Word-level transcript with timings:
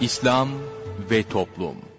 İslam 0.00 0.48
ve 1.10 1.22
Toplum 1.22 1.89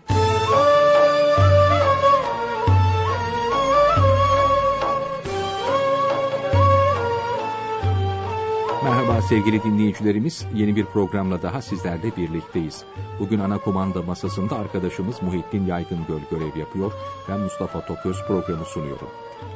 Sevgili 9.29 9.63
dinleyicilerimiz, 9.63 10.45
yeni 10.55 10.75
bir 10.75 10.85
programla 10.85 11.41
daha 11.41 11.61
sizlerle 11.61 12.11
birlikteyiz. 12.17 12.83
Bugün 13.19 13.39
ana 13.39 13.57
kumanda 13.57 14.01
masasında 14.01 14.55
arkadaşımız 14.55 15.21
Muhittin 15.21 15.65
Yaygıngöl 15.65 16.19
görev 16.31 16.57
yapıyor. 16.59 16.91
Ben 17.29 17.39
Mustafa 17.39 17.85
Toköz 17.85 18.23
programı 18.27 18.65
sunuyorum. 18.65 19.07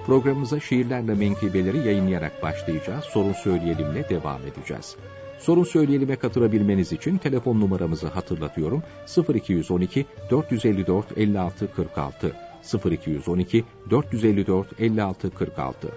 Programımıza 0.06 0.60
şiirlerle 0.60 1.14
menkıbeleri 1.14 1.78
yayınlayarak 1.78 2.44
başlayacağız. 2.44 3.06
Sorun 3.06 3.34
söyleyelimle 3.34 4.10
devam 4.10 4.42
edeceğiz. 4.42 4.96
Sorun 5.40 5.64
söyleyelime 5.64 6.16
katılabilmeniz 6.16 6.92
için 6.92 7.18
telefon 7.18 7.60
numaramızı 7.60 8.08
hatırlatıyorum. 8.08 8.84
0212 9.34 10.06
454 10.32 11.18
56 11.18 11.74
46 11.76 12.36
0212 12.86 13.64
454 13.90 14.80
56 14.80 15.30
46 15.30 15.92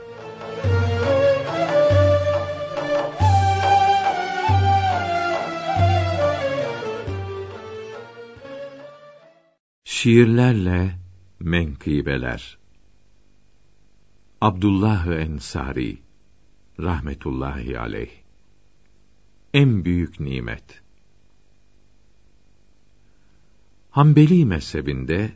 Şiirlerle 9.99 10.99
Menkıbeler 11.41 12.59
Abdullah 14.41 15.07
Ensari 15.07 15.99
rahmetullahi 16.81 17.79
aleyh 17.79 18.11
en 19.55 19.85
büyük 19.85 20.21
nimet. 20.21 20.83
Hanbeli 23.91 24.45
mezhebinde 24.45 25.33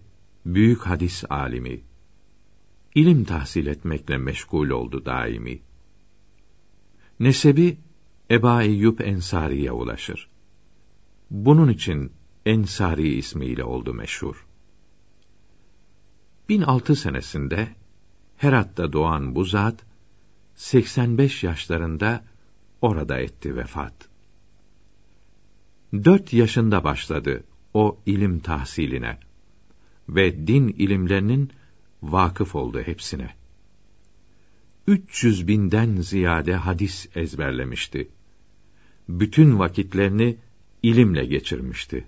büyük 0.47 0.81
hadis 0.81 1.25
alimi, 1.31 1.81
ilim 2.95 3.25
tahsil 3.25 3.67
etmekle 3.67 4.19
meşgul 4.19 4.71
oldu 4.71 5.05
daimi. 5.05 5.61
Nesebi 7.21 7.79
Eba 8.31 8.63
Eyyub 8.63 8.99
Ensari'ye 8.99 9.73
ulaşır. 9.73 10.29
Bunun 11.31 11.69
için 11.69 12.13
Ensari 12.47 13.15
ismiyle 13.15 13.65
oldu 13.65 13.95
meşhur. 13.95 14.52
1006 16.49 16.97
senesinde 16.97 17.69
Herat'ta 18.37 18.93
doğan 18.93 19.35
bu 19.35 19.45
zat 19.45 19.85
85 20.57 21.43
yaşlarında 21.45 22.25
orada 22.81 23.19
etti 23.19 23.57
vefat. 23.57 24.09
Dört 25.93 26.33
yaşında 26.33 26.85
başladı 26.85 27.45
o 27.75 27.99
ilim 28.07 28.41
tahsiline 28.41 29.19
ve 30.09 30.47
din 30.47 30.69
ilimlerinin 30.69 31.51
vakıf 32.03 32.55
oldu 32.55 32.83
hepsine. 32.83 33.31
300 34.87 35.49
binden 35.49 35.97
ziyade 35.97 36.55
hadis 36.55 37.09
ezberlemişti. 37.15 38.09
Bütün 39.09 39.59
vakitlerini 39.59 40.37
ilimle 40.83 41.25
geçirmişti. 41.25 42.05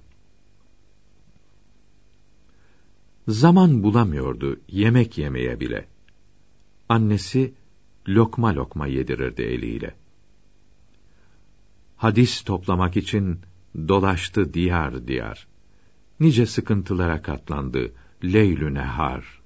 Zaman 3.29 3.83
bulamıyordu 3.83 4.61
yemek 4.69 5.19
yemeye 5.19 5.61
bile. 5.61 5.89
Annesi 6.89 7.55
lokma 8.09 8.55
lokma 8.55 8.87
yedirirdi 8.87 9.43
eliyle 9.43 9.95
hadis 12.05 12.43
toplamak 12.43 12.97
için 12.97 13.41
dolaştı 13.89 14.55
diyar 14.55 15.07
diyar. 15.07 15.47
Nice 16.21 16.47
sıkıntılara 16.47 17.23
katlandı 17.23 17.93
leylü 18.25 18.75
nehar. 18.75 19.43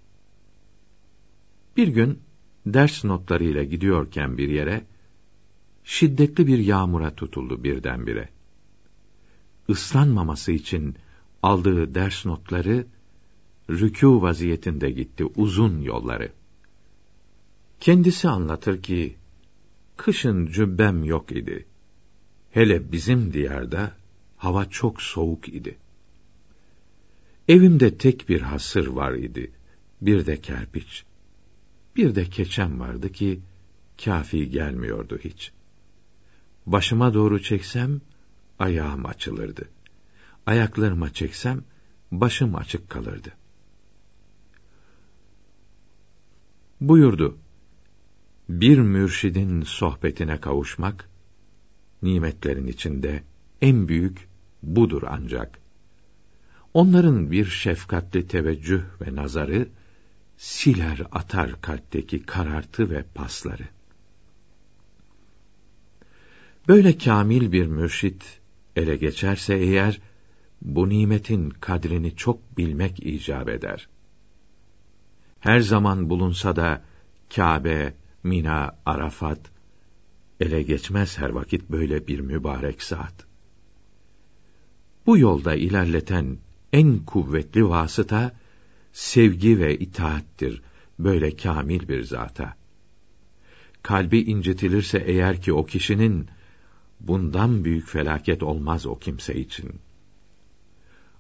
Bir 1.77 1.88
gün 1.88 2.19
ders 2.67 3.05
notlarıyla 3.05 3.65
gidiyorken 3.65 4.38
bir 4.38 4.49
yere 4.49 4.87
şiddetli 5.84 6.47
bir 6.47 6.59
yağmura 6.59 7.15
tutuldu 7.15 7.65
birdenbire. 7.65 8.28
Islanmaması 9.69 10.53
için 10.53 10.97
aldığı 11.43 11.94
ders 11.94 12.27
notları 12.27 12.87
rükû 13.69 14.23
vaziyetinde 14.23 14.91
gitti 14.91 15.25
uzun 15.25 15.81
yolları. 15.81 16.33
Kendisi 17.81 18.29
anlatır 18.29 18.83
ki 18.83 19.17
kışın 19.97 20.47
cübbem 20.47 21.05
yok 21.05 21.33
idi. 21.33 21.67
Hele 22.51 22.93
bizim 22.93 23.33
diyarda 23.33 23.93
hava 24.37 24.65
çok 24.65 25.03
soğuk 25.03 25.49
idi. 25.49 25.77
Evimde 27.49 27.99
tek 27.99 28.29
bir 28.29 28.41
hasır 28.41 28.87
var 28.87 29.12
idi, 29.12 29.51
bir 30.00 30.27
de 30.27 30.41
kerpiç. 30.41 31.05
Bir 31.97 32.15
de 32.15 32.25
keçem 32.25 32.81
vardı 32.81 33.12
ki, 33.12 33.41
kafi 34.05 34.50
gelmiyordu 34.50 35.19
hiç. 35.25 35.53
Başıma 36.67 37.15
doğru 37.15 37.43
çeksem, 37.43 38.00
ayağım 38.59 39.06
açılırdı. 39.06 39.69
Ayaklarıma 40.47 41.12
çeksem, 41.12 41.65
başım 42.12 42.55
açık 42.55 42.91
kalırdı. 42.91 43.33
Buyurdu, 46.81 47.39
bir 48.49 48.78
mürşidin 48.78 49.62
sohbetine 49.62 50.41
kavuşmak, 50.41 51.09
nimetlerin 52.03 52.66
içinde 52.66 53.22
en 53.62 53.89
büyük 53.89 54.28
budur 54.62 55.03
ancak. 55.06 55.59
Onların 56.75 57.31
bir 57.31 57.44
şefkatli 57.44 58.27
teveccüh 58.27 58.83
ve 59.00 59.17
nazarı 59.17 59.69
siler 60.37 61.03
atar 61.12 61.61
kalpteki 61.61 62.22
karartı 62.22 62.91
ve 62.91 63.05
pasları. 63.15 63.69
Böyle 66.69 66.99
kamil 66.99 67.53
bir 67.53 67.67
mürşit 67.67 68.41
ele 68.77 68.97
geçerse 68.97 69.55
eğer 69.55 70.00
bu 70.62 70.88
nimetin 70.88 71.50
kadrini 71.50 72.17
çok 72.17 72.59
bilmek 72.59 73.06
icap 73.06 73.49
eder. 73.49 73.88
Her 75.41 75.60
zaman 75.60 76.10
bulunsa 76.10 76.56
da 76.56 76.82
Kâbe, 77.31 77.94
Mina, 78.22 78.76
Arafat 78.87 79.41
ele 80.41 80.62
geçmez 80.62 81.19
her 81.19 81.31
vakit 81.31 81.71
böyle 81.71 82.06
bir 82.09 82.21
mübarek 82.21 82.82
zat. 82.82 83.26
Bu 85.06 85.19
yolda 85.19 85.54
ilerleten 85.54 86.38
en 86.72 87.04
kuvvetli 87.04 87.69
vasıta 87.69 88.32
sevgi 88.93 89.59
ve 89.59 89.78
itaattir 89.78 90.62
böyle 90.99 91.37
kamil 91.37 91.88
bir 91.88 92.03
zata. 92.03 92.56
Kalbi 93.82 94.19
incitilirse 94.19 94.99
eğer 94.99 95.43
ki 95.43 95.53
o 95.53 95.66
kişinin 95.66 96.28
bundan 97.00 97.65
büyük 97.65 97.88
felaket 97.88 98.43
olmaz 98.43 98.87
o 98.87 98.99
kimse 98.99 99.34
için. 99.34 99.81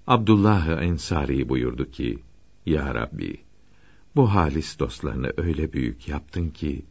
Abdullah 0.06 0.82
Ensari 0.82 1.48
buyurdu 1.48 1.90
ki: 1.90 2.18
Ya 2.66 2.94
Rabbi, 2.94 3.47
bu 4.16 4.34
halis 4.34 4.78
dostlarını 4.78 5.32
öyle 5.36 5.72
büyük 5.72 6.08
yaptın 6.08 6.50
ki 6.50 6.84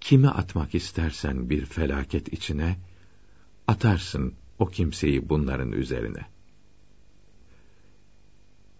kimi 0.00 0.28
atmak 0.28 0.74
istersen 0.74 1.50
bir 1.50 1.64
felaket 1.64 2.32
içine, 2.32 2.78
atarsın 3.66 4.34
o 4.58 4.66
kimseyi 4.66 5.28
bunların 5.28 5.72
üzerine. 5.72 6.26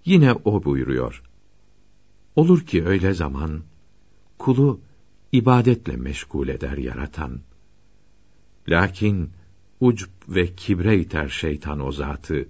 Yine 0.05 0.33
o 0.33 0.65
buyuruyor. 0.65 1.23
Olur 2.37 2.67
ki 2.67 2.85
öyle 2.85 3.15
zaman, 3.15 3.63
kulu 4.39 4.81
ibadetle 5.33 5.97
meşgul 5.97 6.49
eder 6.49 6.77
yaratan. 6.77 7.41
Lakin 8.69 9.31
ucb 9.81 10.11
ve 10.29 10.55
kibre 10.55 11.01
iter 11.01 11.29
şeytan 11.29 11.81
o 11.81 11.93
zatı, 11.93 12.49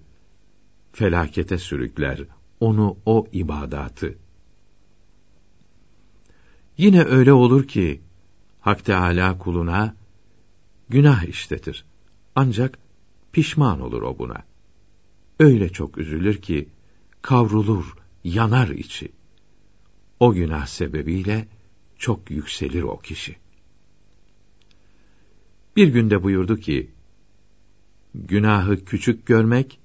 felakete 0.93 1.58
sürükler 1.58 2.25
onu 2.61 2.96
o 3.06 3.26
ibadatı. 3.32 4.19
Yine 6.78 7.04
öyle 7.04 7.32
olur 7.32 7.69
ki, 7.69 8.00
Hak 8.60 8.84
Teâlâ 8.84 9.38
kuluna 9.38 9.96
günah 10.88 11.24
işletir. 11.24 11.84
Ancak 12.34 12.78
pişman 13.32 13.80
olur 13.80 14.02
o 14.02 14.19
buna. 14.19 14.44
Öyle 15.38 15.69
çok 15.69 15.98
üzülür 15.98 16.42
ki 16.42 16.69
kavrulur, 17.22 17.96
yanar 18.24 18.69
içi. 18.69 19.12
O 20.20 20.32
günah 20.32 20.66
sebebiyle 20.66 21.48
çok 21.98 22.30
yükselir 22.30 22.82
o 22.82 22.98
kişi. 22.98 23.36
Bir 25.76 25.88
günde 25.88 26.22
buyurdu 26.22 26.56
ki, 26.56 26.90
günahı 28.14 28.84
küçük 28.84 29.26
görmek, 29.26 29.80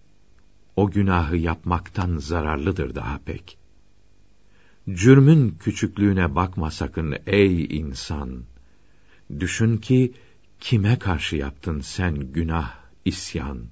o 0.75 0.91
günahı 0.91 1.37
yapmaktan 1.37 2.17
zararlıdır 2.17 2.95
daha 2.95 3.19
pek. 3.25 3.57
Cürmün 4.93 5.57
küçüklüğüne 5.59 6.35
bakma 6.35 6.71
sakın 6.71 7.15
ey 7.25 7.77
insan. 7.77 8.43
Düşün 9.39 9.77
ki 9.77 10.13
kime 10.59 10.99
karşı 10.99 11.35
yaptın 11.35 11.79
sen 11.79 12.15
günah, 12.15 12.75
isyan. 13.05 13.65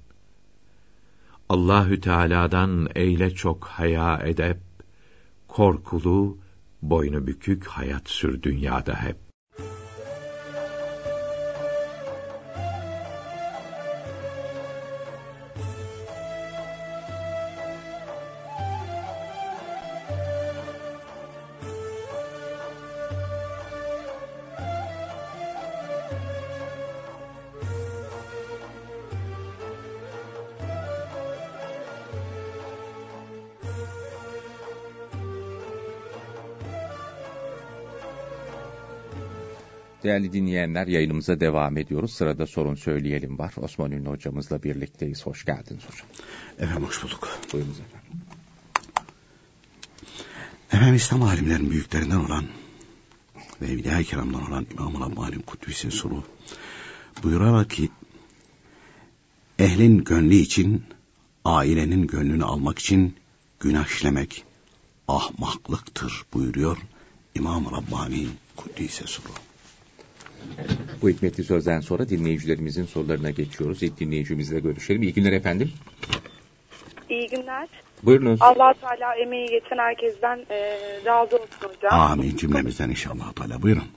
Allahü 1.50 2.02
Teala'dan 2.02 2.90
eyle 2.96 3.30
çok 3.30 3.66
haya 3.66 4.22
edep, 4.26 4.60
korkulu, 5.48 6.38
boynu 6.82 7.28
bükük 7.28 7.68
hayat 7.68 8.10
sür 8.10 8.42
dünyada 8.44 9.04
hep. 9.04 9.25
Değerli 40.06 40.34
dinleyenler 40.34 40.88
yayınımıza 40.88 41.40
devam 41.40 41.78
ediyoruz. 41.78 42.14
Sırada 42.14 42.48
sorun 42.48 42.76
söyleyelim 42.76 43.40
var. 43.40 43.54
Osman 43.58 43.92
Ünlü 43.92 44.10
hocamızla 44.10 44.64
birlikteyiz. 44.64 45.26
Hoş 45.26 45.46
geldiniz 45.46 45.84
hocam. 45.84 46.08
Efendim 46.60 46.88
hoş 46.88 47.04
bulduk. 47.04 47.30
Buyurunuz 47.54 47.80
efendim. 47.80 48.22
Efendim 50.72 50.96
İslam 50.96 51.24
alimlerin 51.24 51.72
büyüklerinden 51.72 52.16
olan 52.16 52.46
ve 53.62 53.68
Evliya-i 53.68 54.04
Kiram'dan 54.04 54.48
olan 54.48 54.68
İmam-ı 54.74 55.00
Rabbani 55.00 55.42
Kudüs'ün 55.42 55.90
suru 55.90 56.24
buyurarak 57.24 57.70
ki 57.70 57.90
ehlin 59.60 60.04
gönlü 60.04 60.36
için 60.36 60.84
ailenin 61.46 62.08
gönlünü 62.08 62.44
almak 62.44 62.80
için 62.80 63.16
günah 63.60 63.88
işlemek 63.88 64.44
ahmaklıktır 65.08 66.24
buyuruyor 66.34 66.78
İmam-ı 67.36 67.72
Rabbani 67.72 68.28
Kudüs'e 68.56 69.08
suru. 69.08 69.30
Bu 71.02 71.10
hikmetli 71.10 71.44
sözden 71.44 71.80
sonra 71.80 72.10
dinleyicilerimizin 72.10 72.86
sorularına 72.86 73.30
geçiyoruz. 73.30 73.84
İlk 73.84 74.00
dinleyicimizle 74.00 74.60
görüşelim. 74.60 75.04
İyi 75.04 75.14
günler 75.14 75.32
efendim. 75.32 75.72
İyi 77.10 77.30
günler. 77.30 77.68
Buyurunuz. 78.04 78.42
allah 78.42 78.74
Teala 78.74 79.16
emeği 79.16 79.48
geçen 79.48 79.78
herkesten 79.78 80.46
e, 80.50 80.78
razı 81.06 81.36
olsun 81.36 81.70
hocam. 81.76 82.00
Amin 82.00 82.38
cümlemizden 82.38 82.90
inşallah 82.90 83.34
Teala. 83.34 83.62
Buyurun. 83.62 83.88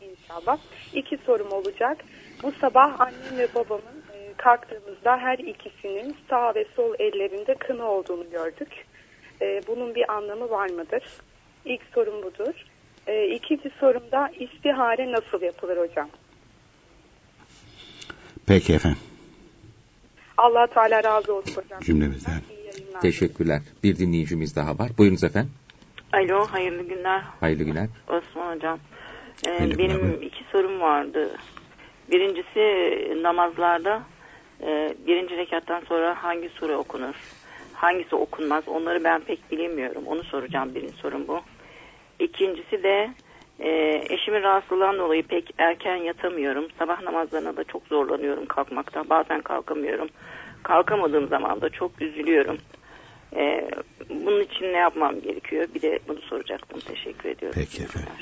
İnşallah. 0.00 0.58
İki 0.94 1.18
sorum 1.26 1.52
olacak. 1.52 2.04
Bu 2.42 2.52
sabah 2.60 3.00
annem 3.00 3.38
ve 3.38 3.48
babamın 3.54 4.02
e, 4.14 4.32
kalktığımızda 4.36 5.16
her 5.18 5.38
ikisinin 5.38 6.16
sağ 6.30 6.54
ve 6.54 6.64
sol 6.76 6.94
ellerinde 6.98 7.54
kını 7.54 7.84
olduğunu 7.84 8.30
gördük. 8.30 8.86
E, 9.42 9.60
bunun 9.66 9.94
bir 9.94 10.12
anlamı 10.12 10.50
var 10.50 10.70
mıdır? 10.70 11.02
İlk 11.64 11.82
sorum 11.94 12.22
budur. 12.22 12.54
E, 13.06 13.26
ikinci 13.26 13.70
sorumda 13.80 14.30
istihare 14.38 15.12
nasıl 15.12 15.42
yapılır 15.42 15.76
hocam? 15.76 16.08
Peki 18.46 18.74
efendim. 18.74 18.98
allah 20.36 20.66
Teala 20.66 21.04
razı 21.04 21.34
olsun 21.34 21.54
hocam. 21.56 21.80
Cümlemizden. 21.80 22.40
Teşekkürler. 23.02 23.60
Bir 23.82 23.96
dinleyicimiz 23.96 24.56
daha 24.56 24.78
var. 24.78 24.90
Buyurunuz 24.98 25.24
efendim. 25.24 25.52
Alo, 26.12 26.46
hayırlı 26.46 26.82
günler 26.82 27.22
Hayırlı 27.40 27.64
günler. 27.64 27.88
Osman 28.08 28.56
Hocam. 28.56 28.78
Ee, 29.44 29.48
Hayırlı 29.48 29.78
benim 29.78 30.00
günler, 30.00 30.22
iki 30.22 30.44
sorum 30.52 30.80
vardı. 30.80 31.30
Birincisi 32.10 33.22
namazlarda 33.22 34.02
e, 34.62 34.94
birinci 35.06 35.36
rekattan 35.36 35.82
sonra 35.88 36.24
hangi 36.24 36.48
sure 36.48 36.76
okunur? 36.76 37.14
Hangisi 37.72 38.16
okunmaz? 38.16 38.68
Onları 38.68 39.04
ben 39.04 39.20
pek 39.20 39.50
bilemiyorum. 39.52 40.02
Onu 40.06 40.24
soracağım 40.24 40.74
birinci 40.74 40.96
sorum 40.96 41.28
bu. 41.28 41.40
İkincisi 42.18 42.82
de 42.82 43.10
e, 43.60 43.70
eşimin 44.10 44.42
rahatsızlığından 44.42 44.98
dolayı 44.98 45.22
pek 45.22 45.54
erken 45.58 45.96
yatamıyorum. 45.96 46.68
Sabah 46.78 47.02
namazlarına 47.02 47.56
da 47.56 47.64
çok 47.64 47.86
zorlanıyorum 47.86 48.46
kalkmakta. 48.46 49.10
Bazen 49.10 49.40
kalkamıyorum. 49.40 50.08
Kalkamadığım 50.62 51.28
zaman 51.28 51.60
da 51.60 51.68
çok 51.70 52.02
üzülüyorum. 52.02 52.58
E, 53.36 53.70
bunun 54.10 54.40
için 54.40 54.64
ne 54.64 54.76
yapmam 54.76 55.20
gerekiyor? 55.20 55.68
Bir 55.74 55.82
de 55.82 55.98
bunu 56.08 56.20
soracaktım. 56.20 56.80
Teşekkür 56.80 57.28
ediyorum. 57.28 57.60
Peki 57.60 57.82
efendim. 57.82 58.12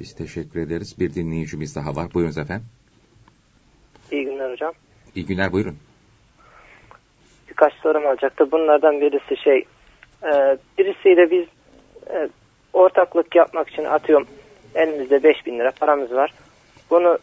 Biz 0.00 0.14
teşekkür 0.14 0.60
ederiz. 0.60 0.96
Bir 1.00 1.14
dinleyicimiz 1.14 1.76
daha 1.76 1.96
var. 1.96 2.14
Buyurunuz 2.14 2.38
efendim. 2.38 2.66
İyi 4.12 4.24
günler 4.24 4.52
hocam. 4.52 4.72
İyi 5.14 5.26
günler 5.26 5.52
buyurun. 5.52 5.76
Birkaç 7.48 7.72
sorum 7.74 8.06
olacaktı. 8.06 8.52
Bunlardan 8.52 9.00
birisi 9.00 9.42
şey, 9.44 9.64
e, 10.22 10.58
birisiyle 10.78 11.30
biz 11.30 11.46
e, 12.10 12.28
ortaklık 12.72 13.36
yapmak 13.36 13.68
için 13.68 13.84
atıyorum 13.84 14.26
elimizde 14.74 15.22
5000 15.22 15.58
lira 15.58 15.70
paramız 15.80 16.12
var. 16.12 16.32
Bunu 16.90 17.18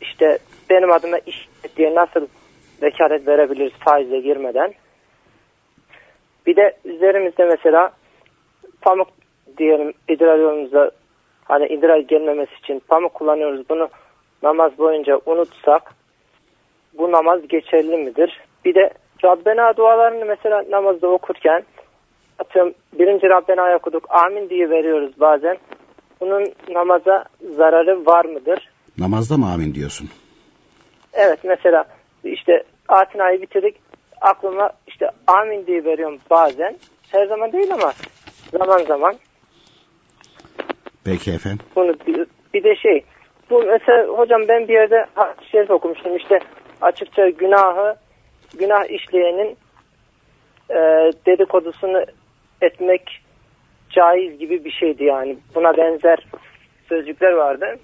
işte 0.00 0.38
benim 0.70 0.92
adıma 0.92 1.18
iş 1.18 1.48
diye 1.76 1.94
nasıl 1.94 2.26
vekalet 2.82 3.26
verebiliriz 3.26 3.72
faizle 3.72 4.20
girmeden? 4.20 4.74
Bir 6.46 6.56
de 6.56 6.76
üzerimizde 6.84 7.44
mesela 7.44 7.92
pamuk 8.82 9.08
diyelim 9.58 9.92
idrar 10.08 10.38
yolumuzda 10.38 10.90
hani 11.44 11.66
idrar 11.66 11.98
gelmemesi 11.98 12.52
için 12.62 12.82
pamuk 12.88 13.14
kullanıyoruz. 13.14 13.68
Bunu 13.68 13.88
namaz 14.42 14.78
boyunca 14.78 15.20
unutsak 15.26 15.94
bu 16.94 17.12
namaz 17.12 17.48
geçerli 17.48 17.96
midir? 17.96 18.40
Bir 18.64 18.74
de 18.74 18.90
Rabbena 19.24 19.76
dualarını 19.76 20.24
mesela 20.24 20.64
namazda 20.70 21.08
okurken 21.08 21.62
atıyorum 22.40 22.74
birinci 22.98 23.28
Rabbena 23.28 23.76
okuduk 23.76 24.04
amin 24.10 24.50
diye 24.50 24.70
veriyoruz 24.70 25.20
bazen. 25.20 25.58
Bunun 26.20 26.52
namaza 26.68 27.24
zararı 27.56 28.06
var 28.06 28.24
mıdır? 28.24 28.68
Namazda 28.98 29.36
mı 29.36 29.52
amin 29.52 29.74
diyorsun? 29.74 30.08
Evet 31.12 31.38
mesela 31.44 31.84
işte 32.24 32.62
Atina'yı 32.88 33.42
bitirdik 33.42 33.76
aklıma 34.20 34.70
işte 34.86 35.10
amin 35.26 35.66
diye 35.66 35.84
veriyorum 35.84 36.18
bazen. 36.30 36.76
Her 37.12 37.26
zaman 37.26 37.52
değil 37.52 37.74
ama 37.74 37.92
zaman 38.52 38.78
zaman. 38.78 39.14
Peki 41.04 41.30
efendim. 41.30 41.66
Bunu 41.76 41.94
bir, 42.06 42.26
bir 42.54 42.64
de 42.64 42.76
şey 42.76 43.04
bu 43.50 43.62
mesela 43.62 44.06
hocam 44.08 44.48
ben 44.48 44.68
bir 44.68 44.72
yerde 44.72 45.06
hadis-i 45.14 45.50
şerif 45.50 45.70
okumuştum 45.70 46.16
işte 46.16 46.38
açıkça 46.80 47.28
günahı 47.28 47.96
günah 48.58 48.90
işleyenin 48.90 49.56
e, 50.70 50.76
dedikodusunu 51.26 52.04
etmek 52.62 53.20
caiz 53.90 54.38
gibi 54.38 54.64
bir 54.64 54.70
şeydi 54.70 55.04
yani. 55.04 55.38
Buna 55.54 55.76
benzer 55.76 56.26
sözcükler 56.88 57.32
vardı. 57.32 57.78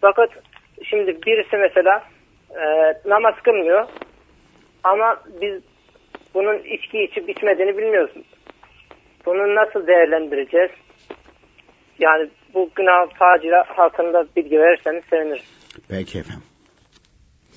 Fakat 0.00 0.30
şimdi 0.84 1.22
birisi 1.26 1.56
mesela 1.56 2.04
e, 2.50 2.64
namaz 3.08 3.34
kılmıyor 3.44 3.88
ama 4.84 5.22
biz 5.40 5.62
bunun 6.34 6.58
içki 6.58 6.98
içip 7.02 7.28
içmediğini 7.28 7.78
bilmiyoruz. 7.78 8.16
Bunu 9.26 9.54
nasıl 9.54 9.86
değerlendireceğiz? 9.86 10.70
Yani 11.98 12.30
bu 12.54 12.70
günah 12.74 13.18
facira 13.18 13.64
hakkında 13.68 14.26
bilgi 14.36 14.58
verirseniz 14.58 15.04
sevinirim. 15.10 15.42
Peki 15.88 16.18
efendim. 16.18 16.42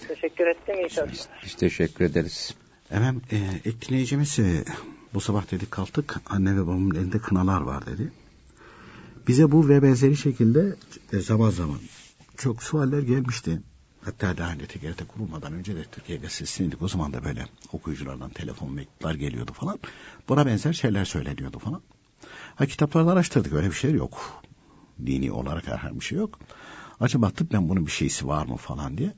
Teşekkür 0.08 0.48
ettim. 0.48 0.76
İyi. 0.76 0.88
Biz, 1.12 1.30
biz 1.44 1.56
teşekkür 1.56 2.06
ederiz. 2.06 2.58
Efendim 2.92 3.22
e, 3.32 3.38
ilk 3.66 3.90
dinleyicimiz 3.90 4.40
e, 4.40 4.44
bu 5.14 5.22
sabah 5.22 5.52
dedik 5.52 5.72
kalktık 5.72 6.22
anne 6.26 6.56
ve 6.56 6.62
babamın 6.62 6.96
elinde 6.96 7.20
kınalar 7.20 7.62
var 7.62 7.86
dedi. 7.86 8.12
Bize 9.28 9.52
bu 9.52 9.70
ve 9.70 9.84
benzeri 9.84 10.18
şekilde 10.18 10.76
e, 11.14 11.20
zaman 11.20 11.50
zaman 11.50 11.80
çok 12.38 12.64
sualler 12.64 13.02
gelmişti. 13.02 13.62
Hatta 14.02 14.38
daha 14.38 14.54
önce 14.54 14.68
TGRT 14.68 15.08
kurulmadan 15.08 15.54
önce 15.54 15.76
de 15.76 15.84
Türkiye 15.84 16.18
Gazetesi'ndeydik. 16.18 16.82
O 16.82 16.88
zaman 16.88 17.14
da 17.14 17.24
böyle 17.24 17.46
okuyuculardan 17.74 18.30
telefon 18.30 18.74
mektuplar 18.74 19.16
geliyordu 19.16 19.54
falan. 19.54 19.80
Buna 20.30 20.46
benzer 20.46 20.74
şeyler 20.74 21.06
söyleniyordu 21.06 21.60
falan. 21.60 21.82
Ha 22.56 22.66
kitaplarını 22.66 23.12
araştırdık 23.12 23.54
öyle 23.54 23.68
bir 23.68 23.76
şey 23.76 23.92
yok. 23.92 24.44
Dini 25.06 25.32
olarak 25.32 25.68
herhangi 25.68 26.00
bir 26.00 26.06
şey 26.06 26.18
yok. 26.18 26.40
Acaba 27.00 27.30
tıbben 27.30 27.70
bunun 27.70 27.86
bir 27.86 27.92
şeysi 27.92 28.28
var 28.28 28.46
mı 28.46 28.58
falan 28.58 28.98
diye. 28.98 29.14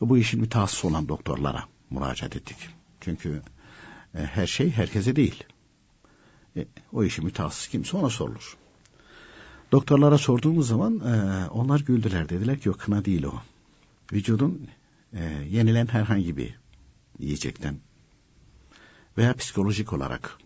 Bu 0.00 0.18
işin 0.18 0.40
mütehassıs 0.40 0.84
olan 0.84 1.08
doktorlara 1.08 1.64
müracaat 1.90 2.36
ettik. 2.36 2.56
Çünkü 3.00 3.42
her 4.14 4.46
şey 4.46 4.70
herkese 4.70 5.16
değil. 5.16 5.44
E, 6.56 6.66
o 6.92 7.04
işi 7.04 7.22
mütehassıs 7.22 7.68
kimse 7.68 7.96
ona 7.96 8.10
sorulur. 8.10 8.56
Doktorlara 9.72 10.18
sorduğumuz 10.18 10.68
zaman 10.68 11.00
e, 11.00 11.46
onlar 11.48 11.80
güldüler. 11.80 12.28
Dediler 12.28 12.58
ki 12.58 12.68
yok 12.68 12.80
kına 12.80 13.04
değil 13.04 13.24
o. 13.24 13.42
Vücudun 14.12 14.68
e, 15.12 15.24
yenilen 15.50 15.86
herhangi 15.86 16.36
bir 16.36 16.54
yiyecekten 17.18 17.76
veya 19.18 19.34
psikolojik 19.34 19.92
olarak 19.92 20.38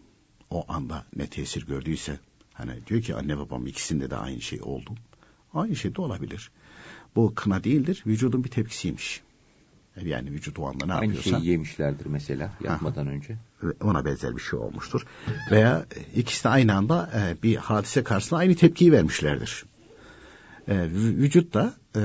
o 0.51 0.65
anda 0.69 1.05
ne 1.17 1.27
tesir 1.27 1.67
gördüyse 1.67 2.19
Hani 2.59 2.87
diyor 2.87 3.03
ki 3.03 3.15
anne 3.15 3.39
babam 3.39 3.67
ikisinde 3.67 4.11
de 4.11 4.17
aynı 4.17 4.41
şey 4.41 4.61
oldu. 4.63 4.91
Aynı 5.55 5.77
şey 5.77 5.95
de 5.95 6.01
olabilir. 6.01 6.51
Bu 7.17 7.35
kına 7.35 7.65
değildir, 7.65 8.03
vücudun 8.07 8.45
bir 8.45 8.49
tepkisiymiş. 8.49 9.23
Yani 10.07 10.31
vücut 10.31 10.59
o 10.59 10.67
anda 10.69 10.87
ne 10.87 10.95
Aynı 10.95 11.15
yapıyorsa. 11.15 11.41
şeyi 11.41 11.51
yemişlerdir 11.51 12.07
mesela 12.07 12.53
yatmadan 12.65 13.07
önce. 13.07 13.37
ona 13.83 14.05
benzer 14.05 14.37
bir 14.37 14.41
şey 14.43 14.59
olmuştur. 14.59 15.07
Veya 15.51 15.87
ikisi 16.17 16.45
de 16.45 16.49
aynı 16.49 16.75
anda 16.75 17.11
e, 17.17 17.43
bir 17.43 17.57
hadise 17.57 18.05
karşısında 18.05 18.41
aynı 18.41 18.55
tepkiyi 18.55 18.93
vermişlerdir. 18.93 19.65
E, 20.69 20.91
vücut 20.93 21.55
da 21.55 21.75
e, 21.97 22.03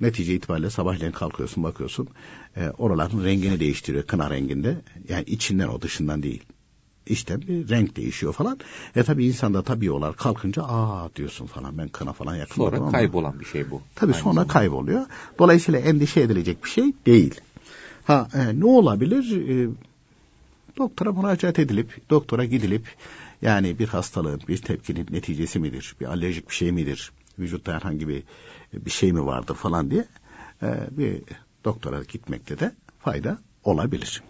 netice 0.00 0.34
itibariyle 0.34 0.70
sabahleyin 0.70 1.12
kalkıyorsun 1.12 1.62
bakıyorsun 1.64 2.08
e, 2.56 2.70
oraların 2.70 3.24
rengini 3.24 3.60
değiştiriyor 3.60 4.04
kına 4.06 4.30
renginde. 4.30 4.76
Yani 5.08 5.24
içinden 5.24 5.68
o 5.68 5.80
dışından 5.82 6.22
değil. 6.22 6.42
İşte 7.06 7.40
bir 7.40 7.68
renk 7.68 7.96
değişiyor 7.96 8.32
falan. 8.32 8.58
E 8.96 9.02
tabi 9.02 9.26
insanda 9.26 9.62
tabi 9.62 9.90
olarak 9.90 10.18
kalkınca 10.18 10.62
aa 10.62 11.08
diyorsun 11.16 11.46
falan 11.46 11.78
ben 11.78 11.88
kına 11.88 12.12
falan 12.12 12.36
yakmadım 12.36 12.64
Sonra 12.72 12.76
ama. 12.76 12.92
kaybolan 12.92 13.40
bir 13.40 13.44
şey 13.44 13.70
bu. 13.70 13.82
Tabii 13.94 14.12
Aynı 14.12 14.22
sonra 14.22 14.34
zamanda. 14.34 14.52
kayboluyor. 14.52 15.06
Dolayısıyla 15.38 15.80
endişe 15.80 16.20
edilecek 16.20 16.64
bir 16.64 16.70
şey 16.70 16.92
değil. 17.06 17.40
Ha 18.04 18.28
e, 18.34 18.60
ne 18.60 18.64
olabilir? 18.64 19.48
E, 19.48 19.68
doktora 20.76 21.12
müracaat 21.12 21.58
edilip, 21.58 22.10
doktora 22.10 22.44
gidilip 22.44 22.86
yani 23.42 23.78
bir 23.78 23.88
hastalığın, 23.88 24.40
bir 24.48 24.58
tepkinin 24.58 25.06
neticesi 25.10 25.58
midir? 25.58 25.96
Bir 26.00 26.06
alerjik 26.06 26.48
bir 26.50 26.54
şey 26.54 26.72
midir? 26.72 27.12
Vücutta 27.38 27.72
herhangi 27.74 28.08
bir 28.08 28.22
bir 28.72 28.90
şey 28.90 29.12
mi 29.12 29.26
vardır 29.26 29.54
falan 29.54 29.90
diye 29.90 30.04
e, 30.62 30.66
bir 30.90 31.22
doktora 31.64 32.02
gitmekte 32.02 32.58
de 32.58 32.72
fayda 32.98 33.38
olabilir. 33.64 34.22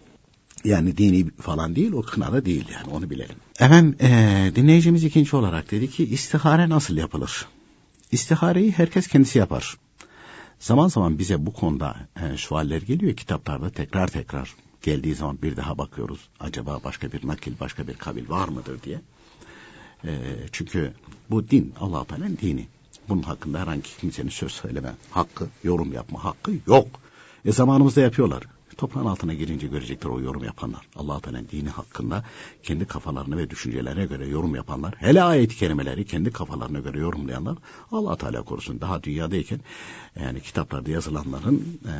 Yani 0.64 0.96
dini 0.96 1.30
falan 1.30 1.76
değil, 1.76 1.92
o 1.92 2.02
kınada 2.02 2.44
değil 2.44 2.64
yani 2.72 2.94
onu 2.94 3.10
bilelim. 3.10 3.36
Efendim 3.60 3.96
e, 4.00 4.52
dinleyicimiz 4.54 5.04
ikinci 5.04 5.36
olarak 5.36 5.70
dedi 5.70 5.90
ki 5.90 6.04
istihare 6.04 6.68
nasıl 6.68 6.96
yapılır? 6.96 7.46
İstihareyi 8.12 8.72
herkes 8.72 9.06
kendisi 9.06 9.38
yapar. 9.38 9.76
Zaman 10.58 10.88
zaman 10.88 11.18
bize 11.18 11.46
bu 11.46 11.52
konuda 11.52 11.96
e, 12.16 12.36
sualler 12.36 12.82
geliyor 12.82 13.16
kitaplarda 13.16 13.70
tekrar 13.70 14.08
tekrar 14.08 14.54
geldiği 14.82 15.14
zaman 15.14 15.38
bir 15.42 15.56
daha 15.56 15.78
bakıyoruz. 15.78 16.28
Acaba 16.40 16.80
başka 16.84 17.12
bir 17.12 17.26
nakil, 17.26 17.52
başka 17.60 17.88
bir 17.88 17.94
kabil 17.94 18.28
var 18.28 18.48
mıdır 18.48 18.82
diye. 18.82 19.00
E, 20.04 20.10
çünkü 20.52 20.92
bu 21.30 21.50
din, 21.50 21.74
allah 21.80 22.04
Teala'nın 22.04 22.38
dini. 22.42 22.66
Bunun 23.08 23.22
hakkında 23.22 23.60
herhangi 23.60 23.96
kimsenin 24.00 24.28
söz 24.28 24.52
söyleme 24.52 24.92
hakkı, 25.10 25.48
yorum 25.64 25.92
yapma 25.92 26.24
hakkı 26.24 26.52
yok. 26.66 26.86
E 27.44 27.52
zamanımızda 27.52 28.00
yapıyorlar. 28.00 28.42
Toprağın 28.76 29.06
altına 29.06 29.34
girince 29.34 29.66
görecekler 29.66 30.10
o 30.10 30.20
yorum 30.20 30.44
yapanlar. 30.44 30.88
allah 30.96 31.20
Teala'nın 31.20 31.48
dini 31.52 31.68
hakkında 31.68 32.24
kendi 32.62 32.84
kafalarına 32.84 33.36
ve 33.36 33.50
düşüncelerine 33.50 34.06
göre 34.06 34.26
yorum 34.26 34.54
yapanlar. 34.54 34.94
Hele 34.98 35.22
ayet-i 35.22 35.56
kerimeleri 35.56 36.04
kendi 36.04 36.32
kafalarına 36.32 36.78
göre 36.78 36.98
yorumlayanlar. 36.98 37.58
allah 37.92 38.16
Teala 38.16 38.42
korusun 38.42 38.80
daha 38.80 39.02
dünyadayken 39.02 39.60
yani 40.20 40.40
kitaplarda 40.40 40.90
yazılanların 40.90 41.80
e, 41.86 41.92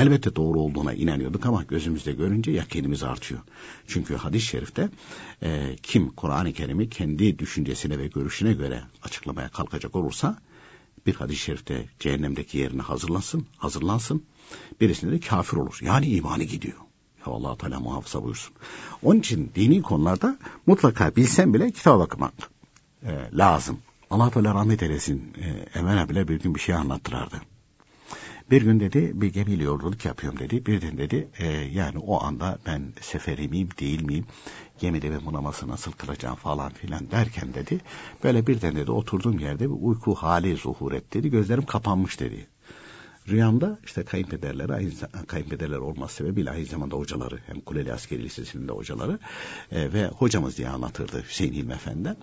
elbette 0.00 0.36
doğru 0.36 0.60
olduğuna 0.60 0.92
inanıyorduk 0.92 1.46
ama 1.46 1.62
gözümüzde 1.62 2.12
görünce 2.12 2.50
yakinimiz 2.50 3.02
artıyor. 3.02 3.40
Çünkü 3.86 4.16
hadis-i 4.16 4.46
şerifte 4.46 4.88
e, 5.42 5.76
kim 5.82 6.10
Kur'an-ı 6.10 6.52
Kerim'i 6.52 6.90
kendi 6.90 7.38
düşüncesine 7.38 7.98
ve 7.98 8.06
görüşüne 8.06 8.52
göre 8.52 8.82
açıklamaya 9.02 9.48
kalkacak 9.48 9.96
olursa 9.96 10.38
bir 11.06 11.14
hadis-i 11.14 11.40
şerifte 11.40 11.88
cehennemdeki 12.00 12.58
yerine 12.58 12.82
hazırlansın, 12.82 13.46
hazırlansın. 13.56 14.22
Birisinde 14.80 15.12
de 15.12 15.20
kafir 15.20 15.56
olur. 15.56 15.78
Yani 15.82 16.06
imanı 16.06 16.42
gidiyor. 16.42 16.78
Ya 17.26 17.32
Allah 17.32 17.56
Teala 17.56 17.80
muhafaza 17.80 18.22
buyursun. 18.22 18.54
Onun 19.02 19.18
için 19.18 19.52
dini 19.54 19.82
konularda 19.82 20.38
mutlaka 20.66 21.16
bilsen 21.16 21.54
bile 21.54 21.70
kitaba 21.70 21.98
bakmak 21.98 22.32
e, 23.02 23.10
lazım. 23.32 23.78
Allah 24.10 24.30
Teala 24.30 24.54
rahmet 24.54 24.82
eylesin. 24.82 25.32
E, 25.42 25.78
Emel 25.78 26.08
bile 26.08 26.28
bir 26.28 26.40
gün 26.40 26.54
bir 26.54 26.60
şey 26.60 26.74
anlattırardı. 26.74 27.36
Bir 28.50 28.62
gün 28.62 28.80
dedi 28.80 29.12
bir 29.14 29.32
gemiyle 29.32 29.64
yolculuk 29.64 30.04
yapıyorum 30.04 30.38
dedi. 30.38 30.66
Birden 30.66 30.98
dedi 30.98 31.28
e, 31.38 31.46
yani 31.52 31.98
o 31.98 32.22
anda 32.22 32.58
ben 32.66 32.82
seferi 33.00 33.48
miyim 33.48 33.68
değil 33.80 34.02
miyim? 34.02 34.26
Gemide 34.78 35.10
ve 35.10 35.26
bunaması 35.26 35.68
nasıl 35.68 35.92
kılacağım 35.92 36.36
falan 36.36 36.72
filan 36.72 37.10
derken 37.10 37.54
dedi. 37.54 37.80
Böyle 38.24 38.46
birden 38.46 38.76
dedi 38.76 38.90
oturduğum 38.90 39.38
yerde 39.38 39.64
bir 39.70 39.76
uyku 39.80 40.14
hali 40.14 40.56
zuhur 40.56 40.92
etti 40.92 41.18
dedi. 41.18 41.30
Gözlerim 41.30 41.66
kapanmış 41.66 42.20
dedi. 42.20 42.46
Rüyamda 43.28 43.78
işte 43.84 44.04
kayınpederleri, 44.04 44.72
aynı, 44.72 44.90
kayınpederler 45.26 45.76
olması 45.76 46.14
sebebiyle 46.14 46.50
aynı 46.50 46.64
zamanda 46.64 46.96
hocaları, 46.96 47.38
hem 47.46 47.60
Kuleli 47.60 47.92
Askeri 47.92 48.22
Lisesi'nin 48.22 48.68
de 48.68 48.72
hocaları 48.72 49.18
e, 49.72 49.92
ve 49.92 50.06
hocamız 50.06 50.58
diye 50.58 50.68
anlatırdı 50.68 51.24
Hüseyin 51.28 51.52
Hilmi 51.52 51.72
Efendi. 51.72 52.16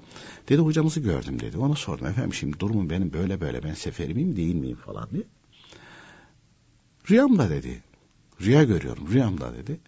Dedi 0.49 0.61
hocamızı 0.61 0.99
gördüm 0.99 1.39
dedi. 1.39 1.57
Ona 1.57 1.75
sordum 1.75 2.07
efendim 2.07 2.33
şimdi 2.33 2.59
durumum 2.59 2.89
benim 2.89 3.13
böyle 3.13 3.41
böyle 3.41 3.63
ben 3.63 3.73
seferi 3.73 4.13
miyim 4.13 4.35
değil 4.35 4.55
miyim 4.55 4.77
falan 4.85 5.09
diye. 5.11 5.23
Rüyamda 7.09 7.49
dedi. 7.49 7.83
Rüya 8.41 8.63
görüyorum 8.63 9.07
rüyamda 9.11 9.53
dedi. 9.53 9.79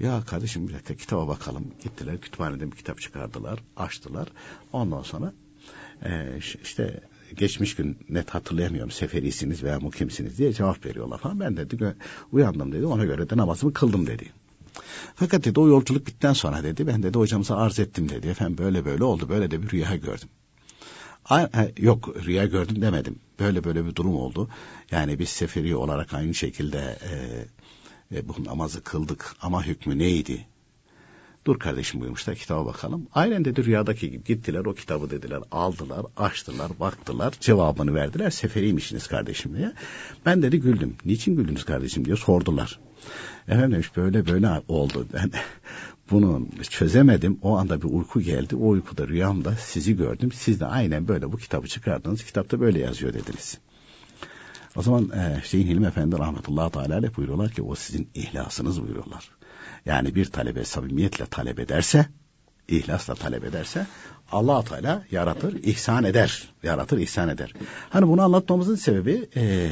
Ya 0.00 0.22
kardeşim 0.26 0.68
bir 0.68 0.74
dakika 0.74 0.94
kitaba 0.94 1.28
bakalım. 1.28 1.66
Gittiler 1.82 2.20
kütüphaneden 2.20 2.70
bir 2.72 2.76
kitap 2.76 3.00
çıkardılar. 3.00 3.60
Açtılar. 3.76 4.28
Ondan 4.72 5.02
sonra 5.02 5.32
e, 6.04 6.38
işte 6.62 7.00
geçmiş 7.36 7.74
gün 7.76 7.98
net 8.08 8.30
hatırlayamıyorum 8.30 8.90
seferisiniz 8.90 9.62
veya 9.62 9.80
mukimsiniz 9.80 10.38
diye 10.38 10.52
cevap 10.52 10.86
veriyorlar 10.86 11.18
falan. 11.18 11.40
Ben 11.40 11.56
dedi 11.56 11.94
uyandım 12.32 12.72
dedi 12.72 12.86
ona 12.86 13.04
göre 13.04 13.30
de 13.30 13.36
namazımı 13.36 13.72
kıldım 13.72 14.06
dedi. 14.06 14.32
Fakat 15.14 15.44
dedi 15.44 15.60
o 15.60 15.68
yolculuk 15.68 16.06
bitten 16.06 16.32
sonra 16.32 16.62
dedi 16.62 16.86
ben 16.86 17.02
dedi 17.02 17.18
hocamıza 17.18 17.56
arz 17.56 17.78
ettim 17.78 18.08
dedi. 18.08 18.28
Efendim 18.28 18.58
böyle 18.58 18.84
böyle 18.84 19.04
oldu 19.04 19.28
böyle 19.28 19.50
de 19.50 19.62
bir 19.62 19.70
rüya 19.70 19.96
gördüm. 19.96 20.28
Yok 21.78 22.16
rüya 22.24 22.46
gördüm 22.46 22.82
demedim. 22.82 23.18
Böyle 23.40 23.64
böyle 23.64 23.86
bir 23.86 23.94
durum 23.94 24.16
oldu. 24.16 24.48
Yani 24.90 25.18
biz 25.18 25.28
seferi 25.28 25.76
olarak 25.76 26.14
aynı 26.14 26.34
şekilde 26.34 26.98
e, 27.10 28.16
e, 28.16 28.28
bu 28.28 28.44
namazı 28.44 28.82
kıldık 28.82 29.34
ama 29.40 29.66
hükmü 29.66 29.98
neydi? 29.98 30.46
Dur 31.44 31.58
kardeşim 31.58 32.00
buyurmuşlar 32.00 32.36
kitaba 32.36 32.66
bakalım. 32.66 33.06
Aynen 33.12 33.44
dedi 33.44 33.64
rüyadaki 33.64 34.10
gibi 34.10 34.24
gittiler 34.24 34.64
o 34.64 34.74
kitabı 34.74 35.10
dediler 35.10 35.40
aldılar 35.50 36.06
açtılar 36.16 36.70
baktılar 36.80 37.34
cevabını 37.40 37.94
verdiler 37.94 38.30
seferiymişsiniz 38.30 39.06
kardeşim 39.06 39.56
diye. 39.56 39.72
Ben 40.26 40.42
dedi 40.42 40.60
güldüm. 40.60 40.96
Niçin 41.04 41.36
güldünüz 41.36 41.64
kardeşim 41.64 42.04
diye 42.04 42.16
sordular. 42.16 42.78
Efendim 43.48 43.72
demiş 43.72 43.96
böyle 43.96 44.26
böyle 44.26 44.62
oldu. 44.68 45.06
Ben 45.14 45.30
bunu 46.10 46.48
çözemedim. 46.70 47.38
O 47.42 47.56
anda 47.56 47.82
bir 47.82 47.88
uyku 47.88 48.20
geldi. 48.20 48.56
O 48.56 48.68
uykuda 48.68 49.08
rüyamda 49.08 49.54
sizi 49.54 49.96
gördüm. 49.96 50.32
Siz 50.32 50.60
de 50.60 50.66
aynen 50.66 51.08
böyle 51.08 51.32
bu 51.32 51.36
kitabı 51.36 51.68
çıkardınız. 51.68 52.24
Kitapta 52.24 52.60
böyle 52.60 52.78
yazıyor 52.78 53.12
dediniz. 53.12 53.58
O 54.76 54.82
zaman 54.82 55.10
e, 55.10 55.40
Hüseyin 55.42 55.66
Hilmi 55.66 55.86
Efendi 55.86 56.18
rahmetullahi 56.18 56.72
teala 56.72 57.16
buyuruyorlar 57.16 57.50
ki 57.50 57.62
o 57.62 57.74
sizin 57.74 58.08
ihlasınız 58.14 58.82
buyuruyorlar. 58.82 59.30
Yani 59.86 60.14
bir 60.14 60.24
talebe 60.24 60.64
samimiyetle 60.64 61.26
talep 61.26 61.58
ederse, 61.58 62.06
ihlasla 62.68 63.14
talep 63.14 63.44
ederse 63.44 63.86
allah 64.32 64.64
Teala 64.64 65.04
yaratır, 65.10 65.62
ihsan 65.62 66.04
eder. 66.04 66.48
Yaratır, 66.62 66.98
ihsan 66.98 67.28
eder. 67.28 67.52
Hani 67.90 68.08
bunu 68.08 68.22
anlatmamızın 68.22 68.74
sebebi 68.74 69.28
e, 69.36 69.68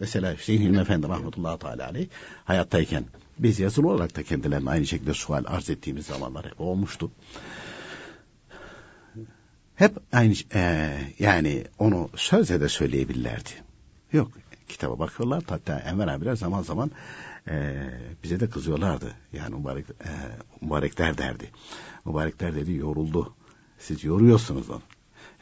mesela 0.00 0.34
Hüseyin 0.36 0.60
Hilmi 0.60 0.78
Efendi 0.78 1.08
rahmetullahi 1.08 1.58
teala 1.58 1.86
aleyh 1.86 2.06
hayattayken 2.44 3.04
biz 3.38 3.60
yazılı 3.60 3.88
olarak 3.88 4.16
da 4.16 4.22
kendilerine 4.22 4.70
aynı 4.70 4.86
şekilde 4.86 5.14
sual 5.14 5.44
arz 5.46 5.70
ettiğimiz 5.70 6.06
zamanlar 6.06 6.46
hep 6.46 6.60
olmuştu. 6.60 7.10
Hep 9.74 9.96
aynı 10.12 10.34
e, 10.54 10.92
yani 11.18 11.64
onu 11.78 12.10
sözle 12.16 12.60
de 12.60 12.68
söyleyebilirlerdi. 12.68 13.50
Yok 14.12 14.30
kitaba 14.68 14.98
bakıyorlar 14.98 15.42
hatta 15.48 15.78
Enver 15.78 16.08
abiler 16.08 16.36
zaman 16.36 16.62
zaman 16.62 16.90
e, 17.48 17.84
bize 18.22 18.40
de 18.40 18.50
kızıyorlardı. 18.50 19.14
Yani 19.32 19.54
mübarek, 19.54 19.86
e, 19.90 20.10
mübarekler 20.60 21.18
derdi. 21.18 21.50
Mübarekler 22.04 22.54
dedi 22.54 22.72
yoruldu. 22.72 23.34
Siz 23.78 24.04
yoruyorsunuz 24.04 24.70
onu. 24.70 24.82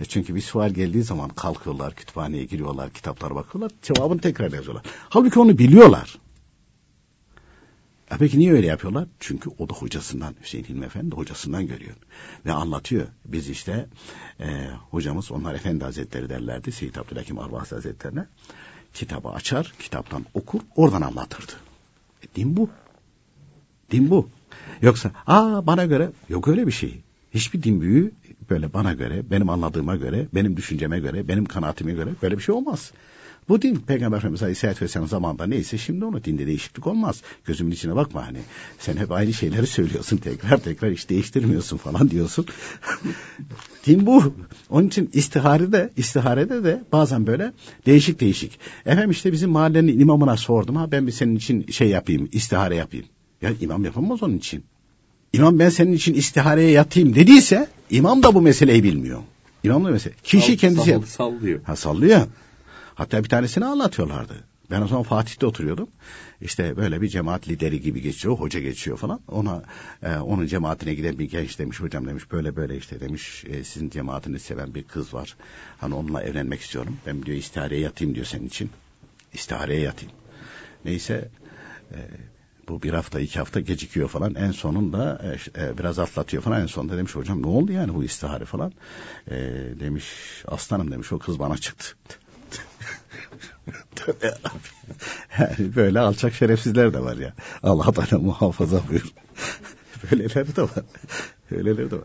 E 0.01 0.05
çünkü 0.05 0.35
bir 0.35 0.41
sual 0.41 0.71
geldiği 0.71 1.03
zaman 1.03 1.29
kalkıyorlar, 1.29 1.95
kütüphaneye 1.95 2.45
giriyorlar, 2.45 2.91
kitaplara 2.91 3.35
bakıyorlar, 3.35 3.73
cevabını 3.83 4.21
tekrar 4.21 4.53
yazıyorlar. 4.53 4.85
Halbuki 5.09 5.39
onu 5.39 5.59
biliyorlar. 5.59 6.19
E 8.11 8.17
peki 8.19 8.39
niye 8.39 8.53
öyle 8.53 8.67
yapıyorlar? 8.67 9.09
Çünkü 9.21 9.51
o 9.59 9.69
da 9.69 9.75
hocasından, 9.75 10.35
Hüseyin 10.43 10.65
Hilmi 10.65 10.85
Efendi 10.85 11.11
de 11.11 11.17
hocasından 11.17 11.67
görüyor. 11.67 11.97
Ve 12.47 12.53
anlatıyor. 12.53 13.07
Biz 13.25 13.49
işte 13.49 13.87
e, 14.41 14.69
hocamız 14.91 15.33
onlar 15.33 15.55
Efendi 15.55 15.85
Hazretleri 15.85 16.29
derlerdi 16.29 16.73
Seyyid 16.73 16.95
Abdülhakim 16.95 17.39
Arvasi 17.39 17.75
Hazretlerine. 17.75 18.27
Kitabı 18.95 19.29
açar, 19.29 19.75
kitaptan 19.79 20.27
okur, 20.35 20.61
oradan 20.77 21.03
anlatırdı. 21.03 21.53
Din 22.35 22.57
bu. 22.57 22.71
Din 23.91 24.11
bu. 24.11 24.29
Yoksa 24.83 25.11
aa 25.27 25.67
bana 25.67 25.85
göre 25.85 26.11
yok 26.29 26.49
öyle 26.49 26.67
bir 26.67 26.73
şey. 26.73 27.01
Hiçbir 27.35 27.62
din 27.62 27.81
büyüğü 27.81 28.12
böyle 28.51 28.73
bana 28.73 28.93
göre, 28.93 29.31
benim 29.31 29.51
anladığıma 29.51 29.97
göre, 29.97 30.27
benim 30.35 30.57
düşünceme 30.57 31.01
göre, 31.01 31.29
benim 31.29 31.45
kanaatime 31.45 31.93
göre 31.93 32.11
böyle 32.23 32.39
bir 32.39 32.43
şey 32.43 32.55
olmaz. 32.55 32.93
Bu 33.49 33.63
din 33.63 33.75
Peygamber 33.77 34.17
Efendimiz 34.17 34.43
Aleyhisselatü 34.43 34.85
Vesselam 34.85 35.09
zamanında 35.09 35.47
neyse 35.47 35.79
şimdi 35.79 36.05
onu 36.05 36.25
dinde 36.25 36.47
değişiklik 36.47 36.87
olmaz. 36.87 37.23
Gözümün 37.45 37.71
içine 37.71 37.97
bakma 37.97 38.27
hani 38.27 38.39
sen 38.79 38.97
hep 38.97 39.13
aynı 39.13 39.33
şeyleri 39.33 39.67
söylüyorsun 39.67 40.17
tekrar 40.17 40.59
tekrar 40.59 40.93
hiç 40.93 41.09
değiştirmiyorsun 41.09 41.77
falan 41.77 42.11
diyorsun. 42.11 42.47
din 43.87 44.07
bu. 44.07 44.35
Onun 44.71 44.87
için 44.89 45.11
istiharede, 45.13 45.91
istiharede 45.97 46.65
de 46.65 46.83
bazen 46.93 47.27
böyle 47.27 47.53
değişik 47.87 48.21
değişik. 48.21 48.59
Efendim 48.87 49.11
işte 49.11 49.33
bizim 49.33 49.51
mahallenin 49.51 50.01
imamına 50.01 50.37
sordum 50.37 50.77
ha 50.77 50.93
ben 50.93 51.07
bir 51.07 51.13
senin 51.13 51.37
için 51.37 51.67
şey 51.67 51.89
yapayım 51.89 52.29
istihare 52.33 52.77
yapayım. 52.77 53.07
Ya 53.43 53.51
imam 53.61 53.85
yapamaz 53.85 54.23
onun 54.23 54.37
için. 54.37 54.65
İmam 55.33 55.59
ben 55.59 55.69
senin 55.69 55.93
için 55.93 56.15
istihareye 56.15 56.71
yatayım 56.71 57.15
dediyse 57.15 57.69
imam 57.91 58.23
da 58.23 58.35
bu 58.35 58.43
meseleyi 58.43 58.85
bilmiyor. 58.85 59.21
İmam 59.65 59.85
da 59.85 59.91
mesele. 59.91 60.15
Kişi 60.25 60.53
Sall- 60.53 60.57
kendisi 60.57 60.91
sall- 60.91 61.07
sallıyor. 61.07 61.61
Ha 61.65 61.77
sallıyor. 61.77 62.21
Hatta 62.95 63.25
bir 63.25 63.29
tanesini 63.29 63.65
anlatıyorlardı. 63.65 64.35
Ben 64.71 64.83
o 64.83 64.89
zaman 64.89 65.03
Fatih'te 65.03 65.47
oturuyordum. 65.47 65.89
İşte 66.41 66.77
böyle 66.77 67.03
bir 67.03 67.09
cemaat 67.09 67.49
lideri 67.49 67.81
gibi 67.81 68.01
geçiyor, 68.01 68.35
hoca 68.35 68.61
geçiyor 68.61 68.97
falan. 68.97 69.21
Ona 69.29 69.63
e, 70.03 70.17
onun 70.17 70.47
cemaatine 70.47 70.95
giden 70.95 71.19
bir 71.19 71.31
genç 71.31 71.59
demiş, 71.59 71.81
hocam 71.81 72.07
demiş 72.07 72.33
böyle 72.33 72.57
böyle 72.57 72.77
işte 72.77 73.01
demiş 73.01 73.45
e, 73.49 73.65
sizin 73.65 73.91
cemaatinizi 73.91 74.45
seven 74.45 74.75
bir 74.75 74.83
kız 74.83 75.15
var. 75.15 75.37
Hani 75.81 75.95
onunla 75.95 76.23
evlenmek 76.23 76.61
istiyorum. 76.61 76.97
Ben 77.07 77.23
diyor 77.23 77.39
istihareye 77.39 77.81
yatayım 77.81 78.15
diyor 78.15 78.27
senin 78.27 78.47
için. 78.47 78.71
İstihareye 79.33 79.81
yatayım. 79.81 80.15
Neyse 80.85 81.29
e, 81.91 81.99
bu 82.69 82.83
bir 82.83 82.93
hafta 82.93 83.21
iki 83.21 83.39
hafta 83.39 83.61
gecikiyor 83.61 84.09
falan. 84.09 84.35
En 84.35 84.51
sonunda 84.51 85.23
e, 85.57 85.63
e, 85.63 85.79
biraz 85.79 85.99
atlatıyor 85.99 86.43
falan. 86.43 86.61
En 86.63 86.67
sonunda 86.67 86.97
demiş 86.97 87.15
hocam 87.15 87.43
ne 87.43 87.47
oldu 87.47 87.73
yani 87.73 87.95
bu 87.95 88.05
istihare 88.05 88.45
falan. 88.45 88.73
E, 89.31 89.37
demiş 89.81 90.05
aslanım 90.47 90.91
demiş 90.91 91.13
o 91.13 91.19
kız 91.19 91.39
bana 91.39 91.59
çıktı. 91.59 91.95
Tövbe 93.97 94.35
yani 95.39 95.77
böyle 95.77 96.01
alçak 96.01 96.35
şerefsizler 96.35 96.95
de 96.95 97.01
var 97.01 97.17
ya. 97.17 97.35
Allah 97.62 97.93
bana 97.97 98.19
muhafaza 98.21 98.83
buyur. 98.89 99.12
Böyleleri 100.12 100.57
de 100.57 100.62
var. 100.62 100.71
Böyleleri 101.51 101.91
de 101.91 101.97
var. 101.97 102.05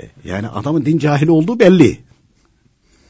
E, 0.00 0.08
Yani 0.24 0.48
adamın 0.48 0.84
din 0.84 0.98
cahili 0.98 1.30
olduğu 1.30 1.60
belli. 1.60 2.00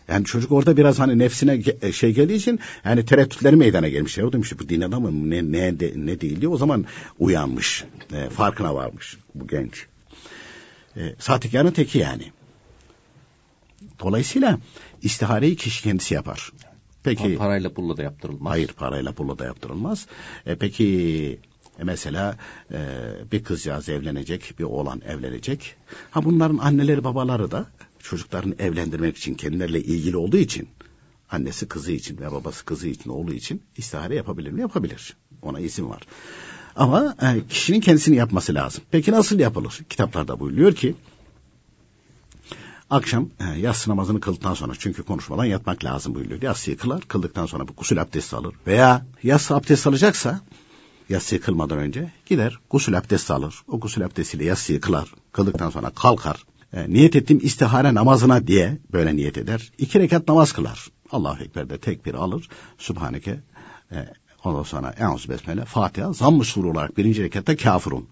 Yani 0.08 0.24
çocuk 0.24 0.52
orada 0.52 0.76
biraz 0.76 0.98
hani 0.98 1.18
nefsine 1.18 1.54
ge- 1.56 1.92
şey 1.92 2.14
geldiği 2.14 2.34
için 2.34 2.60
yani 2.84 3.04
tereddütleri 3.04 3.56
meydana 3.56 3.88
gelmiş. 3.88 4.18
Ya 4.18 4.32
demiş 4.32 4.58
bu 4.58 4.68
din 4.68 4.80
adamı 4.80 5.12
mı, 5.12 5.30
ne, 5.30 5.52
ne, 5.52 5.80
de- 5.80 5.92
ne 5.96 6.20
değil 6.20 6.40
diye 6.40 6.48
o 6.48 6.56
zaman 6.56 6.84
uyanmış. 7.18 7.84
E, 8.12 8.30
farkına 8.30 8.74
varmış 8.74 9.18
bu 9.34 9.46
genç. 9.46 9.86
E, 10.96 11.14
sahtekarın 11.18 11.70
teki 11.70 11.98
yani. 11.98 12.32
Dolayısıyla 14.00 14.58
istihareyi 15.02 15.56
kişi 15.56 15.82
kendisi 15.82 16.14
yapar. 16.14 16.52
Peki 17.04 17.36
Parayla 17.36 17.72
pulla 17.72 17.96
da 17.96 18.02
yaptırılmaz. 18.02 18.52
Hayır 18.52 18.68
parayla 18.68 19.12
pulla 19.12 19.38
da 19.38 19.44
yaptırılmaz. 19.44 20.06
E, 20.46 20.54
peki 20.54 21.38
e, 21.78 21.84
mesela 21.84 22.36
e, 22.72 22.78
bir 23.32 23.44
kızcağız 23.44 23.88
evlenecek, 23.88 24.54
bir 24.58 24.64
oğlan 24.64 25.02
evlenecek. 25.06 25.76
Ha 26.10 26.24
bunların 26.24 26.58
anneleri 26.58 27.04
babaları 27.04 27.50
da 27.50 27.66
çocuklarını 27.98 28.54
evlendirmek 28.58 29.16
için 29.16 29.34
kendileriyle 29.34 29.80
ilgili 29.82 30.16
olduğu 30.16 30.36
için 30.36 30.68
annesi 31.30 31.68
kızı 31.68 31.92
için 31.92 32.18
ve 32.18 32.32
babası 32.32 32.64
kızı 32.64 32.88
için 32.88 33.10
oğlu 33.10 33.32
için 33.32 33.62
istihare 33.76 34.14
yapabilir 34.14 34.50
mi? 34.50 34.60
Yapabilir. 34.60 35.16
Ona 35.42 35.60
izin 35.60 35.90
var. 35.90 36.02
Ama 36.76 37.16
e, 37.22 37.48
kişinin 37.48 37.80
kendisini 37.80 38.16
yapması 38.16 38.54
lazım. 38.54 38.84
Peki 38.90 39.12
nasıl 39.12 39.38
yapılır? 39.38 39.80
Kitaplarda 39.88 40.40
buyuruyor 40.40 40.74
ki 40.74 40.94
Akşam 42.90 43.28
e, 43.40 43.58
yatsı 43.58 43.90
namazını 43.90 44.20
kıldıktan 44.20 44.54
sonra 44.54 44.72
çünkü 44.78 45.02
konuşmadan 45.02 45.44
yatmak 45.44 45.84
lazım 45.84 46.14
buyuruyor. 46.14 46.42
Yatsıyı 46.42 46.76
kılar, 46.76 47.00
kıldıktan 47.00 47.46
sonra 47.46 47.68
bir 47.68 47.74
gusül 47.74 48.02
abdesti 48.02 48.36
alır. 48.36 48.54
Veya 48.66 49.06
yatsı 49.22 49.56
abdest 49.56 49.86
alacaksa 49.86 50.40
yatsıyı 51.08 51.40
kılmadan 51.40 51.78
önce 51.78 52.12
gider 52.26 52.58
gusül 52.70 52.98
abdesti 52.98 53.32
alır. 53.32 53.54
O 53.68 53.80
gusül 53.80 54.04
abdestiyle 54.04 54.44
yatsıyı 54.44 54.80
kılar. 54.80 55.14
Kıldıktan 55.32 55.70
sonra 55.70 55.90
kalkar. 55.90 56.44
E, 56.72 56.90
niyet 56.90 57.16
ettim 57.16 57.38
istihare 57.42 57.94
namazına 57.94 58.46
diye 58.46 58.78
böyle 58.92 59.16
niyet 59.16 59.38
eder. 59.38 59.72
İki 59.78 60.00
rekat 60.00 60.28
namaz 60.28 60.52
kılar. 60.52 60.88
Allahu 61.10 61.42
Ekber'de 61.42 61.78
tekbir 61.78 62.14
alır. 62.14 62.48
Sübhaneke 62.78 63.40
e, 63.92 64.08
ondan 64.44 64.62
sonra 64.62 64.94
Eûzü 64.98 65.28
Besmele, 65.28 65.64
Fatiha, 65.64 66.12
zamm-ı 66.12 66.68
olarak 66.68 66.96
birinci 66.96 67.22
rekatta 67.22 67.56
kafirun. 67.56 68.08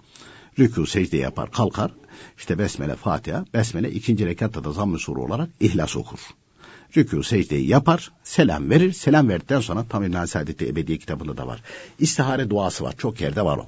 Rükû 0.59 0.87
secde 0.87 1.17
yapar, 1.17 1.51
kalkar. 1.51 1.91
İşte 2.39 2.59
Besmele, 2.59 2.97
Fatiha, 2.97 3.45
Besmele 3.55 3.91
ikinci 3.91 4.27
rekatta 4.27 4.65
da 4.65 4.73
zamm-ı 4.73 4.99
sure 4.99 5.21
olarak 5.21 5.49
İhlas 5.61 5.97
okur. 5.97 6.19
Rükû 6.97 7.25
secdeyi 7.25 7.69
yapar, 7.69 8.13
selam 8.23 8.71
verir. 8.71 8.93
Selam 8.93 9.29
verdikten 9.29 9.61
sonra 9.61 9.85
tam 9.89 10.05
İbn-i 10.05 10.29
Saadet'te 10.29 10.67
Ebedi 10.67 10.99
kitabında 10.99 11.37
da 11.37 11.47
var. 11.47 11.63
İstihare 11.99 12.51
duası 12.51 12.85
var. 12.85 12.95
Çok 12.99 13.21
yerde 13.21 13.45
var 13.45 13.59
o. 13.59 13.67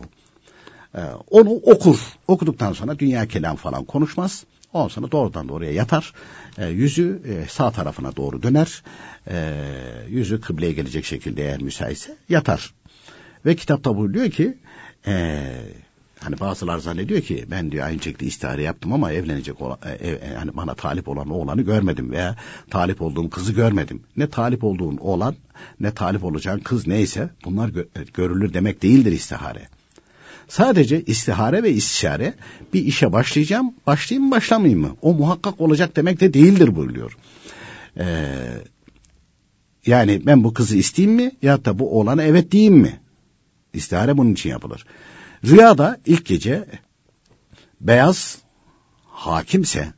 Ee, 0.94 1.00
onu 1.30 1.50
okur. 1.50 1.98
Okuduktan 2.28 2.72
sonra 2.72 2.98
dünya 2.98 3.28
kelam 3.28 3.56
falan 3.56 3.84
konuşmaz. 3.84 4.44
Ondan 4.72 4.88
sonra 4.88 5.12
doğrudan 5.12 5.48
doğruya 5.48 5.72
yatar. 5.72 6.12
Ee, 6.58 6.66
yüzü 6.66 7.22
e, 7.26 7.48
sağ 7.48 7.70
tarafına 7.70 8.16
doğru 8.16 8.42
döner. 8.42 8.82
Ee, 9.28 9.54
yüzü 10.08 10.40
kıbleye 10.40 10.72
gelecek 10.72 11.04
şekilde 11.04 11.42
eğer 11.42 11.62
müsaitse 11.62 12.16
yatar. 12.28 12.74
Ve 13.46 13.56
kitapta 13.56 13.96
buyuruyor 13.96 14.30
ki 14.30 14.58
e, 15.06 15.44
hani 16.20 16.40
bazılar 16.40 16.78
zannediyor 16.78 17.20
ki 17.20 17.44
ben 17.50 17.72
diyor 17.72 17.86
aynı 17.86 18.02
şekilde 18.02 18.26
istihare 18.26 18.62
yaptım 18.62 18.92
ama 18.92 19.12
evlenecek 19.12 19.60
olan, 19.60 19.78
e, 19.84 20.08
e, 20.08 20.32
yani 20.34 20.50
bana 20.54 20.74
talip 20.74 21.08
olan 21.08 21.30
oğlanı 21.30 21.62
görmedim 21.62 22.10
veya 22.10 22.36
talip 22.70 23.02
olduğum 23.02 23.30
kızı 23.30 23.52
görmedim. 23.52 24.02
Ne 24.16 24.30
talip 24.30 24.64
olduğun 24.64 24.96
oğlan 24.96 25.34
ne 25.80 25.90
talip 25.90 26.24
olacağın 26.24 26.58
kız 26.58 26.86
neyse 26.86 27.30
bunlar 27.44 27.68
gö- 27.68 28.12
görülür 28.14 28.54
demek 28.54 28.82
değildir 28.82 29.12
istihare. 29.12 29.68
Sadece 30.48 31.02
istihare 31.02 31.62
ve 31.62 31.72
istişare 31.72 32.34
bir 32.74 32.84
işe 32.84 33.12
başlayacağım, 33.12 33.74
başlayayım 33.86 34.24
mı 34.24 34.30
başlamayayım 34.30 34.80
mı? 34.80 34.96
O 35.02 35.14
muhakkak 35.14 35.60
olacak 35.60 35.96
demek 35.96 36.20
de 36.20 36.34
değildir 36.34 36.76
buyuruyor. 36.76 37.16
Ee, 37.98 38.04
yani 39.86 40.26
ben 40.26 40.44
bu 40.44 40.54
kızı 40.54 40.76
isteyeyim 40.76 41.16
mi 41.16 41.32
ya 41.42 41.64
da 41.64 41.78
bu 41.78 42.00
oğlana 42.00 42.22
evet 42.22 42.50
diyeyim 42.50 42.74
mi? 42.74 43.00
İstihare 43.72 44.16
bunun 44.16 44.32
için 44.32 44.50
yapılır. 44.50 44.86
Rüyada 45.44 46.00
ilk 46.06 46.26
gece 46.26 46.68
beyaz 47.80 48.38
hakimse, 49.06 49.92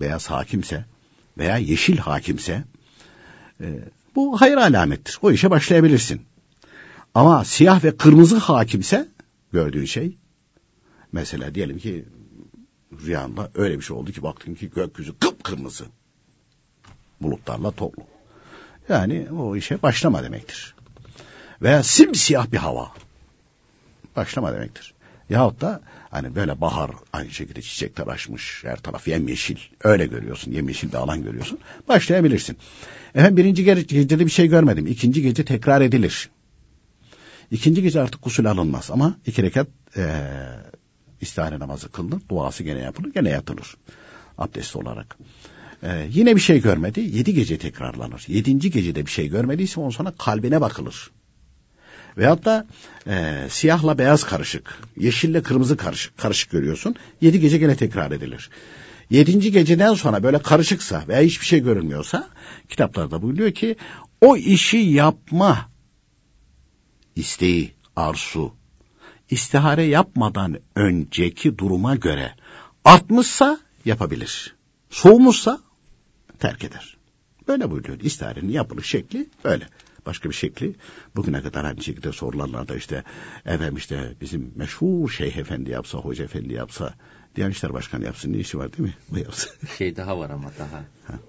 beyaz 0.00 0.30
hakimse 0.30 0.84
veya 1.38 1.56
yeşil 1.56 1.98
hakimse 1.98 2.64
e, 3.60 3.66
bu 4.14 4.40
hayır 4.40 4.56
alamettir. 4.56 5.18
O 5.22 5.30
işe 5.30 5.50
başlayabilirsin. 5.50 6.22
Ama 7.14 7.44
siyah 7.44 7.84
ve 7.84 7.96
kırmızı 7.96 8.36
hakimse 8.36 9.08
gördüğün 9.52 9.84
şey 9.84 10.16
mesela 11.12 11.54
diyelim 11.54 11.78
ki 11.78 12.04
rüyanda 13.04 13.50
öyle 13.54 13.78
bir 13.78 13.84
şey 13.84 13.96
oldu 13.96 14.12
ki 14.12 14.22
baktın 14.22 14.54
ki 14.54 14.70
gökyüzü 14.70 15.18
kıpkırmızı 15.18 15.84
bulutlarla 17.20 17.70
toplu. 17.70 18.02
Yani 18.88 19.28
o 19.38 19.56
işe 19.56 19.82
başlama 19.82 20.22
demektir. 20.22 20.74
Veya 21.62 21.82
simsiyah 21.82 22.52
bir 22.52 22.56
hava 22.56 22.92
başlama 24.20 24.52
demektir. 24.54 24.94
Yahut 25.30 25.60
da 25.60 25.80
hani 26.10 26.34
böyle 26.34 26.60
bahar 26.60 26.90
aynı 27.12 27.30
şekilde 27.30 27.62
çiçekler 27.62 28.06
açmış 28.06 28.64
her 28.64 28.76
taraf 28.76 29.08
yemyeşil 29.08 29.56
öyle 29.84 30.06
görüyorsun 30.06 30.52
yemyeşil 30.52 30.88
bir 30.88 30.94
alan 30.94 31.22
görüyorsun 31.22 31.58
başlayabilirsin. 31.88 32.56
Efendim 33.14 33.36
birinci 33.36 33.64
ge- 33.64 33.86
gecede 33.86 34.26
bir 34.26 34.30
şey 34.30 34.48
görmedim 34.48 34.86
ikinci 34.86 35.22
gece 35.22 35.44
tekrar 35.44 35.80
edilir. 35.80 36.30
İkinci 37.50 37.82
gece 37.82 38.00
artık 38.00 38.22
gusül 38.22 38.50
alınmaz 38.50 38.90
ama 38.90 39.16
iki 39.26 39.42
rekat 39.42 39.68
e, 39.96 40.04
istihare 41.20 41.58
namazı 41.58 41.88
kılınır 41.88 42.20
duası 42.30 42.62
gene 42.64 42.78
yapılır 42.80 43.12
gene 43.14 43.28
yatılır 43.28 43.76
abdest 44.38 44.76
olarak. 44.76 45.18
Ee, 45.82 46.08
yine 46.10 46.36
bir 46.36 46.40
şey 46.40 46.62
görmedi. 46.62 47.00
Yedi 47.00 47.34
gece 47.34 47.58
tekrarlanır. 47.58 48.24
Yedinci 48.28 48.70
gecede 48.70 49.06
bir 49.06 49.10
şey 49.10 49.28
görmediyse 49.28 49.80
ondan 49.80 49.90
sonra 49.90 50.12
kalbine 50.18 50.60
bakılır. 50.60 51.10
Veyahut 52.20 52.44
da 52.44 52.66
e, 53.06 53.46
siyahla 53.50 53.98
beyaz 53.98 54.24
karışık, 54.24 54.78
yeşille 54.96 55.42
kırmızı 55.42 55.76
karışık, 55.76 56.18
karışık 56.18 56.50
görüyorsun. 56.50 56.94
Yedi 57.20 57.40
gece 57.40 57.58
gene 57.58 57.76
tekrar 57.76 58.10
edilir. 58.10 58.50
Yedinci 59.10 59.52
geceden 59.52 59.94
sonra 59.94 60.22
böyle 60.22 60.38
karışıksa 60.42 61.02
veya 61.08 61.20
hiçbir 61.20 61.46
şey 61.46 61.60
görünmüyorsa 61.60 62.28
kitaplarda 62.68 63.22
buyuruyor 63.22 63.52
ki 63.52 63.76
o 64.20 64.36
işi 64.36 64.76
yapma 64.76 65.68
isteği, 67.16 67.74
arzu, 67.96 68.54
istihare 69.30 69.84
yapmadan 69.84 70.58
önceki 70.74 71.58
duruma 71.58 71.96
göre 71.96 72.34
artmışsa 72.84 73.60
yapabilir. 73.84 74.54
Soğumuşsa 74.90 75.60
terk 76.38 76.64
eder. 76.64 76.96
Böyle 77.48 77.70
buyuruyor. 77.70 78.00
İstiharenin 78.00 78.52
yapılış 78.52 78.86
şekli 78.86 79.28
böyle. 79.44 79.68
Başka 80.06 80.28
bir 80.28 80.34
şekli 80.34 80.74
bugüne 81.16 81.42
kadar 81.42 81.64
aynı 81.64 81.82
şekilde 81.82 82.12
sorulanlarda 82.12 82.76
işte 82.76 83.04
efendim 83.44 83.76
işte 83.76 84.14
bizim 84.20 84.52
meşhur 84.56 85.10
şeyh 85.10 85.36
efendi 85.36 85.70
yapsa, 85.70 85.98
hoca 85.98 86.24
efendi 86.24 86.54
yapsa, 86.54 86.94
Diyanet 87.36 87.56
İşleri 87.56 87.72
Başkanı 87.72 88.04
yapsın 88.04 88.32
ne 88.32 88.36
işi 88.36 88.58
var 88.58 88.72
değil 88.72 88.88
mi? 88.88 88.94
O 89.14 89.16
yapsın. 89.16 89.50
Şey 89.78 89.96
daha 89.96 90.18
var 90.18 90.30
ama 90.30 90.50
daha 90.58 90.84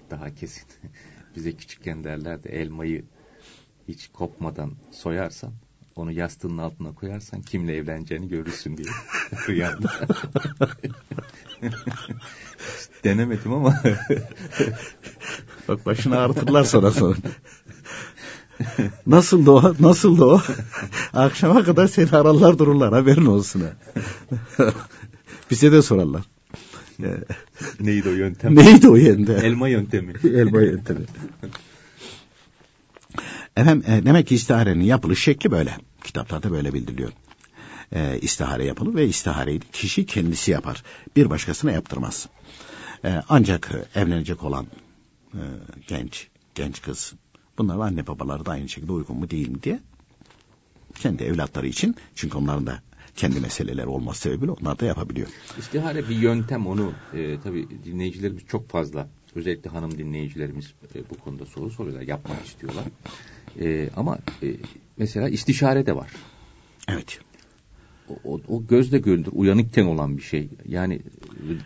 daha 0.09 0.35
kesin. 0.35 0.63
bize 1.35 1.51
küçükken 1.51 2.03
derlerdi 2.03 2.47
elmayı 2.47 3.05
hiç 3.87 4.07
kopmadan 4.07 4.73
soyarsan 4.91 5.53
onu 5.95 6.11
yastığının 6.11 6.57
altına 6.57 6.93
koyarsan 6.95 7.41
kimle 7.41 7.75
evleneceğini 7.75 8.27
görürsün 8.27 8.77
diye 8.77 8.87
rüyamda. 9.47 9.91
Denemedim 13.03 13.53
ama. 13.53 13.83
Bak 15.67 15.85
başını 15.85 16.17
ağrıtırlar 16.17 16.63
sana 16.63 16.91
sonra. 16.91 17.17
nasıl 19.07 19.45
da 19.45 19.51
o? 19.51 19.75
Nasıl 19.79 20.17
da 20.17 20.25
o? 20.25 20.41
Akşama 21.13 21.63
kadar 21.63 21.87
seni 21.87 22.09
ararlar 22.09 22.59
dururlar 22.59 22.93
haberin 22.93 23.25
olsun. 23.25 23.63
Bize 25.51 25.71
de 25.71 25.81
sorarlar. 25.81 26.21
Neydi 27.79 28.09
o 28.09 28.11
yöntem? 28.11 28.55
Neydi 28.55 28.89
o 28.89 28.95
yöntem? 28.95 29.45
Elma 29.45 29.67
yöntemi. 29.67 30.13
Elma 30.23 30.61
yöntemi. 30.61 31.05
Efendim 33.57 33.83
e, 33.87 34.05
demek 34.05 34.27
ki 34.27 34.35
istiharenin 34.35 34.83
yapılış 34.83 35.23
şekli 35.23 35.51
böyle. 35.51 35.77
Kitaplarda 36.03 36.51
böyle 36.51 36.73
bildiriliyor. 36.73 37.11
E, 37.91 38.19
istihare 38.21 38.65
yapılır 38.65 38.95
ve 38.95 39.07
istihareyi 39.07 39.59
kişi 39.73 40.05
kendisi 40.05 40.51
yapar. 40.51 40.83
Bir 41.15 41.29
başkasına 41.29 41.71
yaptırmaz. 41.71 42.29
E, 43.05 43.21
ancak 43.29 43.71
evlenecek 43.95 44.43
olan 44.43 44.67
e, 45.33 45.41
genç, 45.87 46.27
genç 46.55 46.81
kız 46.81 47.13
bunlar 47.57 47.79
anne 47.79 48.07
babaları 48.07 48.45
da 48.45 48.51
aynı 48.51 48.69
şekilde 48.69 48.91
uygun 48.91 49.17
mu 49.17 49.29
değil 49.29 49.49
mi 49.49 49.63
diye 49.63 49.79
kendi 50.95 51.23
evlatları 51.23 51.67
için 51.67 51.95
çünkü 52.15 52.37
onların 52.37 52.67
da 52.67 52.81
kendi 53.15 53.39
meseleleri 53.39 53.87
olması 53.87 54.21
sebebiyle 54.21 54.51
onlar 54.51 54.79
da 54.79 54.85
yapabiliyor. 54.85 55.27
İstihare 55.59 56.09
bir 56.09 56.15
yöntem 56.15 56.67
onu 56.67 56.93
e, 57.13 57.39
tabii 57.39 57.67
dinleyicilerimiz 57.85 58.45
çok 58.47 58.69
fazla 58.69 59.09
özellikle 59.35 59.69
hanım 59.69 59.97
dinleyicilerimiz 59.97 60.73
e, 60.95 61.09
bu 61.09 61.17
konuda 61.17 61.45
soru 61.45 61.69
soruyorlar 61.69 62.01
yapmak 62.01 62.45
istiyorlar. 62.45 62.83
E, 63.59 63.89
ama 63.95 64.19
e, 64.43 64.55
mesela 64.97 65.29
istişare 65.29 65.85
de 65.85 65.95
var. 65.95 66.11
Evet. 66.87 67.19
O, 68.09 68.19
o, 68.23 68.41
o 68.47 68.67
gözle 68.67 68.97
görülür, 68.97 69.29
uyanıkken 69.31 69.85
olan 69.85 70.17
bir 70.17 70.23
şey. 70.23 70.49
Yani 70.67 71.01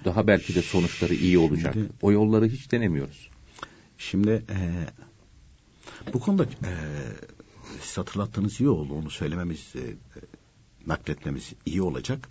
daha 0.06 0.28
belki 0.28 0.56
de 0.56 0.62
sonuçları 0.62 1.13
iyi 1.15 1.38
olacak. 1.38 1.74
Şimdi, 1.74 1.89
o 2.02 2.12
yolları 2.12 2.48
hiç 2.48 2.71
denemiyoruz. 2.71 3.30
Şimdi 3.98 4.30
e, 4.30 4.58
bu 6.13 6.20
konuda 6.20 6.44
e, 6.44 6.74
siz 7.82 7.98
hatırlattığınız 7.98 8.62
iyi 8.62 8.70
oldu. 8.70 8.94
Onu 8.94 9.10
söylememiz, 9.10 9.76
e, 9.76 9.82
nakletmemiz 10.88 11.54
iyi 11.65 11.82
olacak. 11.82 12.30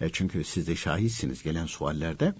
E, 0.00 0.08
çünkü 0.12 0.44
siz 0.44 0.66
de 0.66 0.76
şahitsiniz 0.76 1.42
gelen 1.42 1.66
suallerde 1.66 2.34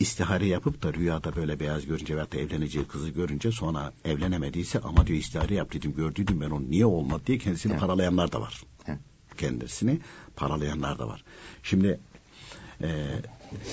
istihare 0.00 0.46
yapıp 0.46 0.82
da 0.82 0.94
rüyada 0.94 1.36
böyle 1.36 1.60
beyaz 1.60 1.86
görünce 1.86 2.14
veyahut 2.14 2.32
da 2.32 2.38
evleneceği 2.38 2.84
kızı 2.84 3.08
görünce 3.08 3.52
sonra 3.52 3.92
evlenemediyse 4.04 4.80
ama 4.80 5.06
diyor 5.06 5.18
istihare 5.18 5.54
yaptıydım 5.54 5.94
gördüydüm 5.94 6.40
ben 6.40 6.50
onu 6.50 6.70
niye 6.70 6.86
olmadı 6.86 7.22
diye 7.26 7.38
kendisini 7.38 7.72
evet. 7.72 7.80
paralayanlar 7.80 8.32
da 8.32 8.40
var. 8.40 8.62
Evet. 8.86 8.98
Kendisini 9.36 10.00
paralayanlar 10.36 10.98
da 10.98 11.08
var. 11.08 11.24
Şimdi 11.62 12.00
e, 12.82 13.06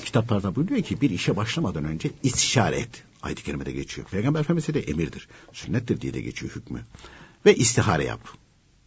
kitaplarda 0.06 0.56
buyuruyor 0.56 0.82
ki 0.82 1.02
bir 1.02 1.10
işe 1.10 1.36
başlamadan 1.36 1.86
önce 1.86 2.12
istişare 2.24 2.80
et. 2.80 3.04
Ayet-i 3.24 3.44
Kerime'de 3.44 3.72
geçiyor. 3.72 4.08
Peygamber 4.08 4.40
Efendimiz'e 4.40 4.74
de 4.74 4.80
emirdir. 4.80 5.28
Sünnettir 5.54 6.02
diye 6.02 6.14
de 6.14 6.22
geçiyor 6.22 6.56
hükmü. 6.56 6.86
Ve 7.46 7.56
istihare 7.56 8.04
yap. 8.04 8.20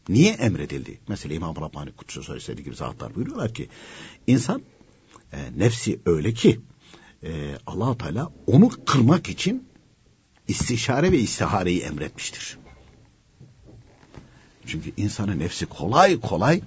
Niye 0.09 0.33
emredildi? 0.33 1.01
Mesela 1.09 1.35
İmam 1.35 1.57
Rabbani 1.57 1.92
Kutsu 1.92 2.22
Söylesi 2.22 2.57
gibi 2.57 2.75
zatlar 2.75 3.14
buyuruyorlar 3.14 3.55
ki 3.55 3.68
insan 4.27 4.62
e, 5.33 5.38
nefsi 5.59 6.01
öyle 6.07 6.33
ki 6.33 6.61
e, 7.22 7.59
allah 7.66 7.99
Teala 7.99 8.33
onu 8.46 8.85
kırmak 8.85 9.29
için 9.29 9.68
istişare 10.49 11.12
ve 11.12 11.18
istihareyi 11.18 11.81
emretmiştir. 11.81 12.59
Çünkü 14.66 14.92
insanın 14.96 15.38
nefsi 15.38 15.66
kolay 15.66 16.20
kolay 16.20 16.61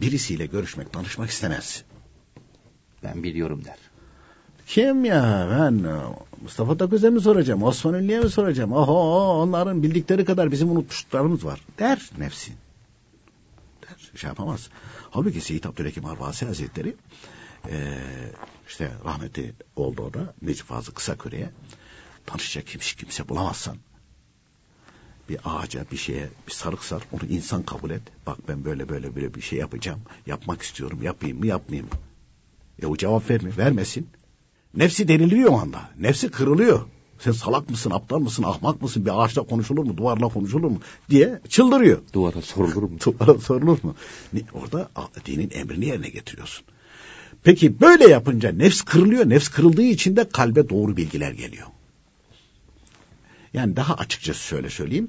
birisiyle 0.00 0.46
görüşmek, 0.46 0.94
danışmak 0.94 1.30
istemez. 1.30 1.84
Ben 3.02 3.22
biliyorum 3.22 3.64
der. 3.64 3.91
Kim 4.72 5.04
ya 5.04 5.48
ben 5.50 5.84
Mustafa 6.42 6.76
Taköz'e 6.76 7.10
mi 7.10 7.20
soracağım, 7.20 7.62
Osman 7.62 7.94
Ünlü'ye 7.94 8.20
mi 8.20 8.30
soracağım? 8.30 8.72
Oho 8.72 8.94
onların 9.42 9.82
bildikleri 9.82 10.24
kadar 10.24 10.52
bizim 10.52 10.70
unutmuşlarımız 10.70 11.44
var 11.44 11.60
der 11.78 12.10
nefsin. 12.18 12.54
Der 13.82 14.10
şey 14.16 14.28
yapamaz. 14.28 14.68
Halbuki 15.10 15.40
Seyyid 15.40 15.64
Abdülhakim 15.64 16.04
Arvasi 16.04 16.46
Hazretleri 16.46 16.96
e, 17.70 17.98
işte 18.68 18.92
rahmeti 19.04 19.54
oldu 19.76 20.02
o 20.02 20.14
da 20.14 20.34
Necip 20.42 20.66
Fazıl 20.66 20.92
Kısaküre'ye 20.92 21.50
tanışacak 22.26 22.66
kimse, 22.66 22.96
kimse 22.96 23.28
bulamazsan 23.28 23.76
bir 25.28 25.38
ağaca 25.44 25.84
bir 25.92 25.96
şeye 25.96 26.28
bir 26.46 26.52
sarık 26.52 26.84
sar 26.84 27.02
onu 27.12 27.30
insan 27.30 27.62
kabul 27.62 27.90
et. 27.90 28.02
Bak 28.26 28.38
ben 28.48 28.64
böyle 28.64 28.88
böyle 28.88 29.14
böyle 29.14 29.34
bir 29.34 29.40
şey 29.40 29.58
yapacağım. 29.58 30.00
Yapmak 30.26 30.62
istiyorum. 30.62 31.02
Yapayım 31.02 31.38
mı 31.38 31.46
yapmayayım 31.46 31.88
mı? 31.88 31.98
E 32.82 32.86
o 32.86 32.96
cevap 32.96 33.30
vermiyor. 33.30 33.56
Vermesin. 33.56 34.08
Nefsi 34.74 35.08
deniliyor 35.08 35.52
o 35.52 35.58
anda. 35.58 35.80
Nefsi 35.98 36.28
kırılıyor. 36.28 36.80
Sen 37.18 37.32
salak 37.32 37.70
mısın, 37.70 37.90
aptal 37.90 38.18
mısın, 38.18 38.42
ahmak 38.42 38.82
mısın, 38.82 39.04
bir 39.04 39.24
ağaçla 39.24 39.42
konuşulur 39.42 39.84
mu, 39.84 39.96
duvarla 39.96 40.28
konuşulur 40.28 40.70
mu 40.70 40.80
diye 41.10 41.40
çıldırıyor. 41.48 41.98
Duvara 42.12 42.42
sorulur 42.42 42.82
mu? 42.82 42.98
Duvara 43.04 43.38
sorulur 43.38 43.78
mu? 43.82 43.94
Orada 44.52 44.90
dinin 45.26 45.50
emrini 45.54 45.86
yerine 45.86 46.08
getiriyorsun. 46.08 46.66
Peki 47.44 47.80
böyle 47.80 48.08
yapınca 48.08 48.52
nefs 48.52 48.82
kırılıyor. 48.82 49.28
Nefs 49.28 49.48
kırıldığı 49.48 49.82
için 49.82 50.16
de 50.16 50.28
kalbe 50.28 50.68
doğru 50.68 50.96
bilgiler 50.96 51.32
geliyor. 51.32 51.66
Yani 53.54 53.76
daha 53.76 53.94
açıkçası 53.94 54.40
şöyle 54.46 54.70
söyleyeyim. 54.70 55.08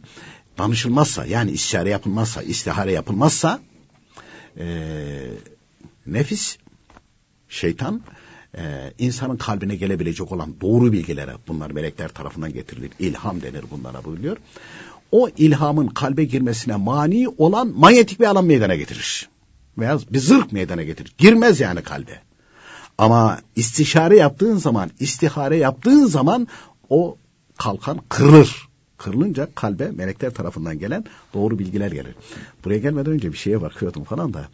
Danışılmazsa 0.57 1.25
yani 1.25 1.51
istihare 1.51 1.89
yapılmazsa, 1.89 2.41
istihare 2.41 2.91
yapılmazsa 2.91 3.59
e, 4.57 4.65
nefis, 6.05 6.57
şeytan 7.49 8.01
e, 8.57 8.93
insanın 8.97 9.37
kalbine 9.37 9.75
gelebilecek 9.75 10.31
olan 10.31 10.55
doğru 10.61 10.91
bilgilere 10.91 11.31
bunlar 11.47 11.71
melekler 11.71 12.09
tarafından 12.09 12.53
getirilir. 12.53 12.91
İlham 12.99 13.41
denir 13.41 13.63
bunlara 13.71 14.03
buyuruyor. 14.03 14.37
O 15.11 15.29
ilhamın 15.37 15.87
kalbe 15.87 16.23
girmesine 16.23 16.75
mani 16.75 17.27
olan 17.37 17.67
manyetik 17.67 18.19
bir 18.19 18.25
alan 18.25 18.45
meydana 18.45 18.75
getirir 18.75 19.29
veya 19.77 19.99
bir 20.11 20.19
zırh 20.19 20.51
meydana 20.51 20.83
getirir. 20.83 21.13
Girmez 21.17 21.59
yani 21.59 21.81
kalbe. 21.81 22.19
Ama 22.97 23.39
istişare 23.55 24.17
yaptığın 24.17 24.57
zaman, 24.57 24.91
istihare 24.99 25.57
yaptığın 25.57 26.05
zaman 26.05 26.47
o 26.89 27.17
kalkan 27.57 27.99
kırılır. 28.09 28.69
Kırılınca 28.97 29.49
kalbe 29.55 29.91
melekler 29.91 30.33
tarafından 30.33 30.79
gelen 30.79 31.05
doğru 31.33 31.59
bilgiler 31.59 31.91
gelir. 31.91 32.15
Buraya 32.65 32.79
gelmeden 32.79 33.11
önce 33.11 33.31
bir 33.31 33.37
şeye 33.37 33.61
bakıyordum 33.61 34.03
falan 34.03 34.33
da. 34.33 34.47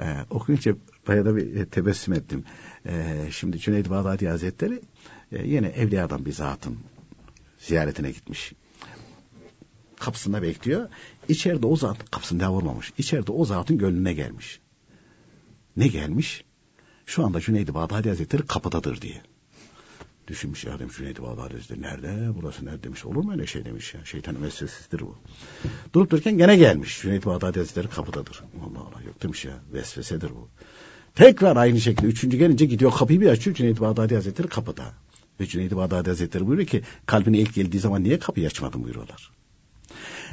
E, 0.00 0.04
okuyunca 0.30 0.74
bayağı 1.08 1.24
da 1.24 1.36
bir 1.36 1.66
tebessüm 1.66 2.14
ettim. 2.14 2.44
E, 2.86 3.26
şimdi 3.30 3.58
Cüneyd 3.58 3.90
Bağdadi 3.90 4.28
Hazretleri 4.28 4.80
e, 5.32 5.46
yine 5.46 5.66
evliyadan 5.66 6.24
bir 6.26 6.32
zatın 6.32 6.78
ziyaretine 7.58 8.10
gitmiş. 8.10 8.52
Kapısında 9.96 10.42
bekliyor. 10.42 10.88
İçeride 11.28 11.66
o 11.66 11.76
zat 11.76 12.10
kapısında 12.10 12.52
vurmamış. 12.52 12.92
İçeride 12.98 13.32
o 13.32 13.44
zatın 13.44 13.78
gönlüne 13.78 14.14
gelmiş. 14.14 14.60
Ne 15.76 15.88
gelmiş? 15.88 16.44
Şu 17.06 17.24
anda 17.24 17.40
Cüneyd-i 17.40 17.74
Bağdadi 17.74 18.08
Hazretleri 18.08 18.46
kapıdadır 18.46 19.00
diye. 19.00 19.22
Düşünmüş 20.28 20.64
ya 20.64 20.78
demiş 20.78 20.96
Cüneyd-i 20.96 21.22
Bağdadi 21.22 21.52
Hazretleri 21.52 21.82
nerede? 21.82 22.30
Burası 22.34 22.66
nerede 22.66 22.82
demiş. 22.82 23.04
Olur 23.04 23.24
mu 23.24 23.32
öyle 23.32 23.46
şey 23.46 23.64
demiş 23.64 23.94
ya. 23.94 24.04
Şeytanın 24.04 24.42
vesvesesidir 24.42 25.00
bu. 25.00 25.18
Durup 25.92 26.10
dururken 26.10 26.38
gene 26.38 26.56
gelmiş. 26.56 27.00
Cüneyd-i 27.00 27.26
Bağdadi 27.26 27.58
Hazretleri 27.58 27.88
kapıdadır. 27.88 28.42
Allah 28.60 28.80
Allah 28.80 29.02
yok 29.06 29.22
demiş 29.22 29.44
ya. 29.44 29.52
Vesvesedir 29.72 30.30
bu. 30.30 30.48
Tekrar 31.14 31.56
aynı 31.56 31.80
şekilde 31.80 32.06
üçüncü 32.06 32.36
gelince 32.36 32.66
gidiyor 32.66 32.92
kapıyı 32.92 33.20
bir 33.20 33.26
açıyor 33.26 33.56
Cüneyd-i 33.56 33.80
Bağdadi 33.80 34.14
Hazretleri 34.14 34.48
kapıda. 34.48 34.84
Ve 35.40 35.46
Cüneyd-i 35.46 35.76
Bağdadi 35.76 36.08
Hazretleri 36.08 36.46
buyuruyor 36.46 36.68
ki 36.68 36.82
kalbine 37.06 37.38
ilk 37.38 37.54
geldiği 37.54 37.78
zaman 37.78 38.04
niye 38.04 38.18
kapıyı 38.18 38.46
açmadın 38.46 38.84
buyuruyorlar. 38.84 39.30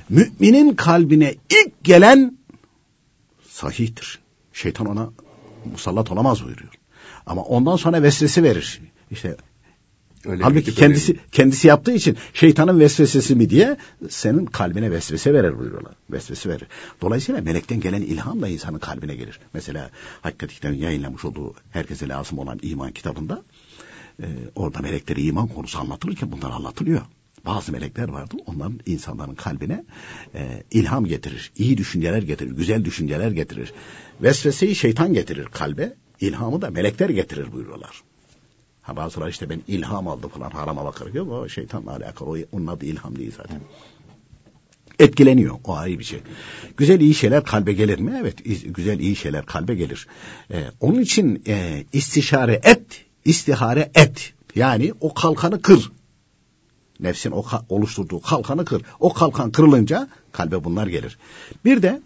Müminin 0.09 0.75
kalbine 0.75 1.35
ilk 1.49 1.83
gelen 1.83 2.37
sahihtir. 3.49 4.19
Şeytan 4.53 4.87
ona 4.87 5.09
musallat 5.71 6.11
olamaz 6.11 6.45
buyuruyor. 6.45 6.71
Ama 7.25 7.41
ondan 7.41 7.75
sonra 7.75 8.03
vesvese 8.03 8.43
verir. 8.43 8.81
İşte 9.11 9.37
Öyle 10.25 10.43
Halbuki 10.43 10.75
kendisi 10.75 11.11
öyle. 11.11 11.21
kendisi 11.31 11.67
yaptığı 11.67 11.91
için 11.91 12.17
şeytanın 12.33 12.79
vesvesesi 12.79 13.35
mi 13.35 13.49
diye 13.49 13.77
senin 14.09 14.45
kalbine 14.45 14.91
vesvese 14.91 15.33
verir 15.33 15.59
buyuruyorlar. 15.59 15.93
Vesvese 16.11 16.49
verir. 16.49 16.67
Dolayısıyla 17.01 17.41
melekten 17.41 17.79
gelen 17.79 18.01
ilham 18.01 18.41
da 18.41 18.47
insanın 18.47 18.79
kalbine 18.79 19.15
gelir. 19.15 19.39
Mesela 19.53 19.89
hakikaten 20.21 20.73
yayınlamış 20.73 21.25
olduğu 21.25 21.53
herkese 21.71 22.07
lazım 22.07 22.39
olan 22.39 22.59
iman 22.61 22.91
kitabında 22.91 23.43
e, 24.19 24.25
orada 24.55 24.79
melekleri 24.79 25.21
iman 25.21 25.47
konusu 25.47 25.79
anlatılırken 25.79 26.31
bunlar 26.31 26.51
anlatılıyor. 26.51 27.01
Bazı 27.45 27.71
melekler 27.71 28.09
vardı. 28.09 28.35
Onların 28.45 28.79
insanların 28.85 29.35
kalbine 29.35 29.83
e, 30.35 30.63
ilham 30.71 31.05
getirir. 31.05 31.51
iyi 31.57 31.77
düşünceler 31.77 32.21
getirir. 32.21 32.51
Güzel 32.51 32.85
düşünceler 32.85 33.31
getirir. 33.31 33.73
Vesveseyi 34.21 34.75
şeytan 34.75 35.13
getirir 35.13 35.45
kalbe. 35.45 35.93
ilhamı 36.19 36.61
da 36.61 36.69
melekler 36.69 37.09
getirir 37.09 37.51
buyuruyorlar. 37.51 38.01
Ha 38.81 38.95
bazıları 38.95 39.29
işte 39.29 39.49
ben 39.49 39.61
ilham 39.67 40.07
aldım 40.07 40.29
falan 40.29 40.49
harama 40.49 40.85
bakar. 40.85 41.07
Yok 41.13 41.31
o 41.31 41.49
şeytanla 41.49 41.95
alakalı. 41.95 42.29
O, 42.29 42.37
onun 42.51 42.67
adı 42.67 42.85
ilham 42.85 43.15
değil 43.15 43.33
zaten. 43.37 43.61
Etkileniyor. 44.99 45.55
O 45.63 45.75
ayrı 45.75 45.99
bir 45.99 46.03
şey. 46.03 46.19
Güzel 46.77 47.01
iyi 47.01 47.13
şeyler 47.13 47.43
kalbe 47.43 47.73
gelir 47.73 47.99
mi? 47.99 48.17
Evet. 48.21 48.35
Güzel 48.65 48.99
iyi 48.99 49.15
şeyler 49.15 49.45
kalbe 49.45 49.75
gelir. 49.75 50.07
Ee, 50.51 50.63
onun 50.79 50.99
için 50.99 51.43
e, 51.47 51.85
istişare 51.93 52.61
et, 52.63 53.05
istihare 53.25 53.91
et. 53.95 54.33
Yani 54.55 54.93
o 55.01 55.13
kalkanı 55.13 55.61
kır. 55.61 55.91
Nefsin 56.99 57.31
o 57.31 57.43
oluşturduğu 57.69 58.21
kalkanı 58.21 58.65
kır. 58.65 58.81
O 58.99 59.13
kalkan 59.13 59.51
kırılınca 59.51 60.07
kalbe 60.31 60.63
bunlar 60.63 60.87
gelir. 60.87 61.17
Bir 61.65 61.81
de 61.81 62.01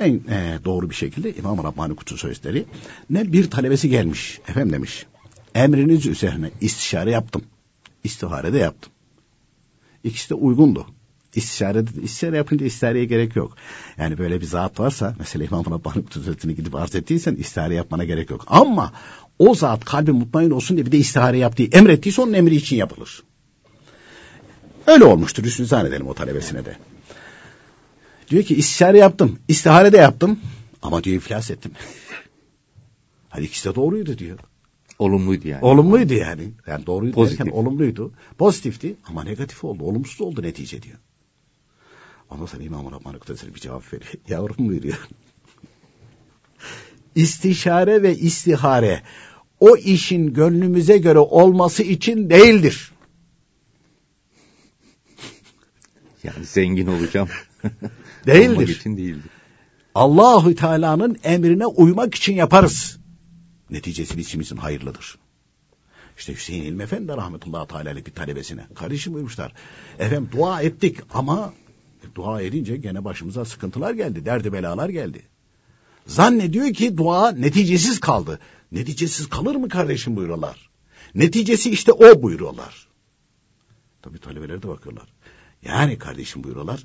en 0.00 0.14
e, 0.14 0.58
doğru 0.64 0.90
bir 0.90 0.94
şekilde 0.94 1.34
İmam 1.34 1.64
Rabbani 1.64 1.96
Kutu 1.96 2.16
Sözleri 2.16 2.64
ne 3.10 3.32
bir 3.32 3.50
talebesi 3.50 3.88
gelmiş. 3.88 4.40
Efendim 4.48 4.72
demiş. 4.72 5.06
Emriniz 5.54 6.06
üzerine 6.06 6.50
istişare 6.60 7.10
yaptım. 7.10 7.42
İstihare 8.04 8.52
de 8.52 8.58
yaptım. 8.58 8.92
İkisi 10.04 10.30
de 10.30 10.34
uygundu. 10.34 10.86
İstişare, 11.34 11.84
istişare 12.02 12.36
yapınca 12.36 12.66
istihareye 12.66 13.04
gerek 13.04 13.36
yok. 13.36 13.56
Yani 13.98 14.18
böyle 14.18 14.40
bir 14.40 14.46
zat 14.46 14.80
varsa 14.80 15.14
mesela 15.18 15.44
İmam 15.44 15.64
Rabbani 15.64 16.04
Sözleri'ni 16.10 16.54
gidip 16.54 16.74
arz 16.74 16.94
ettiysen 16.94 17.34
istihare 17.34 17.74
yapmana 17.74 18.04
gerek 18.04 18.30
yok. 18.30 18.44
Ama 18.46 18.92
o 19.38 19.54
zat 19.54 19.84
kalbi 19.84 20.12
mutmain 20.12 20.50
olsun 20.50 20.76
diye 20.76 20.86
bir 20.86 20.92
de 20.92 20.98
istihare 20.98 21.38
yaptığı, 21.38 21.62
emrettiyse 21.62 22.22
onun 22.22 22.32
emri 22.32 22.56
için 22.56 22.76
yapılır. 22.76 23.22
Öyle 24.86 25.04
olmuştur. 25.04 25.44
Üstünü 25.44 25.66
zannedelim 25.66 26.08
o 26.08 26.14
talebesine 26.14 26.64
de. 26.64 26.76
Diyor 28.30 28.42
ki 28.42 28.54
istişare 28.54 28.98
yaptım, 28.98 29.38
istihare 29.48 29.92
de 29.92 29.96
yaptım 29.96 30.40
ama 30.82 31.04
diyor 31.04 31.16
iflas 31.16 31.50
ettim. 31.50 31.72
Hadi 33.28 33.44
ikisi 33.44 33.68
de 33.68 33.74
doğruydu 33.74 34.18
diyor. 34.18 34.38
Olumluydu 34.98 35.48
yani. 35.48 35.64
Olumluydu 35.64 36.14
yani. 36.14 36.52
Yani 36.66 36.86
doğruydu 36.86 37.14
Pozitif. 37.14 37.38
derken 37.38 37.52
olumluydu. 37.52 38.12
Pozitifti 38.38 38.96
ama 39.08 39.24
negatif 39.24 39.64
oldu. 39.64 39.84
Olumsuz 39.84 40.20
oldu 40.20 40.42
netice 40.42 40.82
diyor. 40.82 40.98
Ondan 42.30 42.46
sonra 42.46 42.62
İmam-ı 42.62 42.92
Rahman 42.92 43.18
Kudüs'e 43.18 43.54
bir 43.54 43.60
cevap 43.60 43.92
veriyor. 43.92 44.12
Yavrum 44.28 44.68
buyuruyor. 44.68 44.98
İstişare 47.14 48.02
ve 48.02 48.16
istihare 48.16 49.02
o 49.60 49.76
işin 49.76 50.34
gönlümüze 50.34 50.98
göre 50.98 51.18
olması 51.18 51.82
için 51.82 52.30
değildir. 52.30 52.92
Yani 56.24 56.44
zengin 56.44 56.86
olacağım. 56.86 57.28
Değildir. 58.26 58.56
Olmak 58.56 58.68
için 58.68 58.96
değildir. 58.96 59.30
Allahü 59.94 60.54
Teala'nın 60.54 61.16
emrine 61.24 61.66
uymak 61.66 62.14
için 62.14 62.34
yaparız. 62.34 62.97
Neticesi 63.70 64.18
bizim 64.18 64.40
için 64.40 64.56
hayırlıdır. 64.56 65.18
İşte 66.18 66.34
Hüseyin 66.34 66.62
İlmi 66.62 66.82
Efendi 66.82 67.12
rahmetullahi 67.12 67.68
teala'lı 67.68 68.06
bir 68.06 68.12
talebesine. 68.12 68.66
Kardeşim 68.74 69.12
buyurmuşlar. 69.12 69.52
Efendim 69.98 70.28
dua 70.32 70.62
ettik 70.62 70.98
ama 71.10 71.52
dua 72.14 72.42
edince 72.42 72.76
gene 72.76 73.04
başımıza 73.04 73.44
sıkıntılar 73.44 73.94
geldi. 73.94 74.24
Derdi 74.24 74.52
belalar 74.52 74.88
geldi. 74.88 75.22
Zannediyor 76.06 76.72
ki 76.72 76.96
dua 76.96 77.32
neticesiz 77.32 78.00
kaldı. 78.00 78.40
Neticesiz 78.72 79.28
kalır 79.28 79.54
mı 79.56 79.68
kardeşim 79.68 80.16
buyuruyorlar. 80.16 80.70
Neticesi 81.14 81.70
işte 81.70 81.92
o 81.92 82.22
buyuruyorlar. 82.22 82.88
Tabii 84.02 84.18
talebeler 84.18 84.62
de 84.62 84.68
bakıyorlar. 84.68 85.08
Yani 85.62 85.98
kardeşim 85.98 86.44
buyuruyorlar. 86.44 86.84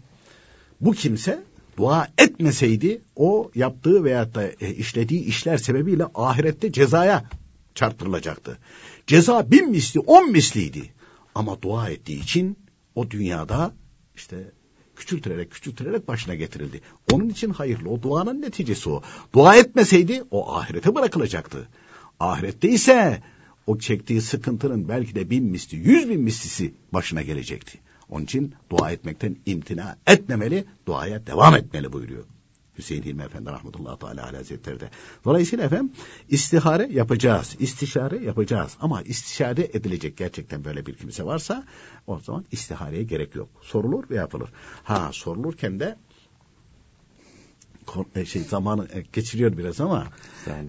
Bu 0.81 0.91
kimse 0.91 1.43
dua 1.77 2.07
etmeseydi 2.17 3.01
o 3.15 3.51
yaptığı 3.55 4.03
veyahut 4.03 4.35
da 4.35 4.43
e, 4.61 4.73
işlediği 4.73 5.23
işler 5.23 5.57
sebebiyle 5.57 6.05
ahirette 6.15 6.71
cezaya 6.71 7.29
çarptırılacaktı. 7.75 8.57
Ceza 9.07 9.51
bin 9.51 9.69
misli 9.69 9.99
on 9.99 10.31
misliydi. 10.31 10.93
Ama 11.35 11.61
dua 11.61 11.89
ettiği 11.89 12.23
için 12.23 12.57
o 12.95 13.11
dünyada 13.11 13.73
işte 14.15 14.51
küçültülerek 14.95 15.51
küçültülerek 15.51 16.07
başına 16.07 16.35
getirildi. 16.35 16.81
Onun 17.11 17.29
için 17.29 17.49
hayırlı. 17.49 17.89
O 17.89 18.01
duanın 18.01 18.41
neticesi 18.41 18.89
o. 18.89 19.01
Dua 19.33 19.55
etmeseydi 19.55 20.23
o 20.31 20.55
ahirete 20.55 20.95
bırakılacaktı. 20.95 21.67
Ahirette 22.19 22.69
ise 22.69 23.23
o 23.67 23.77
çektiği 23.77 24.21
sıkıntının 24.21 24.89
belki 24.89 25.15
de 25.15 25.29
bin 25.29 25.43
misli, 25.43 25.77
yüz 25.77 26.09
bin 26.09 26.21
mislisi 26.21 26.73
başına 26.93 27.21
gelecekti. 27.21 27.79
Onun 28.09 28.23
için 28.23 28.55
dua 28.69 28.91
etmekten 28.91 29.35
imtina 29.45 29.97
etmemeli, 30.07 30.65
duaya 30.85 31.27
devam 31.27 31.55
etmeli 31.55 31.93
buyuruyor. 31.93 32.23
Hüseyin 32.77 33.03
Hilmi 33.03 33.23
Efendi 33.23 33.49
rahmetullahi 33.49 33.99
teala 33.99 34.33
hazretleri 34.33 34.79
de. 34.79 34.89
Dolayısıyla 35.25 35.65
efendim 35.65 35.91
istihare 36.29 36.87
yapacağız, 36.91 37.55
istişare 37.59 38.17
yapacağız. 38.17 38.77
Ama 38.81 39.01
istişare 39.01 39.69
edilecek 39.73 40.17
gerçekten 40.17 40.65
böyle 40.65 40.85
bir 40.85 40.95
kimse 40.95 41.23
varsa 41.23 41.63
o 42.07 42.19
zaman 42.19 42.45
istihareye 42.51 43.03
gerek 43.03 43.35
yok. 43.35 43.49
Sorulur 43.61 44.09
ve 44.09 44.15
yapılır. 44.15 44.49
Ha 44.83 45.09
sorulurken 45.13 45.79
de 45.79 45.97
şey 48.25 48.41
zamanı 48.41 48.87
e, 48.93 49.01
geçiriyor 49.13 49.57
biraz 49.57 49.81
ama 49.81 50.07
e, 50.47 50.65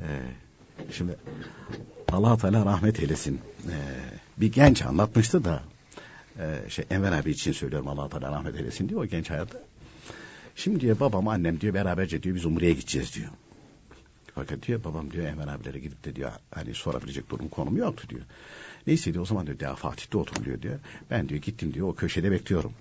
şimdi 0.93 1.17
Allah 2.13 2.37
Teala 2.37 2.67
rahmet 2.67 3.01
eylesin. 3.01 3.41
E, 3.71 3.77
bir 4.37 4.53
genç 4.53 4.83
anlatmıştı 4.83 5.45
da 5.45 5.63
e, 6.39 6.71
şey 6.71 6.85
Enver 6.91 7.13
abi 7.13 7.31
için 7.31 7.53
söylüyorum 7.53 7.89
Allah 7.89 8.09
Teala 8.09 8.33
rahmet 8.33 8.57
eylesin 8.57 8.89
diyor 8.89 9.03
o 9.03 9.07
genç 9.07 9.31
hayatta. 9.31 9.59
Şimdi 10.57 10.81
diyor 10.81 11.01
babam 11.01 11.29
annem 11.29 11.61
diyor 11.61 11.75
beraberce 11.75 12.23
diyor 12.23 12.37
biz 12.37 12.45
Umre'ye 12.45 12.73
gideceğiz 12.73 13.15
diyor. 13.15 13.29
Fakat 14.35 14.67
diyor 14.67 14.85
babam 14.85 15.11
diyor 15.11 15.27
Enver 15.27 15.49
abilere 15.49 15.79
gidip 15.79 16.05
de 16.05 16.17
diyor 16.17 16.33
hani 16.51 16.75
sorabilecek 16.75 17.31
durum 17.31 17.49
konum 17.49 17.77
yoktu 17.77 18.09
diyor. 18.09 18.23
Neyse 18.87 19.13
diyor 19.13 19.23
o 19.23 19.27
zaman 19.27 19.47
diyor 19.47 19.61
daha 19.61 19.75
Fatih'te 19.75 20.19
oturuluyor 20.19 20.63
diyor. 20.63 20.79
Ben 21.11 21.29
diyor 21.29 21.41
gittim 21.43 21.75
diyor 21.75 21.89
o 21.89 21.95
köşede 21.95 22.31
bekliyorum. 22.31 22.73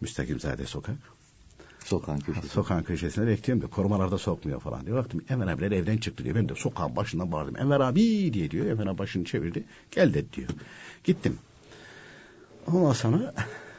Müstakimzade 0.00 0.66
sokak. 0.66 0.96
Sokağın 1.84 2.18
köşesinde. 2.20 2.52
Sokağın 2.52 2.82
köşesinde 2.82 3.26
bekliyorum 3.26 3.60
diyor. 3.60 3.70
Korumalarda 3.70 4.18
sokmuyor 4.18 4.60
falan 4.60 4.86
diyor. 4.86 4.96
Baktım 4.96 5.24
Enver 5.28 5.46
abiler 5.46 5.70
evden 5.72 5.98
çıktı 5.98 6.24
diyor. 6.24 6.34
Ben 6.34 6.48
de 6.48 6.54
sokağın 6.54 6.96
başından 6.96 7.32
bağırdım. 7.32 7.56
Enver 7.56 7.80
abi 7.80 8.32
diye 8.32 8.50
diyor. 8.50 8.66
Enver 8.66 8.86
abi 8.86 8.98
başını 8.98 9.24
çevirdi. 9.24 9.64
Gel 9.90 10.14
dedi 10.14 10.32
diyor. 10.32 10.48
Gittim. 11.04 11.38
Ondan 12.66 12.92
sonra 12.92 13.34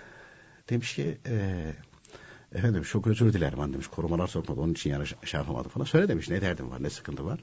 demiş 0.70 0.96
ki 0.96 1.18
e, 1.26 1.66
efendim 2.56 2.84
çok 2.84 3.08
özür 3.08 3.34
dilerim 3.34 3.60
han 3.60 3.74
demiş. 3.74 3.88
Korumalar 3.88 4.28
sokmadı 4.28 4.62
onun 4.62 4.72
için 4.72 4.90
yani 4.90 5.06
şey 5.26 5.38
yapamadı 5.38 5.70
falan. 5.70 5.86
Söyle 5.86 6.08
demiş 6.08 6.30
ne 6.30 6.42
derdim 6.42 6.72
var 6.72 6.84
ne 6.84 6.90
sıkıntı 6.90 7.26
var. 7.26 7.40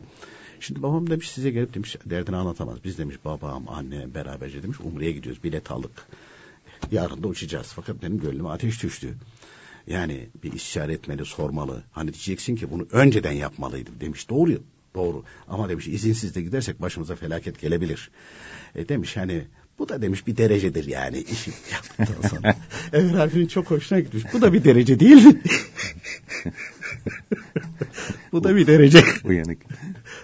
Şimdi 0.60 0.82
babam 0.82 1.10
demiş 1.10 1.30
size 1.30 1.50
gelip 1.50 1.74
demiş 1.74 1.96
derdini 2.06 2.36
anlatamaz. 2.36 2.84
Biz 2.84 2.98
demiş 2.98 3.16
babam 3.24 3.68
anne 3.68 4.14
beraberce 4.14 4.62
demiş 4.62 4.80
Umre'ye 4.80 5.12
gidiyoruz 5.12 5.44
bilet 5.44 5.70
aldık. 5.70 6.06
Yarın 6.90 7.22
da 7.22 7.28
uçacağız. 7.28 7.66
Fakat 7.66 8.02
benim 8.02 8.20
gönlüme 8.20 8.48
ateş 8.48 8.82
düştü. 8.82 9.14
Yani 9.86 10.28
bir 10.42 10.52
istişare 10.52 10.92
etmeli, 10.92 11.24
sormalı. 11.24 11.82
Hani 11.92 12.12
diyeceksin 12.12 12.56
ki 12.56 12.70
bunu 12.70 12.86
önceden 12.92 13.32
yapmalıydım 13.32 14.00
demiş. 14.00 14.28
Doğru, 14.28 14.62
doğru. 14.94 15.24
Ama 15.48 15.68
demiş 15.68 15.88
izinsiz 15.88 16.34
de 16.34 16.42
gidersek 16.42 16.82
başımıza 16.82 17.16
felaket 17.16 17.60
gelebilir. 17.60 18.10
E 18.74 18.88
demiş 18.88 19.16
hani 19.16 19.44
bu 19.78 19.88
da 19.88 20.02
demiş 20.02 20.26
bir 20.26 20.36
derecedir 20.36 20.86
yani 20.86 21.18
işi 21.18 21.50
yaptıktan 21.72 22.28
sonra. 22.28 22.56
Emir 22.92 23.14
abinin 23.14 23.46
çok 23.46 23.70
hoşuna 23.70 24.00
gitmiş. 24.00 24.22
Bu 24.32 24.40
da 24.40 24.52
bir 24.52 24.64
derece 24.64 25.00
değil 25.00 25.26
mi? 25.26 25.42
bu 28.32 28.44
da 28.44 28.56
bir 28.56 28.66
derece. 28.66 29.02
Uyanık. 29.24 29.58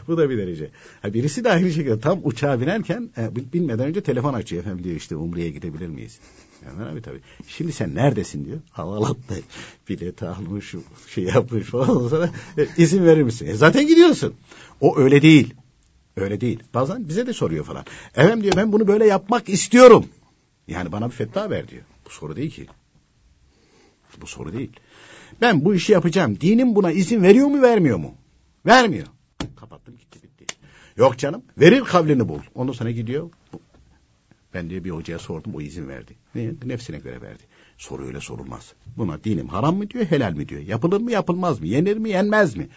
bu 0.09 0.19
da 0.19 0.31
bir 0.31 0.38
derece. 0.38 0.71
Ha, 1.03 1.14
birisi 1.14 1.45
de 1.45 1.51
aynı 1.51 1.73
şekilde 1.73 2.01
tam 2.01 2.21
uçağa 2.23 2.61
binerken 2.61 3.11
e, 3.19 3.53
binmeden 3.53 3.87
önce 3.87 4.01
telefon 4.01 4.35
açıyor. 4.35 4.62
Efendim 4.62 4.85
diyor 4.85 4.97
işte 4.97 5.17
Umre'ye 5.17 5.51
gidebilir 5.51 5.88
miyiz? 5.88 6.19
Emir 6.71 6.87
abi 6.87 7.03
tabii. 7.03 7.21
Şimdi 7.49 7.73
sen 7.73 7.95
neredesin 7.95 8.45
diyor. 8.45 8.59
Havalatta 8.71 9.35
bilet 9.88 10.23
almış, 10.23 10.75
şey 11.09 11.25
yapmış 11.25 11.64
falan. 11.64 12.09
Sonra 12.09 12.31
e, 12.59 12.67
izin 12.77 13.05
verir 13.05 13.23
misin? 13.23 13.47
E, 13.47 13.55
zaten 13.55 13.87
gidiyorsun. 13.87 14.35
O 14.81 14.99
öyle 14.99 15.23
değil. 15.23 15.55
Öyle 16.16 16.40
değil. 16.40 16.62
Bazen 16.74 17.09
bize 17.09 17.27
de 17.27 17.33
soruyor 17.33 17.64
falan. 17.64 17.85
Efendim 18.16 18.42
diyor 18.42 18.55
ben 18.57 18.72
bunu 18.72 18.88
böyle 18.88 19.07
yapmak 19.07 19.48
istiyorum. 19.48 20.07
Yani 20.68 20.92
bana 20.92 21.07
bir 21.07 21.14
fetva 21.14 21.50
ver 21.50 21.68
diyor. 21.68 21.83
Bu 22.07 22.11
soru 22.11 22.37
değil 22.37 22.50
ki. 22.50 22.66
Bu 24.20 24.27
soru 24.27 24.53
değil. 24.53 24.72
Ben 25.40 25.64
bu 25.64 25.74
işi 25.74 25.92
yapacağım. 25.92 26.40
Dinim 26.40 26.74
buna 26.74 26.92
izin 26.92 27.22
veriyor 27.22 27.46
mu 27.46 27.62
vermiyor 27.62 27.98
mu? 27.98 28.14
Vermiyor. 28.66 29.07
Kapattım 29.57 29.96
gitti 29.96 30.18
bitti. 30.22 30.57
Yok 30.96 31.18
canım 31.18 31.42
verir 31.59 31.81
kavlini 31.81 32.29
bul. 32.29 32.38
Ondan 32.55 32.72
sonra 32.72 32.90
gidiyor. 32.90 33.31
Ben 34.55 34.70
diyor 34.70 34.85
bir 34.85 34.90
hocaya 34.90 35.18
sordum 35.18 35.55
o 35.55 35.61
izin 35.61 35.88
verdi. 35.88 36.14
Ne? 36.35 36.50
Nefsine 36.64 36.98
göre 36.98 37.22
verdi. 37.22 37.42
Soru 37.79 38.07
öyle 38.07 38.20
sorulmaz. 38.20 38.72
Buna 38.96 39.24
dinim 39.24 39.48
haram 39.48 39.77
mı 39.77 39.90
diyor 39.90 40.05
helal 40.05 40.33
mi 40.33 40.48
diyor. 40.48 40.61
Yapılır 40.61 41.00
mı 41.00 41.12
yapılmaz 41.12 41.61
mı? 41.61 41.66
Yenir 41.66 41.96
mi 41.96 42.11
yenmez 42.11 42.57
mi? 42.57 42.68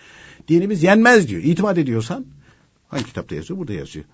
Dinimiz 0.48 0.84
yenmez 0.84 1.28
diyor. 1.28 1.44
İtimat 1.44 1.78
ediyorsan 1.78 2.26
Hangi 2.88 3.06
kitapta 3.06 3.36
yazıyor? 3.36 3.60
Burada 3.60 3.74
yazıyor. 3.74 4.06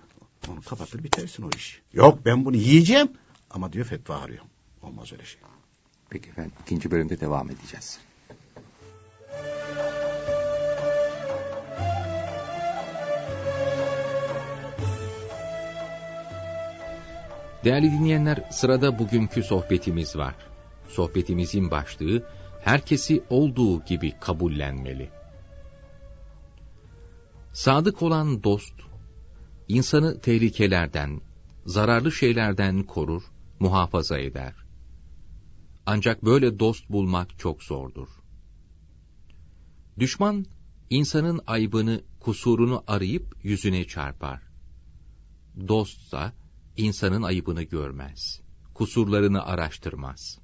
Onu 0.48 0.62
kapatır 0.62 1.04
bitersin 1.04 1.42
o 1.42 1.50
iş. 1.56 1.82
Yok 1.92 2.18
ben 2.24 2.44
bunu 2.44 2.56
yiyeceğim 2.56 3.08
ama 3.50 3.72
diyor 3.72 3.86
fetva 3.86 4.16
arıyorum. 4.16 4.46
Olmaz 4.82 5.12
öyle 5.12 5.24
şey. 5.24 5.40
Peki 6.10 6.30
efendim 6.30 6.52
ikinci 6.62 6.90
bölümde 6.90 7.20
devam 7.20 7.50
edeceğiz. 7.50 7.98
Değerli 17.64 17.92
dinleyenler, 17.92 18.38
sırada 18.50 18.98
bugünkü 18.98 19.42
sohbetimiz 19.42 20.16
var. 20.16 20.34
Sohbetimizin 20.88 21.70
başlığı, 21.70 22.22
herkesi 22.64 23.22
olduğu 23.30 23.84
gibi 23.84 24.12
kabullenmeli. 24.20 25.10
Sadık 27.54 28.02
olan 28.02 28.42
dost, 28.42 28.74
insanı 29.68 30.20
tehlikelerden, 30.20 31.20
zararlı 31.66 32.12
şeylerden 32.12 32.82
korur, 32.82 33.22
muhafaza 33.60 34.18
eder. 34.18 34.54
Ancak 35.86 36.24
böyle 36.24 36.58
dost 36.58 36.90
bulmak 36.90 37.38
çok 37.38 37.62
zordur. 37.62 38.08
Düşman, 39.98 40.46
insanın 40.90 41.40
aybını, 41.46 42.04
kusurunu 42.20 42.84
arayıp 42.86 43.36
yüzüne 43.42 43.86
çarpar. 43.86 44.42
Dostsa, 45.68 46.32
insanın 46.76 47.22
ayıbını 47.22 47.62
görmez, 47.62 48.40
kusurlarını 48.74 49.44
araştırmaz. 49.44 50.38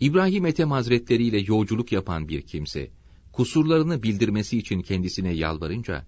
İbrahim 0.00 0.46
Ethem 0.46 0.70
Hazretleri 0.70 1.24
ile 1.26 1.38
yolculuk 1.38 1.92
yapan 1.92 2.28
bir 2.28 2.42
kimse, 2.42 2.90
kusurlarını 3.36 4.02
bildirmesi 4.02 4.58
için 4.58 4.82
kendisine 4.82 5.32
yalvarınca, 5.32 6.06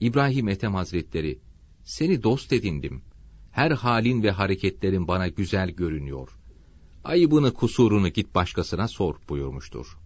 İbrahim 0.00 0.48
Ethem 0.48 0.74
Hazretleri, 0.74 1.38
seni 1.84 2.22
dost 2.22 2.52
edindim, 2.52 3.02
her 3.50 3.70
halin 3.70 4.22
ve 4.22 4.30
hareketlerin 4.30 5.08
bana 5.08 5.28
güzel 5.28 5.70
görünüyor. 5.70 6.28
Ayıbını 7.04 7.54
kusurunu 7.54 8.08
git 8.08 8.34
başkasına 8.34 8.88
sor 8.88 9.14
buyurmuştur. 9.28 9.98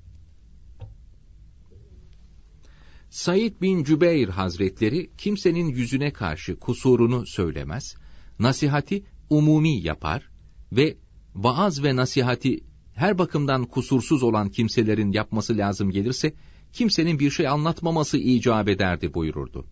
Said 3.11 3.61
bin 3.61 3.85
Cübeyr 3.85 4.29
Hazretleri 4.29 5.11
kimsenin 5.19 5.69
yüzüne 5.69 6.13
karşı 6.13 6.57
kusurunu 6.57 7.27
söylemez, 7.27 7.97
nasihati 8.39 9.05
umumi 9.31 9.81
yapar 9.83 10.31
ve 10.73 10.97
vaaz 11.35 11.83
ve 11.83 11.97
nasihati 11.97 12.61
her 12.95 13.19
bakımdan 13.19 13.65
kusursuz 13.65 14.23
olan 14.23 14.49
kimselerin 14.49 15.13
yapması 15.13 15.57
lazım 15.57 15.91
gelirse, 15.91 16.35
kimsenin 16.77 17.19
bir 17.19 17.31
şey 17.31 17.49
anlatmaması 17.49 18.19
icap 18.19 18.69
ederdi 18.69 19.15
buyururdu. 19.15 19.67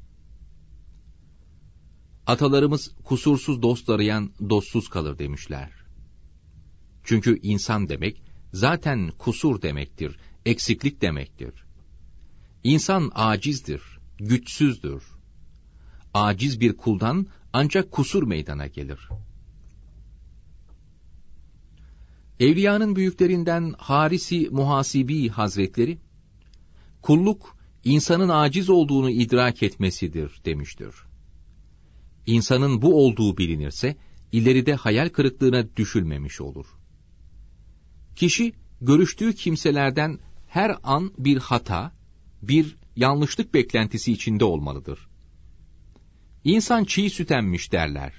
Atalarımız 2.26 2.90
kusursuz 3.04 3.62
dost 3.62 3.90
arayan 3.90 4.30
dostsuz 4.50 4.88
kalır 4.88 5.18
demişler. 5.18 5.70
Çünkü 7.04 7.38
insan 7.42 7.88
demek, 7.88 8.22
zaten 8.52 9.10
kusur 9.18 9.62
demektir, 9.62 10.16
eksiklik 10.46 11.02
demektir. 11.02 11.54
İnsan 12.64 13.10
acizdir, 13.14 13.82
güçsüzdür. 14.18 15.02
Aciz 16.14 16.60
bir 16.60 16.76
kuldan 16.76 17.26
ancak 17.52 17.90
kusur 17.90 18.22
meydana 18.22 18.66
gelir. 18.66 19.08
Evliyanın 22.40 22.96
büyüklerinden 22.96 23.74
Harisi 23.78 24.48
Muhasibi 24.50 25.28
Hazretleri, 25.28 25.98
kulluk 27.04 27.56
insanın 27.84 28.28
aciz 28.28 28.70
olduğunu 28.70 29.10
idrak 29.10 29.62
etmesidir 29.62 30.40
demiştir. 30.44 30.94
İnsanın 32.26 32.82
bu 32.82 33.04
olduğu 33.04 33.38
bilinirse, 33.38 33.96
ileride 34.32 34.74
hayal 34.74 35.08
kırıklığına 35.08 35.76
düşülmemiş 35.76 36.40
olur. 36.40 36.66
Kişi, 38.16 38.52
görüştüğü 38.80 39.34
kimselerden 39.34 40.18
her 40.46 40.76
an 40.82 41.12
bir 41.18 41.36
hata, 41.36 41.92
bir 42.42 42.76
yanlışlık 42.96 43.54
beklentisi 43.54 44.12
içinde 44.12 44.44
olmalıdır. 44.44 45.08
İnsan 46.44 46.84
çiğ 46.84 47.10
süt 47.10 47.30
emmiş 47.30 47.72
derler. 47.72 48.12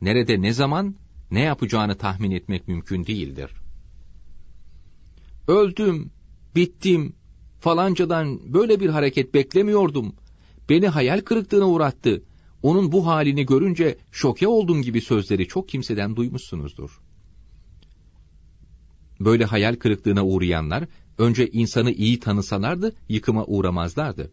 Nerede 0.00 0.42
ne 0.42 0.52
zaman 0.52 0.96
ne 1.30 1.40
yapacağını 1.40 1.98
tahmin 1.98 2.30
etmek 2.30 2.68
mümkün 2.68 3.06
değildir. 3.06 3.50
Öldüm, 5.48 6.10
bittim, 6.56 7.19
falancadan 7.60 8.54
böyle 8.54 8.80
bir 8.80 8.88
hareket 8.88 9.34
beklemiyordum. 9.34 10.14
Beni 10.68 10.88
hayal 10.88 11.20
kırıklığına 11.20 11.68
uğrattı. 11.68 12.22
Onun 12.62 12.92
bu 12.92 13.06
halini 13.06 13.46
görünce 13.46 13.98
şoke 14.12 14.48
oldum 14.48 14.82
gibi 14.82 15.00
sözleri 15.00 15.48
çok 15.48 15.68
kimseden 15.68 16.16
duymuşsunuzdur. 16.16 17.00
Böyle 19.20 19.44
hayal 19.44 19.76
kırıklığına 19.76 20.24
uğrayanlar 20.24 20.84
önce 21.18 21.50
insanı 21.50 21.92
iyi 21.92 22.20
tanısalardı 22.20 22.94
yıkıma 23.08 23.44
uğramazlardı. 23.46 24.32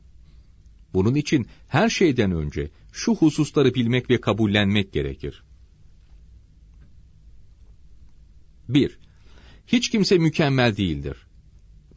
Bunun 0.93 1.15
için 1.15 1.47
her 1.67 1.89
şeyden 1.89 2.31
önce 2.31 2.71
şu 2.91 3.15
hususları 3.15 3.73
bilmek 3.73 4.09
ve 4.09 4.21
kabullenmek 4.21 4.93
gerekir. 4.93 5.43
1. 8.69 8.99
Hiç 9.67 9.89
kimse 9.89 10.17
mükemmel 10.17 10.77
değildir. 10.77 11.26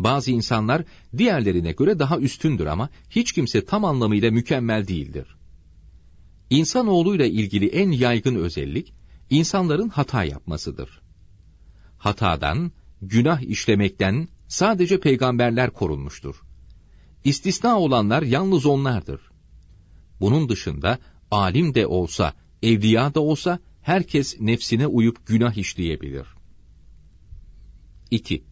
Bazı 0.04 0.30
insanlar 0.30 0.84
diğerlerine 1.16 1.72
göre 1.72 1.98
daha 1.98 2.18
üstündür 2.18 2.66
ama 2.66 2.88
hiç 3.10 3.32
kimse 3.32 3.64
tam 3.64 3.84
anlamıyla 3.84 4.30
mükemmel 4.30 4.88
değildir. 4.88 5.26
İnsanoğluyla 6.50 7.26
ilgili 7.26 7.68
en 7.68 7.90
yaygın 7.90 8.34
özellik, 8.34 8.92
insanların 9.30 9.88
hata 9.88 10.24
yapmasıdır. 10.24 11.00
Hatadan, 11.98 12.72
günah 13.02 13.42
işlemekten 13.42 14.28
sadece 14.48 15.00
peygamberler 15.00 15.70
korunmuştur. 15.70 16.42
İstisna 17.24 17.80
olanlar 17.80 18.22
yalnız 18.22 18.66
onlardır. 18.66 19.20
Bunun 20.20 20.48
dışında 20.48 20.98
alim 21.30 21.74
de 21.74 21.86
olsa, 21.86 22.34
evliya 22.62 23.14
da 23.14 23.20
olsa 23.20 23.58
herkes 23.82 24.40
nefsine 24.40 24.86
uyup 24.86 25.26
günah 25.26 25.56
işleyebilir. 25.56 26.26
2. 28.10 28.49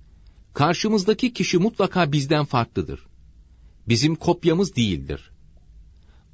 Karşımızdaki 0.58 1.32
kişi 1.32 1.58
mutlaka 1.58 2.12
bizden 2.12 2.44
farklıdır. 2.44 3.06
Bizim 3.88 4.14
kopyamız 4.14 4.76
değildir. 4.76 5.30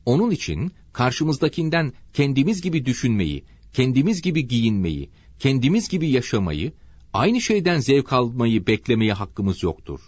Onun 0.07 0.31
için 0.31 0.73
karşımızdakinden 0.93 1.93
kendimiz 2.13 2.63
gibi 2.63 2.87
düşünmeyi, 2.87 3.45
kendimiz 3.73 4.23
gibi 4.23 4.49
giyinmeyi, 4.49 5.11
kendimiz 5.39 5.89
gibi 5.89 6.11
yaşamayı, 6.11 6.73
aynı 7.13 7.41
şeyden 7.41 7.79
zevk 7.79 8.13
almayı 8.13 8.67
beklemeye 8.67 9.13
hakkımız 9.13 9.63
yoktur. 9.63 10.01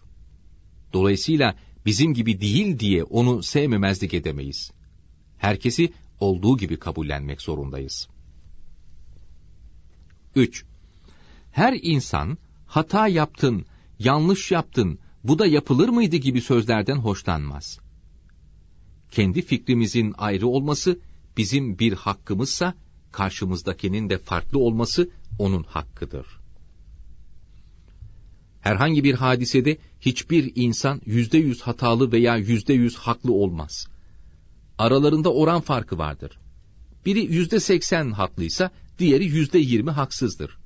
Dolayısıyla 0.93 1.57
bizim 1.87 2.15
gibi 2.15 2.41
değil 2.41 2.79
diye 2.79 3.05
onu 3.05 3.43
sevmemezlik 3.43 4.15
edemeyiz. 4.15 4.71
Herkesi 5.39 5.93
olduğu 6.21 6.57
gibi 6.57 6.79
kabullenmek 6.79 7.43
zorundayız. 7.43 8.09
3. 10.35 10.65
Her 11.53 11.79
insan 11.83 12.39
hata 12.67 13.09
yaptın, 13.09 13.67
yanlış 13.99 14.51
yaptın, 14.51 14.99
bu 15.25 15.39
da 15.39 15.47
yapılır 15.47 15.89
mıydı 15.89 16.17
gibi 16.17 16.41
sözlerden 16.41 16.97
hoşlanmaz. 16.97 17.79
Kendi 19.11 19.43
fikrimizin 19.43 20.15
ayrı 20.19 20.47
olması 20.47 20.99
bizim 21.37 21.79
bir 21.79 21.93
hakkımızsa, 21.93 22.75
karşımızdakinin 23.13 24.11
de 24.11 24.19
farklı 24.19 24.59
olması 24.59 25.11
onun 25.39 25.63
hakkıdır. 25.63 26.27
Herhangi 28.61 29.05
bir 29.05 29.15
hadisede 29.15 29.79
hiçbir 30.01 30.53
insan 30.55 31.01
yüzde 31.07 31.39
yüz 31.39 31.63
hatalı 31.63 32.13
veya 32.13 32.37
yüzde 32.37 32.73
yüz 32.73 32.97
haklı 32.97 33.33
olmaz. 33.33 33.87
Aralarında 34.79 35.33
oran 35.33 35.61
farkı 35.61 35.99
vardır. 35.99 36.39
Biri 37.07 37.21
yüzde 37.21 37.61
seksen 37.61 38.11
haklıysa 38.11 38.71
diğeri 38.99 39.25
yüzde 39.25 39.59
yirmi 39.59 39.91
haksızdır. 39.91 40.59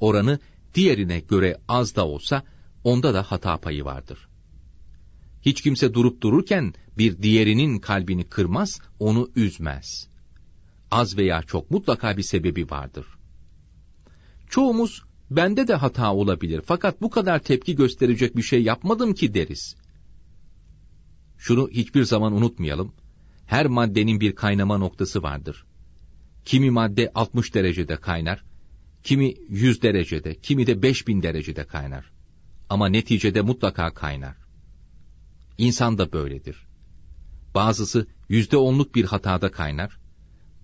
Oranı 0.00 0.38
diğerine 0.74 1.20
göre 1.20 1.56
az 1.68 1.96
da 1.96 2.06
olsa 2.06 2.42
onda 2.84 3.14
da 3.14 3.22
hata 3.22 3.56
payı 3.56 3.84
vardır. 3.84 4.28
Hiç 5.42 5.62
kimse 5.62 5.94
durup 5.94 6.20
dururken 6.22 6.74
bir 6.98 7.22
diğerinin 7.22 7.78
kalbini 7.78 8.24
kırmaz, 8.24 8.80
onu 8.98 9.30
üzmez. 9.36 10.08
Az 10.90 11.18
veya 11.18 11.42
çok 11.42 11.70
mutlaka 11.70 12.16
bir 12.16 12.22
sebebi 12.22 12.70
vardır. 12.70 13.06
Çoğumuz 14.48 15.02
bende 15.30 15.68
de 15.68 15.74
hata 15.74 16.14
olabilir 16.14 16.62
fakat 16.66 17.02
bu 17.02 17.10
kadar 17.10 17.38
tepki 17.38 17.76
gösterecek 17.76 18.36
bir 18.36 18.42
şey 18.42 18.62
yapmadım 18.62 19.14
ki 19.14 19.34
deriz. 19.34 19.76
Şunu 21.38 21.68
hiçbir 21.70 22.04
zaman 22.04 22.32
unutmayalım. 22.32 22.92
Her 23.46 23.66
maddenin 23.66 24.20
bir 24.20 24.34
kaynama 24.34 24.78
noktası 24.78 25.22
vardır. 25.22 25.64
Kimi 26.44 26.70
madde 26.70 27.10
60 27.14 27.54
derecede 27.54 27.96
kaynar, 27.96 28.44
kimi 29.04 29.34
100 29.48 29.82
derecede, 29.82 30.34
kimi 30.34 30.66
de 30.66 30.82
5000 30.82 31.22
derecede 31.22 31.64
kaynar. 31.64 32.10
Ama 32.68 32.88
neticede 32.88 33.40
mutlaka 33.40 33.94
kaynar. 33.94 34.36
İnsan 35.58 35.98
da 35.98 36.12
böyledir. 36.12 36.66
Bazısı 37.54 38.06
yüzde 38.28 38.56
onluk 38.56 38.94
bir 38.94 39.04
hatada 39.04 39.50
kaynar, 39.50 39.98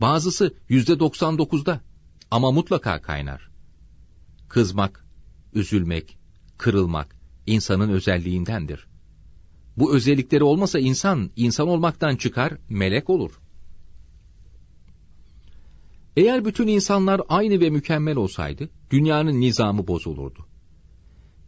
bazısı 0.00 0.54
yüzde 0.68 0.98
doksan 0.98 1.38
dokuzda 1.38 1.80
ama 2.30 2.50
mutlaka 2.50 3.02
kaynar. 3.02 3.50
Kızmak, 4.48 5.06
üzülmek, 5.54 6.18
kırılmak 6.58 7.16
insanın 7.46 7.88
özelliğindendir. 7.88 8.86
Bu 9.76 9.96
özellikleri 9.96 10.44
olmasa 10.44 10.78
insan, 10.78 11.30
insan 11.36 11.68
olmaktan 11.68 12.16
çıkar, 12.16 12.52
melek 12.68 13.10
olur. 13.10 13.40
Eğer 16.16 16.44
bütün 16.44 16.66
insanlar 16.66 17.20
aynı 17.28 17.60
ve 17.60 17.70
mükemmel 17.70 18.16
olsaydı, 18.16 18.70
dünyanın 18.90 19.40
nizamı 19.40 19.86
bozulurdu. 19.86 20.46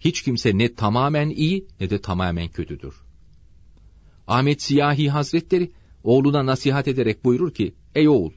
Hiç 0.01 0.23
kimse 0.23 0.59
ne 0.59 0.75
tamamen 0.75 1.29
iyi 1.29 1.67
ne 1.81 1.91
de 1.91 2.01
tamamen 2.01 2.49
kötüdür. 2.49 2.95
Ahmet 4.27 4.63
Siyahi 4.63 5.11
Hazretleri, 5.11 5.73
oğluna 6.05 6.47
nasihat 6.47 6.89
ederek 6.89 7.25
buyurur 7.25 7.55
ki, 7.55 7.75
Ey 7.95 8.09
oğul, 8.09 8.31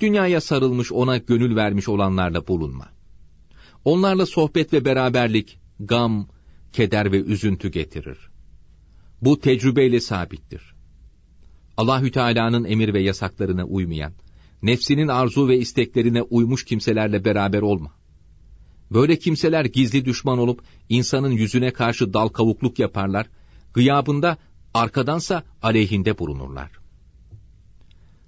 dünyaya 0.00 0.40
sarılmış 0.40 0.92
ona 0.92 1.16
gönül 1.16 1.56
vermiş 1.56 1.88
olanlarla 1.88 2.46
bulunma. 2.48 2.88
Onlarla 3.84 4.26
sohbet 4.26 4.72
ve 4.72 4.84
beraberlik, 4.84 5.58
gam, 5.80 6.28
keder 6.72 7.12
ve 7.12 7.20
üzüntü 7.20 7.70
getirir. 7.70 8.18
Bu 9.22 9.40
tecrübeyle 9.40 10.00
sabittir. 10.00 10.74
Allahü 11.76 12.10
Teala'nın 12.10 12.64
emir 12.64 12.94
ve 12.94 13.02
yasaklarına 13.02 13.64
uymayan, 13.64 14.12
nefsinin 14.62 15.08
arzu 15.08 15.48
ve 15.48 15.58
isteklerine 15.58 16.22
uymuş 16.22 16.64
kimselerle 16.64 17.24
beraber 17.24 17.62
olma. 17.62 17.92
Böyle 18.90 19.18
kimseler 19.18 19.64
gizli 19.64 20.04
düşman 20.04 20.38
olup 20.38 20.62
insanın 20.88 21.30
yüzüne 21.30 21.72
karşı 21.72 22.14
dal 22.14 22.28
kavukluk 22.28 22.78
yaparlar, 22.78 23.26
gıyabında 23.74 24.38
arkadansa 24.74 25.42
aleyhinde 25.62 26.18
bulunurlar. 26.18 26.70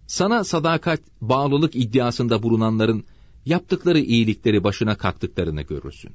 Sana 0.07 0.45
sadakat, 0.45 1.01
bağlılık 1.21 1.77
iddiasında 1.77 2.43
bulunanların 2.43 3.05
yaptıkları 3.47 4.01
iyilikleri 4.01 4.65
başına 4.65 4.97
kalktıklarını 4.97 5.63
görürsün. 5.63 6.13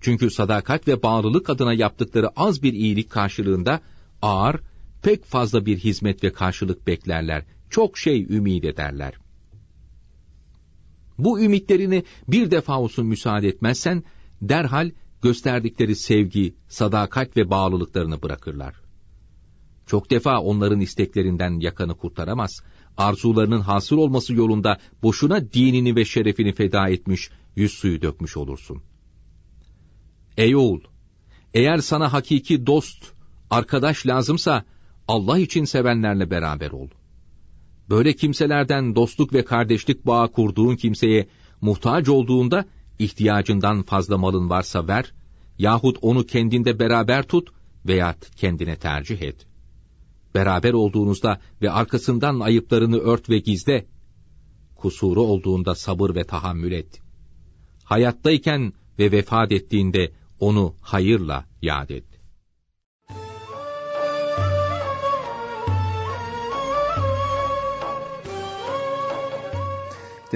Çünkü 0.00 0.30
sadakat 0.30 0.88
ve 0.88 1.02
bağlılık 1.02 1.50
adına 1.50 1.74
yaptıkları 1.74 2.28
az 2.36 2.62
bir 2.62 2.72
iyilik 2.72 3.10
karşılığında 3.10 3.80
ağır, 4.22 4.60
pek 5.02 5.24
fazla 5.24 5.66
bir 5.66 5.78
hizmet 5.78 6.24
ve 6.24 6.32
karşılık 6.32 6.86
beklerler, 6.86 7.44
çok 7.70 7.98
şey 7.98 8.22
ümit 8.22 8.64
ederler. 8.64 9.14
Bu 11.18 11.40
ümitlerini 11.40 12.04
bir 12.28 12.50
defa 12.50 12.80
olsun 12.80 13.06
müsaade 13.06 13.48
etmezsen, 13.48 14.02
derhal 14.42 14.90
gösterdikleri 15.22 15.96
sevgi, 15.96 16.54
sadakat 16.68 17.36
ve 17.36 17.50
bağlılıklarını 17.50 18.22
bırakırlar. 18.22 18.74
Çok 19.86 20.10
defa 20.10 20.40
onların 20.40 20.80
isteklerinden 20.80 21.60
yakanı 21.60 21.94
kurtaramaz, 21.94 22.60
arzularının 22.96 23.60
hasıl 23.60 23.96
olması 23.96 24.34
yolunda 24.34 24.78
boşuna 25.02 25.52
dinini 25.52 25.96
ve 25.96 26.04
şerefini 26.04 26.52
feda 26.52 26.88
etmiş, 26.88 27.30
yüz 27.56 27.72
suyu 27.72 28.02
dökmüş 28.02 28.36
olursun. 28.36 28.82
Ey 30.36 30.56
oğul! 30.56 30.80
Eğer 31.54 31.78
sana 31.78 32.12
hakiki 32.12 32.66
dost, 32.66 33.04
arkadaş 33.50 34.06
lazımsa, 34.06 34.64
Allah 35.08 35.38
için 35.38 35.64
sevenlerle 35.64 36.30
beraber 36.30 36.70
ol. 36.70 36.88
Böyle 37.90 38.12
kimselerden 38.12 38.94
dostluk 38.94 39.32
ve 39.32 39.44
kardeşlik 39.44 40.06
bağı 40.06 40.32
kurduğun 40.32 40.76
kimseye 40.76 41.28
muhtaç 41.60 42.08
olduğunda 42.08 42.64
ihtiyacından 42.98 43.82
fazla 43.82 44.18
malın 44.18 44.50
varsa 44.50 44.88
ver 44.88 45.12
yahut 45.58 45.98
onu 46.02 46.26
kendinde 46.26 46.78
beraber 46.78 47.22
tut 47.22 47.48
veya 47.86 48.16
kendine 48.36 48.76
tercih 48.76 49.22
et. 49.22 49.46
Beraber 50.34 50.72
olduğunuzda 50.72 51.40
ve 51.62 51.70
arkasından 51.70 52.40
ayıplarını 52.40 52.98
ört 52.98 53.30
ve 53.30 53.38
gizle. 53.38 53.86
Kusuru 54.76 55.22
olduğunda 55.22 55.74
sabır 55.74 56.14
ve 56.14 56.24
tahammül 56.24 56.72
et. 56.72 57.00
Hayattayken 57.84 58.72
ve 58.98 59.12
vefat 59.12 59.52
ettiğinde 59.52 60.12
onu 60.40 60.74
hayırla 60.80 61.44
yad 61.62 61.90
et. 61.90 62.15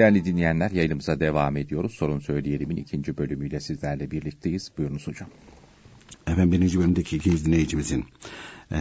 Değerli 0.01 0.25
dinleyenler 0.25 0.71
yayınımıza 0.71 1.21
devam 1.21 1.57
ediyoruz. 1.57 1.93
Sorun 1.95 2.19
Söyleyelim'in 2.19 2.77
ikinci 2.77 3.19
bölümüyle 3.19 3.61
sizlerle 3.61 4.11
birlikteyiz. 4.11 4.73
Buyurunuz 4.79 5.07
hocam. 5.07 5.29
Efendim 6.27 6.53
birinci 6.53 6.79
bölümdeki 6.79 7.17
ikinci 7.17 7.45
dinleyicimizin 7.45 8.05
e, 8.73 8.79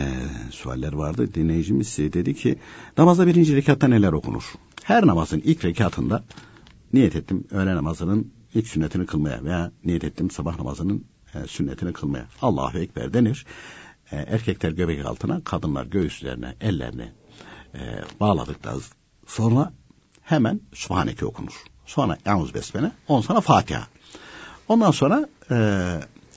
sualler 0.52 0.94
vardı. 0.94 1.34
Dinleyicimiz 1.34 1.98
dedi 1.98 2.34
ki 2.34 2.56
namazda 2.98 3.28
birinci 3.28 3.56
rekatta 3.56 3.88
neler 3.88 4.12
okunur? 4.12 4.44
Her 4.84 5.08
namazın 5.08 5.40
ilk 5.40 5.66
rekatında 5.66 6.24
niyet 6.94 7.16
ettim 7.16 7.44
öğle 7.52 7.76
namazının 7.76 8.34
ilk 8.54 8.68
sünnetini 8.68 9.06
kılmaya 9.06 9.44
veya 9.44 9.72
niyet 9.86 10.04
ettim 10.04 10.32
sabah 10.32 10.58
namazının 10.58 11.06
e, 11.36 11.48
sünnetini 11.48 11.94
kılmaya. 11.94 12.28
Allahu 12.42 12.78
Ekber 12.78 13.14
denir. 13.14 13.46
E, 14.12 14.16
erkekler 14.16 14.72
göbek 14.72 15.06
altına, 15.06 15.44
kadınlar 15.44 15.86
göğüslerine, 15.86 16.56
ellerini 16.62 17.12
e, 17.74 17.80
bağladıktan 18.20 18.82
sonra 19.28 19.74
hemen 20.32 20.62
Subhaneke 20.74 21.26
okunur. 21.26 21.54
Sonra 21.86 22.18
Eûz 22.26 22.54
Besmele, 22.54 22.92
ondan 23.08 23.22
sonra 23.22 23.42
Fatiha. 23.42 23.88
Ondan 24.68 24.92
sonra 24.92 25.30
e, 25.52 25.58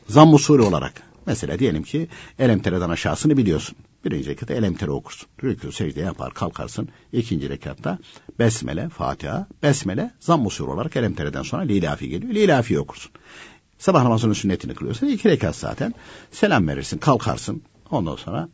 zamm 0.08 0.34
usulü 0.34 0.62
olarak 0.62 1.02
mesela 1.26 1.58
diyelim 1.58 1.82
ki 1.82 2.08
elemtereden 2.38 2.90
aşağısını 2.90 3.36
biliyorsun. 3.36 3.76
Birinci 4.04 4.30
rekatta 4.30 4.54
elemtere 4.54 4.90
okursun. 4.90 5.28
Rükû 5.42 5.72
secde 5.72 6.00
yapar 6.00 6.34
kalkarsın. 6.34 6.88
İkinci 7.12 7.48
rekatta 7.48 7.98
Besmele, 8.38 8.88
Fatiha, 8.88 9.46
Besmele, 9.62 10.10
zamm 10.20 10.46
usulü 10.46 10.70
olarak 10.70 10.96
elemtereden 10.96 11.42
sonra 11.42 11.62
Lilafi 11.62 12.08
geliyor. 12.08 12.34
Lilafi 12.34 12.80
okursun. 12.80 13.12
Sabah 13.78 14.02
namazının 14.02 14.32
sünnetini 14.32 14.74
kılıyorsun. 14.74 15.06
iki 15.06 15.28
rekat 15.28 15.56
zaten. 15.56 15.94
Selam 16.30 16.68
verirsin, 16.68 16.98
kalkarsın. 16.98 17.62
Ondan 17.90 18.16
sonra 18.16 18.48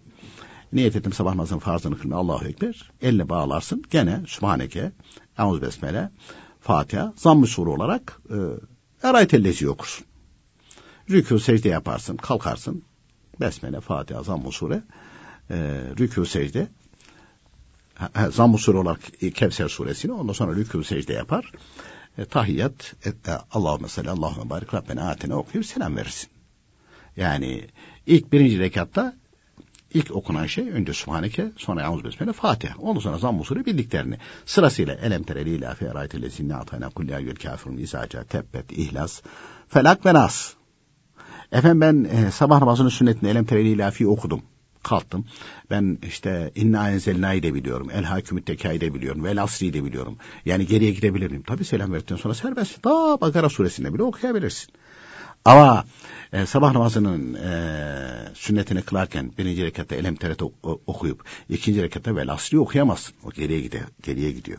niyet 0.72 0.96
ettim 0.96 1.12
sabah 1.12 1.30
namazının 1.30 1.58
farzını 1.60 1.98
kılmaya 1.98 2.18
Allahu 2.18 2.44
Ekber. 2.44 2.90
Elle 3.02 3.28
bağlarsın. 3.28 3.82
Gene 3.90 4.22
Sübhaneke, 4.26 4.92
Eûz 5.38 5.62
Besmele, 5.62 6.10
Fatiha, 6.60 7.12
zamm-ı 7.16 7.46
sure 7.46 7.70
olarak 7.70 8.20
e, 8.30 8.36
Eraytellezi 9.02 9.68
okursun. 9.70 10.06
Rükû 11.08 11.40
secde 11.40 11.68
yaparsın, 11.68 12.16
kalkarsın. 12.16 12.82
Besmele, 13.40 13.80
Fatiha, 13.80 14.22
zamm-ı 14.22 14.52
sure, 14.52 14.82
e, 15.50 15.54
rükû 15.96 16.26
secde, 16.26 16.68
zamm-ı 18.30 18.58
sure 18.58 18.78
olarak 18.78 19.00
Kevser 19.34 19.68
suresini, 19.68 20.12
ondan 20.12 20.32
sonra 20.32 20.52
rükû 20.52 20.84
secde 20.84 21.12
yapar. 21.12 21.52
E, 22.18 22.24
tahiyyat, 22.24 22.94
e, 23.04 23.08
e, 23.08 23.32
Allahümme 23.52 23.88
salli, 23.88 24.10
Allahümme 24.10 24.50
barik, 24.50 24.74
Rabbena 24.74 25.10
atene 25.10 25.34
okuyup 25.34 25.66
selam 25.66 25.96
verirsin. 25.96 26.30
Yani 27.16 27.66
ilk 28.06 28.32
birinci 28.32 28.58
rekatta 28.58 29.16
İlk 29.94 30.10
okunan 30.10 30.46
şey 30.46 30.70
önce 30.70 30.92
Subhaneke, 30.92 31.52
sonra 31.56 31.82
Yavuz 31.82 32.04
Besmele, 32.04 32.32
Fatiha. 32.32 32.74
Ondan 32.78 33.00
sonra 33.00 33.18
Zamm-ı 33.18 33.44
Sure 33.44 33.66
bildiklerini. 33.66 34.18
Sırasıyla 34.46 34.94
Elem 34.94 35.22
tereli 35.22 35.50
ilafi 35.50 35.84
eraytele 35.84 36.30
zinne 36.30 36.54
atayna 36.56 36.90
kulli 36.90 37.16
ayyül 37.16 37.36
kafirun 37.36 37.76
izaca 37.76 38.24
tebbet 38.24 38.72
ihlas 38.72 39.22
felak 39.68 40.06
ve 40.06 40.14
nas. 40.14 40.54
Efendim 41.52 41.80
ben 41.80 42.04
e, 42.04 42.30
sabah 42.30 42.60
namazının 42.60 42.88
sünnetini 42.88 43.30
Elem 43.30 43.44
tereli 43.44 43.68
ilafi 43.68 44.06
okudum. 44.06 44.42
Kalktım. 44.82 45.24
Ben 45.70 45.98
işte 46.02 46.52
İnna 46.54 46.90
enzelna'yı 46.90 47.42
da 47.42 47.54
biliyorum. 47.54 47.90
El 47.92 48.04
hakümü 48.04 48.42
tekâyı 48.42 48.80
de 48.80 48.94
biliyorum. 48.94 49.24
Vel 49.24 49.42
asri'yi 49.42 49.72
de 49.72 49.84
biliyorum. 49.84 50.16
Yani 50.44 50.66
geriye 50.66 50.90
gidebilir 50.90 51.30
miyim? 51.30 51.42
Tabii 51.46 51.64
selam 51.64 51.92
verdikten 51.92 52.16
sonra 52.16 52.34
serbest. 52.34 52.84
Daha 52.84 53.20
Bakara 53.20 53.48
suresinde 53.48 53.94
bile 53.94 54.02
okuyabilirsin. 54.02 54.72
Ama 55.44 55.84
e, 56.32 56.46
sabah 56.46 56.72
namazının 56.72 57.34
e, 57.34 57.50
sünnetini 58.34 58.82
kılarken 58.82 59.32
birinci 59.38 59.64
rekatta 59.64 59.94
elem 59.94 60.16
teret 60.16 60.42
okuyup 60.86 61.24
ikinci 61.48 61.82
rekatta 61.82 62.16
vel 62.16 62.32
asri 62.32 62.58
okuyamazsın. 62.58 63.14
O 63.24 63.30
geriye 63.30 63.60
gidiyor. 63.60 63.84
Geriye 64.02 64.32
gidiyor. 64.32 64.58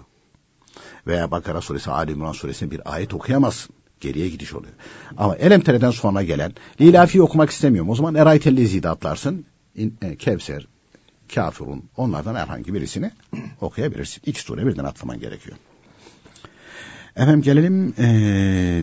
Veya 1.07 1.31
Bakara 1.31 1.61
suresi, 1.61 1.91
Ali 1.91 2.11
İmran 2.11 2.31
suresinde 2.31 2.71
bir 2.71 2.93
ayet 2.93 3.13
okuyamazsın. 3.13 3.75
Geriye 3.99 4.29
gidiş 4.29 4.53
oluyor. 4.53 4.73
Ama 5.17 5.35
elem 5.35 5.61
tereden 5.61 5.91
sonra 5.91 6.23
gelen 6.23 6.53
lilafi 6.81 7.21
okumak 7.21 7.49
istemiyorum. 7.49 7.89
O 7.89 7.95
zaman 7.95 8.15
Eraytel 8.15 8.57
de 8.83 8.89
atlarsın. 8.89 9.45
E, 10.01 10.15
Kevser, 10.15 10.67
Kafirun 11.35 11.83
onlardan 11.97 12.35
herhangi 12.35 12.73
birisini 12.73 13.11
okuyabilirsin. 13.61 14.21
İki 14.25 14.41
sure 14.41 14.65
birden 14.65 14.83
atlaman 14.83 15.19
gerekiyor. 15.19 15.57
Efendim 17.15 17.41
gelelim 17.41 17.93
e, 17.97 18.03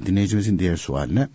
dinleyicimizin 0.06 0.58
diğer 0.58 0.76
sualine. 0.76 1.28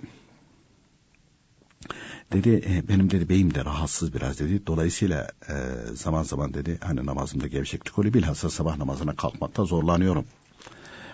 Dedi 2.31 2.49
e, 2.69 2.87
benim 2.87 3.11
dedi 3.11 3.29
beyim 3.29 3.53
de 3.53 3.65
rahatsız 3.65 4.13
biraz 4.13 4.39
dedi. 4.39 4.67
Dolayısıyla 4.67 5.27
e, 5.49 5.53
zaman 5.93 6.23
zaman 6.23 6.53
dedi 6.53 6.77
hani 6.81 7.05
namazımda 7.05 7.47
gevşeklik 7.47 7.99
oluyor. 7.99 8.13
Bilhassa 8.13 8.49
sabah 8.49 8.77
namazına 8.77 9.15
kalkmakta 9.15 9.65
zorlanıyorum. 9.65 10.25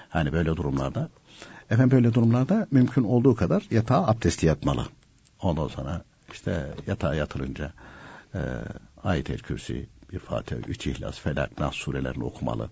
Hani 0.10 0.34
böyle 0.34 0.56
durumlarda. 0.56 1.10
Efendim 1.70 1.92
böyle 1.92 2.14
durumlarda 2.14 2.68
mümkün 2.72 3.04
olduğu 3.04 3.36
kadar 3.36 3.64
yatağa 3.72 4.08
abdesti 4.08 4.46
yatmalı. 4.46 4.86
Ondan 5.42 5.68
sonra 5.68 6.04
işte 6.34 6.76
yatağa 6.88 7.16
yatırınca 7.16 7.74
e, 8.36 8.40
ayet-el 9.04 9.38
kürsi, 9.38 9.90
bir 10.14 10.20
Fatiha, 10.20 10.60
üç 10.60 10.88
ihlas, 10.88 11.20
felak, 11.20 11.60
nas 11.60 11.76
surelerini 11.76 12.24
okumalı. 12.24 12.70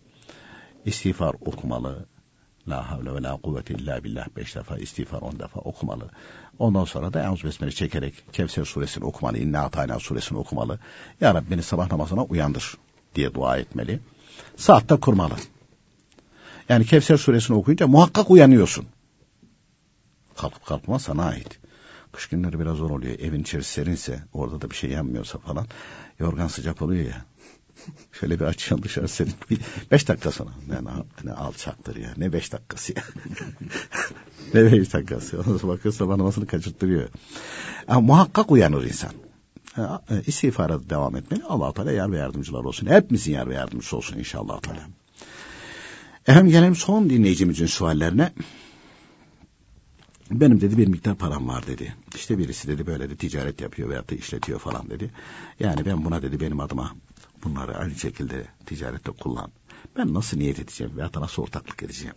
İstiğfar 0.86 1.36
okumalı. 1.42 2.06
La 2.68 2.92
havle 2.92 3.16
ve 3.16 3.24
la 3.24 3.38
kuvvete 3.38 3.74
illa 3.74 4.04
billah 4.04 4.28
beş 4.36 4.56
defa 4.56 4.78
istiğfar 4.78 5.22
on 5.22 5.40
defa 5.40 5.60
okumalı. 5.60 6.10
Ondan 6.60 6.86
sonra 6.86 7.14
da 7.14 7.24
Eûzü 7.24 7.48
Besmele 7.48 7.72
çekerek 7.72 8.34
Kevser 8.34 8.66
suresini 8.66 9.06
okumalı, 9.06 9.38
İnna 9.38 9.62
Atayna 9.62 10.00
suresini 10.00 10.38
okumalı. 10.38 10.80
Ya 11.22 11.34
Rabbi 11.34 11.52
beni 11.52 11.64
sabah 11.64 11.92
namazına 11.92 12.24
uyandır 12.24 12.78
diye 13.16 13.34
dua 13.34 13.58
etmeli. 13.58 14.00
Saatte 14.56 14.96
kurmalı. 14.96 15.34
Yani 16.70 16.86
Kevser 16.86 17.18
suresini 17.18 17.58
okuyunca 17.58 17.88
muhakkak 17.88 18.32
uyanıyorsun. 18.32 18.86
Kalkıp 20.36 20.66
kalkma 20.66 21.00
sana 21.00 21.26
ait. 21.26 21.60
Kış 22.12 22.28
günleri 22.30 22.60
biraz 22.60 22.78
zor 22.78 22.90
oluyor. 22.90 23.20
Evin 23.20 23.42
içerisi 23.42 23.72
serinse, 23.72 24.24
orada 24.34 24.62
da 24.62 24.70
bir 24.70 24.76
şey 24.76 24.90
yanmıyorsa 24.90 25.40
falan. 25.40 25.66
Yorgan 26.20 26.48
sıcak 26.48 26.82
oluyor 26.82 27.06
ya. 27.06 27.26
Şöyle 28.12 28.40
bir 28.40 28.46
açıyorsun 28.46 28.84
dışarı 28.84 29.08
senin. 29.08 29.34
Bir 29.50 29.60
beş 29.92 30.08
dakika 30.08 30.32
sonra. 30.32 30.50
Ne, 30.68 30.76
ne, 30.76 30.92
ne 31.24 31.32
alçaktır 31.32 31.96
ya. 31.96 32.14
Ne 32.18 32.34
beş 32.34 32.54
dakikası 32.54 32.94
ya. 32.96 33.04
ne 34.54 34.72
beş 34.72 34.94
dakikası. 34.94 35.40
Ondan 35.48 35.58
sonra 35.58 35.74
bakıyorsa 35.74 36.08
bana 36.08 36.46
kaçırttırıyor. 36.48 37.10
Ama 37.88 38.02
muhakkak 38.02 38.52
uyanır 38.52 38.84
insan. 38.84 39.12
E, 39.78 39.84
istiğfara 40.26 40.90
devam 40.90 41.16
etmeli. 41.16 41.44
allah 41.44 41.74
Teala 41.74 41.92
yar 41.92 42.12
ve 42.12 42.18
yardımcılar 42.18 42.64
olsun. 42.64 42.88
Hepimizin 42.88 43.32
yar 43.32 43.50
ve 43.50 43.54
yardımcısı 43.54 43.98
olsun 43.98 44.20
inşallah 44.20 44.62
Teala. 44.62 44.88
Efendim 46.28 46.52
gelelim 46.52 46.76
son 46.76 47.10
dinleyicimizin 47.10 47.66
suallerine. 47.66 48.34
Benim 50.32 50.62
dedi 50.62 50.78
bir 50.78 50.88
miktar 50.88 51.16
param 51.16 51.48
var 51.48 51.68
dedi. 51.68 51.96
İşte 52.16 52.38
birisi 52.38 52.68
dedi 52.68 52.88
böyle 52.88 53.10
de 53.10 53.16
ticaret 53.16 53.62
yapıyor 53.62 53.90
veyahut 53.90 54.12
da 54.12 54.16
işletiyor 54.16 54.60
falan 54.60 54.90
dedi. 54.90 55.12
Yani 55.60 55.86
ben 55.86 56.06
buna 56.06 56.22
dedi 56.22 56.40
benim 56.40 56.60
adıma 56.60 56.96
bunları 57.46 57.78
aynı 57.78 57.96
şekilde 57.96 58.48
ticarette 58.66 59.12
kullan. 59.12 59.52
Ben 59.98 60.14
nasıl 60.14 60.38
niyet 60.38 60.60
edeceğim 60.60 60.98
da 60.98 61.22
nasıl 61.22 61.42
ortaklık 61.42 61.84
edeceğim? 61.84 62.16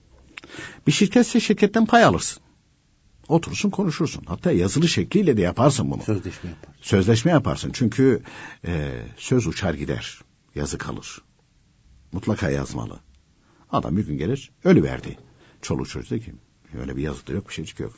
Bir 0.87 0.93
şirketse 0.93 1.41
şirketten 1.41 1.87
pay 1.87 2.05
alırsın. 2.05 2.43
Oturursun 3.29 3.71
konuşursun. 3.71 4.25
Hatta 4.27 4.53
yazılı 4.53 4.89
şekliyle 4.89 5.37
de 5.37 5.41
yaparsın 5.41 5.91
bunu. 5.91 6.03
Sözleşme 6.03 6.51
yaparsın. 6.51 6.83
Sözleşme 6.83 7.31
yaparsın. 7.31 7.71
Çünkü 7.75 8.23
e, 8.65 9.03
söz 9.17 9.47
uçar 9.47 9.75
gider. 9.75 10.19
Yazı 10.55 10.79
kalır. 10.79 11.23
Mutlaka 12.13 12.51
yazmalı. 12.51 13.01
Adam 13.71 13.97
bir 13.97 14.07
gün 14.07 14.19
gelir 14.19 14.51
ölü 14.65 14.83
verdi. 14.83 15.19
Çoluk 15.63 15.89
çocuk 15.89 16.25
ki 16.25 16.35
öyle 16.81 16.97
bir 16.97 17.03
yazı 17.03 17.27
da 17.27 17.33
yok 17.33 17.49
bir 17.49 17.55
şey 17.55 17.67
yok. 17.79 17.93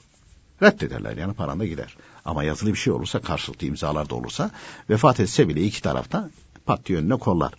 Reddederler 0.62 1.16
yani 1.16 1.34
paran 1.34 1.60
da 1.60 1.66
gider. 1.66 1.96
Ama 2.24 2.44
yazılı 2.44 2.70
bir 2.70 2.78
şey 2.78 2.92
olursa 2.92 3.20
karşılıklı 3.20 3.66
imzalar 3.66 4.10
da 4.10 4.14
olursa 4.14 4.50
vefat 4.90 5.20
etse 5.20 5.48
bile 5.48 5.62
iki 5.64 5.82
tarafta 5.82 6.30
pat 6.70 6.86
diye 6.86 6.98
önüne 6.98 7.16
kollar. 7.16 7.52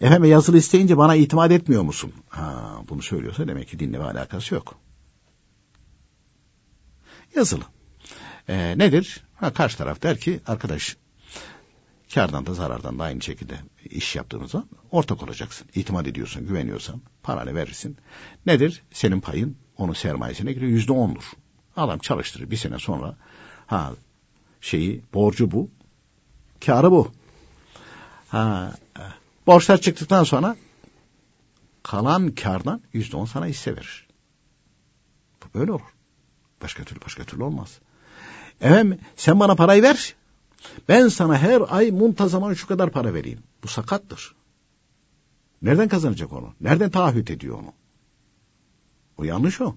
Efendim 0.00 0.30
yazılı 0.30 0.58
isteyince 0.58 0.96
bana 0.96 1.14
itimat 1.14 1.52
etmiyor 1.52 1.82
musun? 1.82 2.12
Ha, 2.28 2.76
bunu 2.88 3.02
söylüyorsa 3.02 3.48
demek 3.48 3.68
ki 3.68 3.78
dinle 3.78 3.98
ve 3.98 4.04
alakası 4.04 4.54
yok. 4.54 4.74
Yazılı. 7.36 7.64
Ee, 8.48 8.78
nedir? 8.78 9.24
Ha, 9.34 9.52
karşı 9.52 9.78
taraf 9.78 10.02
der 10.02 10.18
ki 10.18 10.40
arkadaş 10.46 10.96
kardan 12.14 12.46
da 12.46 12.54
zarardan 12.54 12.98
da 12.98 13.04
aynı 13.04 13.22
şekilde 13.22 13.58
iş 13.84 14.16
yaptığınızda 14.16 14.64
ortak 14.90 15.22
olacaksın. 15.22 15.68
İtimat 15.74 16.06
ediyorsan, 16.06 16.46
güveniyorsan 16.46 17.00
paranı 17.22 17.54
verirsin. 17.54 17.96
Nedir? 18.46 18.82
Senin 18.92 19.20
payın 19.20 19.56
onun 19.76 19.92
sermayesine 19.92 20.52
giriyor. 20.52 20.72
Yüzde 20.72 20.92
ondur. 20.92 21.24
Adam 21.76 21.98
çalıştırır 21.98 22.50
bir 22.50 22.56
sene 22.56 22.78
sonra 22.78 23.16
ha 23.66 23.92
şeyi 24.60 25.02
borcu 25.14 25.50
bu. 25.50 25.70
Karı 26.66 26.90
bu. 26.90 27.12
Ha, 28.34 28.72
borçlar 29.46 29.80
çıktıktan 29.80 30.24
sonra 30.24 30.56
kalan 31.82 32.34
kardan 32.34 32.80
yüzde 32.92 33.16
on 33.16 33.24
sana 33.24 33.46
hisse 33.46 33.76
verir. 33.76 34.06
Böyle 35.54 35.72
olur. 35.72 35.94
Başka 36.62 36.84
türlü 36.84 37.00
başka 37.00 37.24
türlü 37.24 37.42
olmaz. 37.42 37.78
Efendim 38.60 39.00
sen 39.16 39.40
bana 39.40 39.54
parayı 39.54 39.82
ver. 39.82 40.14
Ben 40.88 41.08
sana 41.08 41.38
her 41.38 41.62
ay 41.68 41.90
muntazaman 41.90 42.54
şu 42.54 42.66
kadar 42.66 42.90
para 42.90 43.14
vereyim. 43.14 43.42
Bu 43.62 43.68
sakattır. 43.68 44.34
Nereden 45.62 45.88
kazanacak 45.88 46.32
onu? 46.32 46.54
Nereden 46.60 46.90
taahhüt 46.90 47.30
ediyor 47.30 47.58
onu? 47.58 47.72
O 49.18 49.24
yanlış 49.24 49.60
o. 49.60 49.76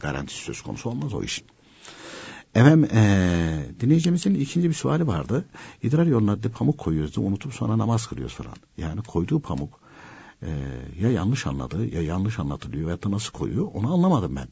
Garantisi 0.00 0.44
söz 0.44 0.62
konusu 0.62 0.90
olmaz 0.90 1.14
o 1.14 1.22
işin. 1.22 1.46
Efendim 2.58 2.88
ee, 2.94 3.64
dinleyicimizin 3.80 4.34
ikinci 4.34 4.68
bir 4.68 4.74
suali 4.74 5.06
vardı. 5.06 5.44
İdrar 5.82 6.06
yoluna 6.06 6.42
de 6.42 6.48
pamuk 6.48 6.78
koyuyoruz 6.78 7.18
unutup 7.18 7.54
sonra 7.54 7.78
namaz 7.78 8.06
kılıyoruz 8.06 8.34
falan. 8.34 8.54
Yani 8.76 9.02
koyduğu 9.02 9.40
pamuk 9.40 9.80
e, 10.42 10.48
ya 11.00 11.10
yanlış 11.10 11.46
anladı 11.46 11.86
ya 11.86 12.02
yanlış 12.02 12.38
anlatılıyor 12.38 12.90
ya 12.90 13.02
da 13.02 13.10
nasıl 13.10 13.32
koyuyor 13.32 13.68
onu 13.74 13.94
anlamadım 13.94 14.36
ben. 14.36 14.48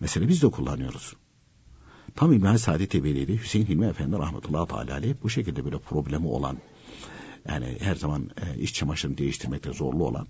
Mesela 0.00 0.28
biz 0.28 0.42
de 0.42 0.50
kullanıyoruz. 0.50 1.16
Tam 2.14 2.32
İbrahim 2.32 2.58
Saadet 2.58 2.94
Ebeli'de 2.94 3.36
Hüseyin 3.36 3.66
Hilmi 3.66 3.86
Efendi 3.86 4.16
rahmetullahi 4.16 4.68
teala 4.68 5.14
bu 5.22 5.30
şekilde 5.30 5.64
böyle 5.64 5.78
problemi 5.78 6.26
olan 6.26 6.58
yani 7.48 7.76
her 7.80 7.94
zaman 7.94 8.30
e, 8.42 8.58
iç 8.58 8.74
çamaşırını 8.74 9.18
değiştirmekte 9.18 9.72
zorlu 9.72 10.04
olan 10.06 10.26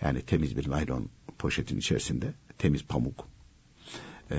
yani 0.00 0.22
temiz 0.22 0.56
bir 0.56 0.70
naylon 0.70 1.08
poşetin 1.38 1.78
içerisinde 1.78 2.34
temiz 2.58 2.84
pamuk 2.84 3.28
e, 4.30 4.36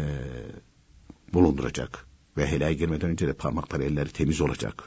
bulunduracak 1.34 2.06
ve 2.38 2.48
helaya 2.48 2.74
girmeden 2.74 3.10
önce 3.10 3.28
de 3.28 3.34
parmakları 3.34 3.84
elleri 3.84 4.10
temiz 4.10 4.42
olacak. 4.42 4.84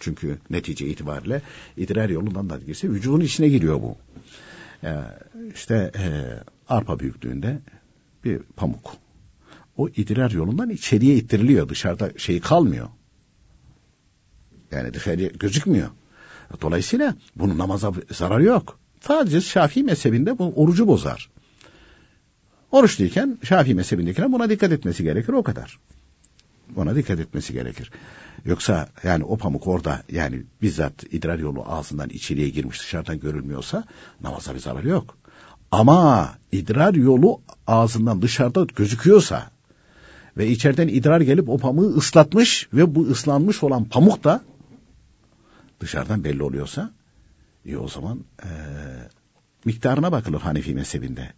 Çünkü 0.00 0.38
netice 0.50 0.86
itibariyle 0.86 1.42
idrar 1.76 2.08
yolundan 2.08 2.50
da 2.50 2.58
girse 2.58 2.90
vücudun 2.90 3.20
içine 3.20 3.48
giriyor 3.48 3.82
bu. 3.82 3.96
E, 4.84 4.94
işte 5.54 5.92
e, 5.98 6.08
arpa 6.68 7.00
büyüklüğünde 7.00 7.58
bir 8.24 8.38
pamuk. 8.38 8.96
O 9.76 9.88
idrar 9.88 10.30
yolundan 10.30 10.70
içeriye 10.70 11.14
ittiriliyor. 11.14 11.68
Dışarıda 11.68 12.10
şey 12.18 12.40
kalmıyor. 12.40 12.88
Yani 14.70 14.94
dışarıya 14.94 15.28
gözükmüyor. 15.28 15.88
Dolayısıyla 16.62 17.14
bunun 17.36 17.58
namaza 17.58 17.92
zararı 18.10 18.44
yok. 18.44 18.78
Sadece 19.00 19.40
Şafii 19.40 19.82
mezhebinde 19.82 20.38
bu 20.38 20.52
orucu 20.56 20.86
bozar. 20.86 21.30
Oruçluyken 22.72 23.38
Şafii 23.42 23.74
mezhebindekiler 23.74 24.32
buna 24.32 24.50
dikkat 24.50 24.72
etmesi 24.72 25.02
gerekir 25.02 25.32
o 25.32 25.42
kadar. 25.42 25.78
Buna 26.76 26.96
dikkat 26.96 27.20
etmesi 27.20 27.52
gerekir. 27.52 27.90
Yoksa 28.44 28.88
yani 29.04 29.24
o 29.24 29.36
pamuk 29.36 29.66
orada 29.66 30.02
yani 30.12 30.42
bizzat 30.62 31.04
idrar 31.10 31.38
yolu 31.38 31.64
ağzından 31.66 32.08
içeriye 32.08 32.48
girmiş 32.48 32.80
dışarıdan 32.80 33.20
görülmüyorsa 33.20 33.84
namaza 34.20 34.54
bir 34.54 34.58
zararı 34.58 34.88
yok. 34.88 35.16
Ama 35.70 36.30
idrar 36.52 36.94
yolu 36.94 37.40
ağzından 37.66 38.22
dışarıda 38.22 38.66
gözüküyorsa 38.76 39.50
ve 40.36 40.48
içeriden 40.48 40.88
idrar 40.88 41.20
gelip 41.20 41.48
o 41.48 41.58
pamuğu 41.58 41.96
ıslatmış 41.96 42.68
ve 42.72 42.94
bu 42.94 43.02
ıslanmış 43.02 43.62
olan 43.62 43.84
pamuk 43.84 44.24
da 44.24 44.40
dışarıdan 45.80 46.24
belli 46.24 46.42
oluyorsa 46.42 46.90
iyi 47.64 47.78
o 47.78 47.88
zaman 47.88 48.24
e, 48.42 48.48
miktarına 49.64 50.12
bakılır 50.12 50.40
Hanefi 50.40 50.74
mezhebinde. 50.74 51.32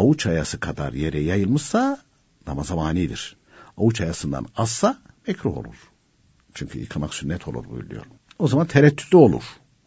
Avuç 0.00 0.26
ayası 0.26 0.60
kadar 0.60 0.92
yere 0.92 1.20
yayılmışsa 1.20 1.98
namaza 2.46 2.76
manidir. 2.76 3.36
Avuç 3.76 4.00
ayasından 4.00 4.46
azsa 4.56 4.98
mekruh 5.26 5.56
olur. 5.56 5.76
Çünkü 6.54 6.78
yıkamak 6.78 7.14
sünnet 7.14 7.48
olur 7.48 7.64
buyuruyor. 7.70 8.02
O 8.38 8.48
zaman 8.48 8.66
tereddütlü 8.66 9.16
olur 9.16 9.42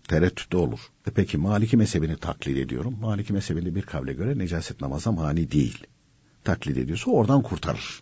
tereddütte 0.07 0.57
olur. 0.57 0.79
E 1.07 1.11
peki 1.11 1.37
Maliki 1.37 1.77
mezhebini 1.77 2.17
taklit 2.17 2.57
ediyorum. 2.57 2.97
Maliki 3.01 3.33
mezhebinde 3.33 3.75
bir 3.75 3.81
kavle 3.81 4.13
göre 4.13 4.37
necaset 4.37 4.81
namaza 4.81 5.11
mani 5.11 5.51
değil. 5.51 5.87
Taklit 6.43 6.77
ediyorsa 6.77 7.11
oradan 7.11 7.41
kurtarır. 7.41 8.01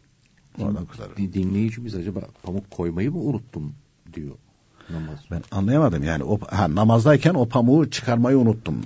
Oradan 0.59 0.86
kurtarır. 0.86 1.18
Dinleyicimiz 1.18 1.95
acaba 1.95 2.20
pamuk 2.43 2.72
koymayı 2.72 3.12
mı 3.12 3.20
unuttum 3.20 3.76
diyor 4.14 4.36
namaz. 4.89 5.20
Ben 5.32 5.43
anlayamadım 5.51 6.03
yani 6.03 6.24
o 6.24 6.39
ha, 6.49 6.76
namazdayken 6.76 7.34
o 7.34 7.49
pamuğu 7.49 7.89
çıkarmayı 7.89 8.38
unuttum. 8.38 8.82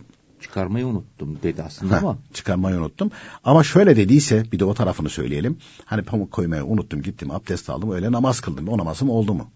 Çıkarmayı 0.46 0.88
unuttum 0.88 1.38
dedi 1.44 1.64
aslında 1.64 1.98
ama. 1.98 2.18
Çıkarmayı 2.34 2.78
unuttum. 2.78 3.12
Ama 3.44 3.64
şöyle 3.64 3.96
dediyse 3.96 4.46
bir 4.52 4.60
de 4.60 4.66
o 4.66 4.74
tarafını 4.74 5.10
söyleyelim. 5.10 5.58
Hani 5.86 6.02
pamuk 6.04 6.32
koymayı 6.32 6.66
unuttum 6.66 7.02
gittim 7.02 7.32
abdest 7.32 7.70
aldım 7.70 7.92
öyle 7.92 8.12
namaz 8.12 8.40
kıldım. 8.40 8.68
O 8.68 8.78
namazım 8.78 9.10
oldu 9.10 9.34
mu? 9.34 9.48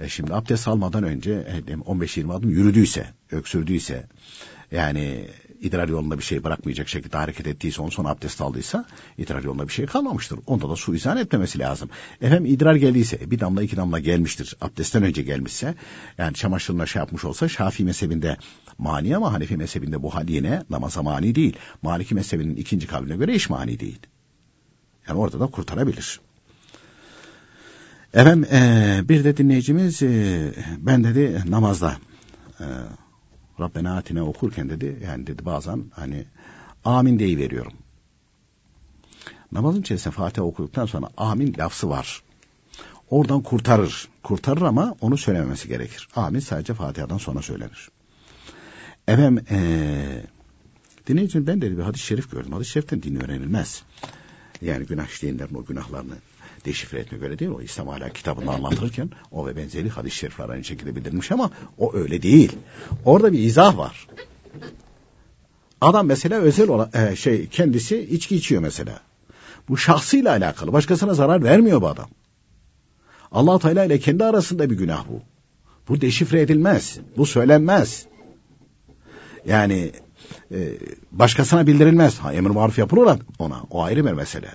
E 0.00 0.08
şimdi 0.08 0.34
abdest 0.34 0.68
almadan 0.68 1.02
önce 1.02 1.62
15-20 1.68 2.32
adım 2.32 2.50
yürüdüyse, 2.50 3.06
öksürdüyse 3.30 4.06
yani 4.70 5.28
idrar 5.60 5.88
yolunda 5.88 6.18
bir 6.18 6.22
şey 6.22 6.44
bırakmayacak 6.44 6.88
şekilde 6.88 7.16
hareket 7.16 7.46
ettiyse 7.46 7.82
ondan 7.82 7.90
sonra 7.90 8.08
abdest 8.08 8.40
aldıysa 8.40 8.84
idrar 9.18 9.42
yolunda 9.42 9.68
bir 9.68 9.72
şey 9.72 9.86
kalmamıştır. 9.86 10.38
Onda 10.46 10.70
da 10.70 10.76
su 10.76 10.94
izan 10.94 11.16
etmemesi 11.16 11.58
lazım. 11.58 11.90
Efendim 12.20 12.46
idrar 12.46 12.74
geldiyse 12.74 13.30
bir 13.30 13.40
damla 13.40 13.62
iki 13.62 13.76
damla 13.76 13.98
gelmiştir. 13.98 14.56
Abdestten 14.60 15.02
önce 15.02 15.22
gelmişse 15.22 15.74
yani 16.18 16.34
çamaşırına 16.34 16.86
şey 16.86 17.00
yapmış 17.00 17.24
olsa 17.24 17.48
Şafii 17.48 17.84
mezhebinde 17.84 18.36
mani 18.78 19.16
ama 19.16 19.32
Hanefi 19.32 19.56
mezhebinde 19.56 20.02
bu 20.02 20.14
hal 20.14 20.28
yine 20.28 20.62
namaza 20.70 21.02
mani 21.02 21.34
değil. 21.34 21.56
Maliki 21.82 22.14
mezhebinin 22.14 22.56
ikinci 22.56 22.86
kavline 22.86 23.16
göre 23.16 23.34
iş 23.34 23.50
mani 23.50 23.80
değil. 23.80 24.00
Yani 25.08 25.18
orada 25.18 25.40
da 25.40 25.46
kurtarabilir. 25.46 26.20
Efendim 28.16 28.44
e, 28.52 29.00
bir 29.08 29.24
de 29.24 29.36
dinleyicimiz 29.36 30.02
e, 30.02 30.52
ben 30.78 31.04
dedi 31.04 31.42
namazda 31.46 31.96
e, 32.60 32.64
Rabbena 33.60 33.96
atine 33.96 34.22
okurken 34.22 34.70
dedi 34.70 34.98
yani 35.06 35.26
dedi 35.26 35.44
bazen 35.44 35.84
hani 35.90 36.24
amin 36.84 37.18
deyi 37.18 37.38
veriyorum. 37.38 37.72
Namazın 39.52 39.80
içerisinde 39.80 40.14
Fatiha 40.14 40.46
okuduktan 40.46 40.86
sonra 40.86 41.08
amin 41.16 41.54
lafzı 41.58 41.88
var. 41.88 42.22
Oradan 43.10 43.42
kurtarır. 43.42 44.08
Kurtarır 44.22 44.62
ama 44.62 44.94
onu 45.00 45.16
söylememesi 45.16 45.68
gerekir. 45.68 46.08
Amin 46.16 46.40
sadece 46.40 46.74
Fatiha'dan 46.74 47.18
sonra 47.18 47.42
söylenir. 47.42 47.88
Efendim 49.08 49.44
ee, 49.50 50.22
Dinleyicim 51.06 51.46
ben 51.46 51.62
de 51.62 51.78
bir 51.78 51.82
hadis-i 51.82 52.04
şerif 52.04 52.30
gördüm. 52.30 52.52
Hadis-i 52.52 52.70
şeriften 52.70 53.02
din 53.02 53.20
öğrenilmez. 53.20 53.82
Yani 54.62 54.86
günah 54.86 55.06
işleyenlerin 55.06 55.54
o 55.54 55.64
günahlarını 55.64 56.14
deşifre 56.66 56.98
etmek 56.98 57.22
öyle 57.22 57.38
değil. 57.38 57.50
O 57.50 57.60
İslam 57.60 57.88
hala 57.88 58.08
kitabında 58.08 58.50
anlatırken 58.50 59.10
o 59.30 59.46
ve 59.46 59.56
benzeri 59.56 59.88
hadis-i 59.88 60.16
şerifler 60.16 60.48
aynı 60.48 60.64
şekilde 60.64 60.96
bildirilmiş 60.96 61.32
ama 61.32 61.50
o 61.78 61.94
öyle 61.94 62.22
değil. 62.22 62.52
Orada 63.04 63.32
bir 63.32 63.38
izah 63.38 63.78
var. 63.78 64.06
Adam 65.80 66.06
mesela 66.06 66.40
özel 66.40 66.68
olan 66.68 66.90
e, 66.94 67.16
şey 67.16 67.46
kendisi 67.48 67.98
içki 67.98 68.36
içiyor 68.36 68.62
mesela. 68.62 69.00
Bu 69.68 69.76
şahsıyla 69.76 70.30
alakalı. 70.30 70.72
Başkasına 70.72 71.14
zarar 71.14 71.44
vermiyor 71.44 71.82
bu 71.82 71.88
adam. 71.88 72.08
Allah 73.32 73.58
Teala 73.58 73.84
ile 73.84 73.98
kendi 73.98 74.24
arasında 74.24 74.70
bir 74.70 74.76
günah 74.76 75.04
bu. 75.08 75.20
Bu 75.88 76.00
deşifre 76.00 76.40
edilmez. 76.40 76.98
Bu 77.16 77.26
söylenmez. 77.26 78.06
Yani 79.46 79.92
e, 80.50 80.72
başkasına 81.12 81.66
bildirilmez. 81.66 82.18
Ha, 82.18 82.32
emir 82.32 82.50
maruf 82.50 82.78
yapılır 82.78 83.18
ona. 83.38 83.62
O 83.70 83.82
ayrı 83.82 84.06
bir 84.06 84.12
mesele. 84.12 84.50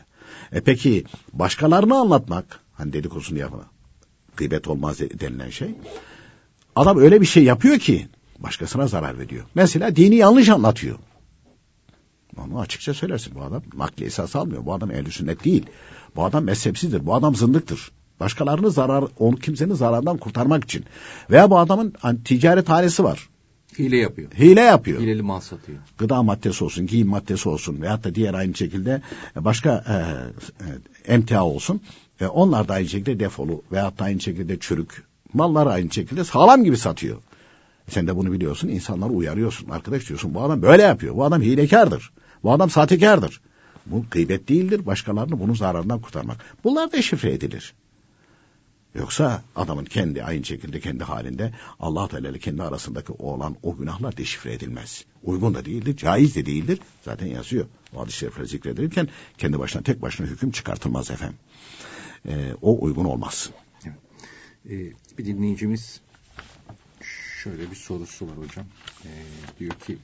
E 0.52 0.62
peki 0.62 1.04
başkalarını 1.34 1.98
anlatmak, 1.98 2.60
hani 2.74 2.94
dedikodusunu 2.94 3.40
yapma, 3.40 3.66
gıybet 4.38 4.68
olmaz 4.68 5.00
denilen 5.00 5.50
şey. 5.50 5.76
Adam 6.76 6.98
öyle 6.98 7.22
bir 7.22 7.26
şey 7.26 7.44
yapıyor 7.44 7.78
ki 7.78 8.08
başkasına 8.40 8.88
zarar 8.88 9.20
veriyor. 9.20 9.46
Mesela 9.56 9.96
dini 9.96 10.16
yanlış 10.16 10.50
anlatıyor. 10.50 10.98
Onu 12.38 12.60
açıkça 12.60 12.94
söylersin. 12.94 13.36
Bu 13.36 13.42
adam 13.42 13.64
nakli 13.78 14.06
esas 14.06 14.36
almıyor. 14.36 14.66
Bu 14.66 14.74
adam 14.74 14.92
ehl 14.92 15.10
sünnet 15.10 15.44
değil. 15.44 15.66
Bu 16.16 16.26
adam 16.26 16.44
mezhepsizdir. 16.44 17.06
Bu 17.06 17.16
adam 17.16 17.36
zındıktır. 17.36 17.92
Başkalarını 18.20 18.72
zarar, 18.72 19.06
onu 19.20 19.36
kimsenin 19.36 19.74
zarardan 19.74 20.18
kurtarmak 20.18 20.64
için. 20.64 20.86
Veya 21.30 21.50
bu 21.50 21.60
adamın 21.60 21.94
hani, 22.00 22.24
ticaret 22.24 22.70
hanesi 22.70 23.04
var. 23.04 23.30
Hile 23.80 23.98
yapıyor. 23.98 24.32
Hile 24.32 24.62
yapıyor. 24.62 25.02
Hileli 25.02 25.22
mal 25.22 25.40
satıyor. 25.40 25.80
Gıda 25.98 26.24
maddesi 26.24 26.64
olsun, 26.64 26.88
giyim 26.88 27.08
maddesi 27.08 27.50
olsun 27.50 27.82
veyahut 27.82 28.04
da 28.04 28.16
diğer 28.16 28.34
aynı 28.34 28.54
şekilde 28.54 29.02
başka 29.36 29.84
e, 29.88 29.94
e, 30.64 31.14
emtia 31.14 31.46
olsun. 31.46 31.82
E, 32.22 32.26
onlar 32.26 32.68
da 32.68 32.74
aynı 32.74 32.88
şekilde 32.88 33.20
defolu 33.20 33.64
veyahut 33.72 34.00
da 34.00 34.04
aynı 34.04 34.20
şekilde 34.20 34.60
çürük. 34.60 35.04
Mallar 35.34 35.68
aynı 35.68 35.92
şekilde 35.92 36.24
sağlam 36.24 36.64
gibi 36.64 36.78
satıyor. 36.78 37.18
Sen 37.90 38.08
de 38.08 38.16
bunu 38.16 38.32
biliyorsun. 38.32 38.68
insanları 38.68 39.12
uyarıyorsun. 39.12 39.70
Arkadaş 39.70 40.08
diyorsun 40.10 40.34
bu 40.34 40.42
adam 40.42 40.62
böyle 40.62 40.82
yapıyor. 40.82 41.16
Bu 41.16 41.24
adam 41.24 41.42
hilekardır. 41.42 42.12
Bu 42.44 42.52
adam 42.52 42.70
sahtekardır. 42.70 43.42
Bu 43.86 44.06
gıybet 44.12 44.50
değildir. 44.50 44.86
Başkalarını 44.86 45.40
bunun 45.40 45.54
zararından 45.54 46.02
kurtarmak. 46.02 46.38
Bunlar 46.64 46.92
da 46.92 47.02
şifre 47.02 47.34
edilir. 47.34 47.74
Yoksa 48.96 49.44
adamın 49.56 49.86
kendi 49.86 50.24
aynı 50.24 50.46
şekilde 50.46 50.80
kendi 50.80 51.04
halinde 51.04 51.54
Allah 51.80 52.08
Teala 52.08 52.30
ile 52.30 52.40
kendi 52.40 52.64
arasındaki 52.64 53.12
olan 53.12 53.56
o 53.64 53.78
günahlar 53.78 54.18
deşifre 54.18 54.54
edilmez. 54.54 55.06
Uygun 55.24 55.54
da 55.54 55.66
değildir, 55.66 55.98
caiz 55.98 56.36
de 56.36 56.46
değildir. 56.46 56.80
Zaten 57.06 57.28
yazıyor. 57.28 57.66
O 57.96 58.02
hadis-i 58.02 58.18
şerifler 58.18 58.46
zikredilirken 58.46 59.08
kendi 59.38 59.60
başına 59.60 59.82
tek 59.82 60.02
başına 60.02 60.28
hüküm 60.28 60.52
çıkartılmaz 60.52 61.12
efendim. 61.12 61.38
Ee, 62.28 62.54
o 62.62 62.84
uygun 62.84 63.06
olmaz. 63.06 63.50
Evet. 63.86 63.96
Ee, 64.70 65.18
bir 65.18 65.26
dinleyicimiz 65.26 66.02
şöyle 67.44 67.72
bir 67.72 67.76
sorusu 67.76 68.28
var 68.28 68.38
hocam. 68.38 68.66
Ee, 69.06 69.10
diyor 69.60 69.74
ki 69.74 69.98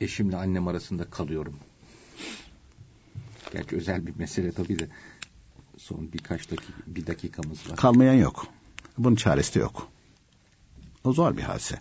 eşimle 0.00 0.36
annem 0.36 0.68
arasında 0.68 1.04
kalıyorum. 1.04 1.56
Gerçi 3.52 3.76
özel 3.76 4.06
bir 4.06 4.16
mesele 4.16 4.52
tabii 4.52 4.78
de 4.78 4.88
son 5.90 6.12
birkaç 6.12 6.50
dakika, 6.50 6.72
bir 6.86 7.06
dakikamız 7.06 7.70
var. 7.70 7.76
Kalmayan 7.76 8.14
yok. 8.14 8.46
Bunun 8.98 9.16
çaresi 9.16 9.54
de 9.54 9.58
yok. 9.58 9.88
O 11.04 11.12
zor 11.12 11.36
bir 11.36 11.42
hadise. 11.42 11.80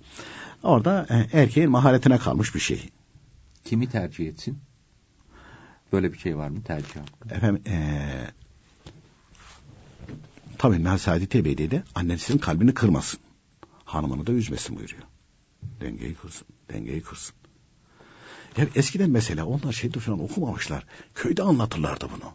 Orada 0.63 1.07
e, 1.09 1.39
erkeğin 1.39 1.69
maharetine 1.69 2.17
kalmış 2.17 2.55
bir 2.55 2.59
şey. 2.59 2.89
Kimi 3.63 3.89
tercih 3.89 4.27
etsin? 4.27 4.57
Böyle 5.93 6.13
bir 6.13 6.17
şey 6.17 6.37
var 6.37 6.49
mı 6.49 6.63
tercih 6.63 6.95
hakkı? 6.95 7.35
Efendim 7.35 7.63
e, 7.67 7.77
tabii 10.57 10.83
Nasadi 10.83 11.45
Bey 11.45 11.71
de 11.71 11.83
annesinin 11.95 12.37
kalbini 12.37 12.73
kırmasın. 12.73 13.19
Hanımını 13.85 14.27
da 14.27 14.31
üzmesin 14.31 14.77
buyuruyor. 14.77 15.03
Dengeyi 15.81 16.15
kırsın. 16.15 16.47
Dengeyi 16.73 17.01
kırsın. 17.01 17.35
Ya 18.57 18.67
eskiden 18.75 19.09
mesela 19.09 19.45
onlar 19.45 19.73
şeyde 19.73 19.99
falan 19.99 20.23
okumamışlar. 20.23 20.85
Köyde 21.15 21.43
anlatırlardı 21.43 22.07
bunu. 22.15 22.33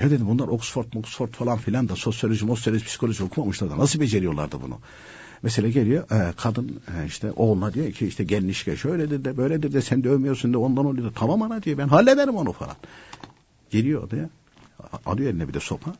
Ya 0.00 0.10
dedim 0.10 0.28
bunlar 0.28 0.48
Oxford, 0.48 0.92
Oxford 0.96 1.28
falan 1.28 1.58
filan 1.58 1.88
da 1.88 1.96
sosyoloji, 1.96 2.46
sosyoloji, 2.46 2.84
psikoloji 2.84 3.24
okumamışlar 3.24 3.70
da 3.70 3.78
nasıl 3.78 4.00
beceriyorlardı 4.00 4.62
bunu? 4.62 4.78
Mesela 5.42 5.68
geliyor 5.68 6.10
e, 6.10 6.32
kadın 6.36 6.68
e, 6.68 7.06
işte 7.06 7.32
oğluna 7.32 7.74
diyor 7.74 7.92
ki 7.92 8.06
işte 8.06 8.24
gelmişke 8.24 8.76
şöyledir 8.76 9.24
de 9.24 9.36
böyledir 9.36 9.72
de 9.72 9.82
sen 9.82 10.04
dövmüyorsun 10.04 10.52
de 10.52 10.56
ondan 10.56 10.86
oluyor 10.86 11.10
da 11.10 11.12
tamam 11.14 11.42
ana 11.42 11.62
diyor 11.62 11.78
ben 11.78 11.88
hallederim 11.88 12.36
onu 12.36 12.52
falan. 12.52 12.76
Geliyor 13.70 14.10
diyor 14.10 14.28
alıyor 15.06 15.30
eline 15.30 15.48
bir 15.48 15.54
de 15.54 15.60
sopa. 15.60 15.94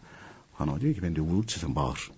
Hanım 0.52 0.80
diyor 0.80 0.94
ki 0.94 1.02
ben 1.02 1.16
diyor 1.16 1.26
vur 1.26 1.44
sizin 1.48 1.76
bağır. 1.76 2.10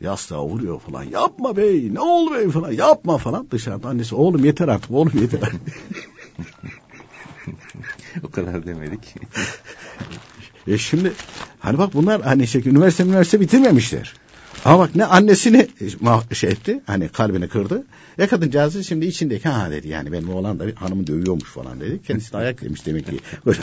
Yastığa 0.00 0.44
vuruyor 0.44 0.80
falan. 0.80 1.02
Yapma 1.02 1.56
bey 1.56 1.94
ne 1.94 2.00
oldu 2.00 2.34
bey 2.34 2.48
falan 2.48 2.72
yapma 2.72 3.18
falan. 3.18 3.48
Dışarıda 3.50 3.88
annesi 3.88 4.14
oğlum 4.14 4.44
yeter 4.44 4.68
artık 4.68 4.90
oğlum 4.90 5.12
yeter 5.20 5.38
artık. 5.38 5.60
o 8.24 8.30
kadar 8.30 8.66
demedik. 8.66 9.14
E 10.68 10.78
şimdi 10.78 11.12
hani 11.58 11.78
bak 11.78 11.94
bunlar 11.94 12.22
hani 12.22 12.46
şey, 12.46 12.62
üniversite 12.66 13.04
üniversite 13.04 13.40
bitirmemişler. 13.40 14.14
Ama 14.64 14.78
bak 14.78 14.96
ne 14.96 15.04
annesini 15.04 15.68
şey 16.32 16.50
etti 16.50 16.80
hani 16.86 17.08
kalbini 17.08 17.48
kırdı. 17.48 17.84
Ya 18.18 18.28
kadıncağızı 18.28 18.84
şimdi 18.84 19.06
içindeki 19.06 19.48
ha 19.48 19.70
dedi 19.70 19.88
yani 19.88 20.12
benim 20.12 20.30
oğlan 20.30 20.60
da 20.60 20.64
hanımı 20.74 21.06
dövüyormuş 21.06 21.48
falan 21.48 21.80
dedi. 21.80 22.00
Kendisi 22.06 22.32
de 22.32 22.36
ayak 22.36 22.62
demiş 22.62 22.86
demek 22.86 23.06
ki. 23.06 23.18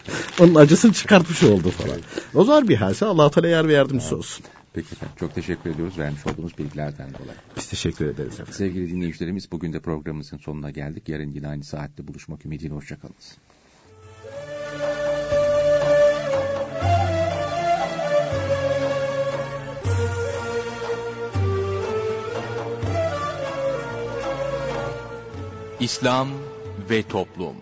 Onun 0.40 0.54
acısını 0.54 0.92
çıkartmış 0.92 1.42
oldu 1.42 1.70
falan. 1.70 1.98
O 2.34 2.44
zor 2.44 2.68
bir 2.68 2.76
halse 2.76 3.06
Allah 3.06 3.30
Teala 3.30 3.48
yar 3.48 3.68
ve 3.68 3.72
yardımcısı 3.72 4.16
olsun. 4.16 4.44
Peki 4.74 4.88
efendim. 4.92 5.16
Çok 5.20 5.34
teşekkür 5.34 5.70
ediyoruz 5.70 5.98
vermiş 5.98 6.26
olduğunuz 6.26 6.58
bilgilerden 6.58 7.08
dolayı. 7.08 7.38
Biz 7.56 7.66
teşekkür 7.66 8.06
ederiz 8.06 8.32
efendim. 8.32 8.52
Sevgili 8.52 8.90
dinleyicilerimiz 8.90 9.52
bugün 9.52 9.72
de 9.72 9.80
programımızın 9.80 10.36
sonuna 10.36 10.70
geldik. 10.70 11.08
Yarın 11.08 11.32
yine 11.32 11.48
aynı 11.48 11.64
saatte 11.64 12.08
buluşmak 12.08 12.46
ümidiyle. 12.46 12.74
Hoşçakalınız. 12.74 13.36
İslam 25.80 26.28
ve 26.90 27.02
Toplum 27.02 27.56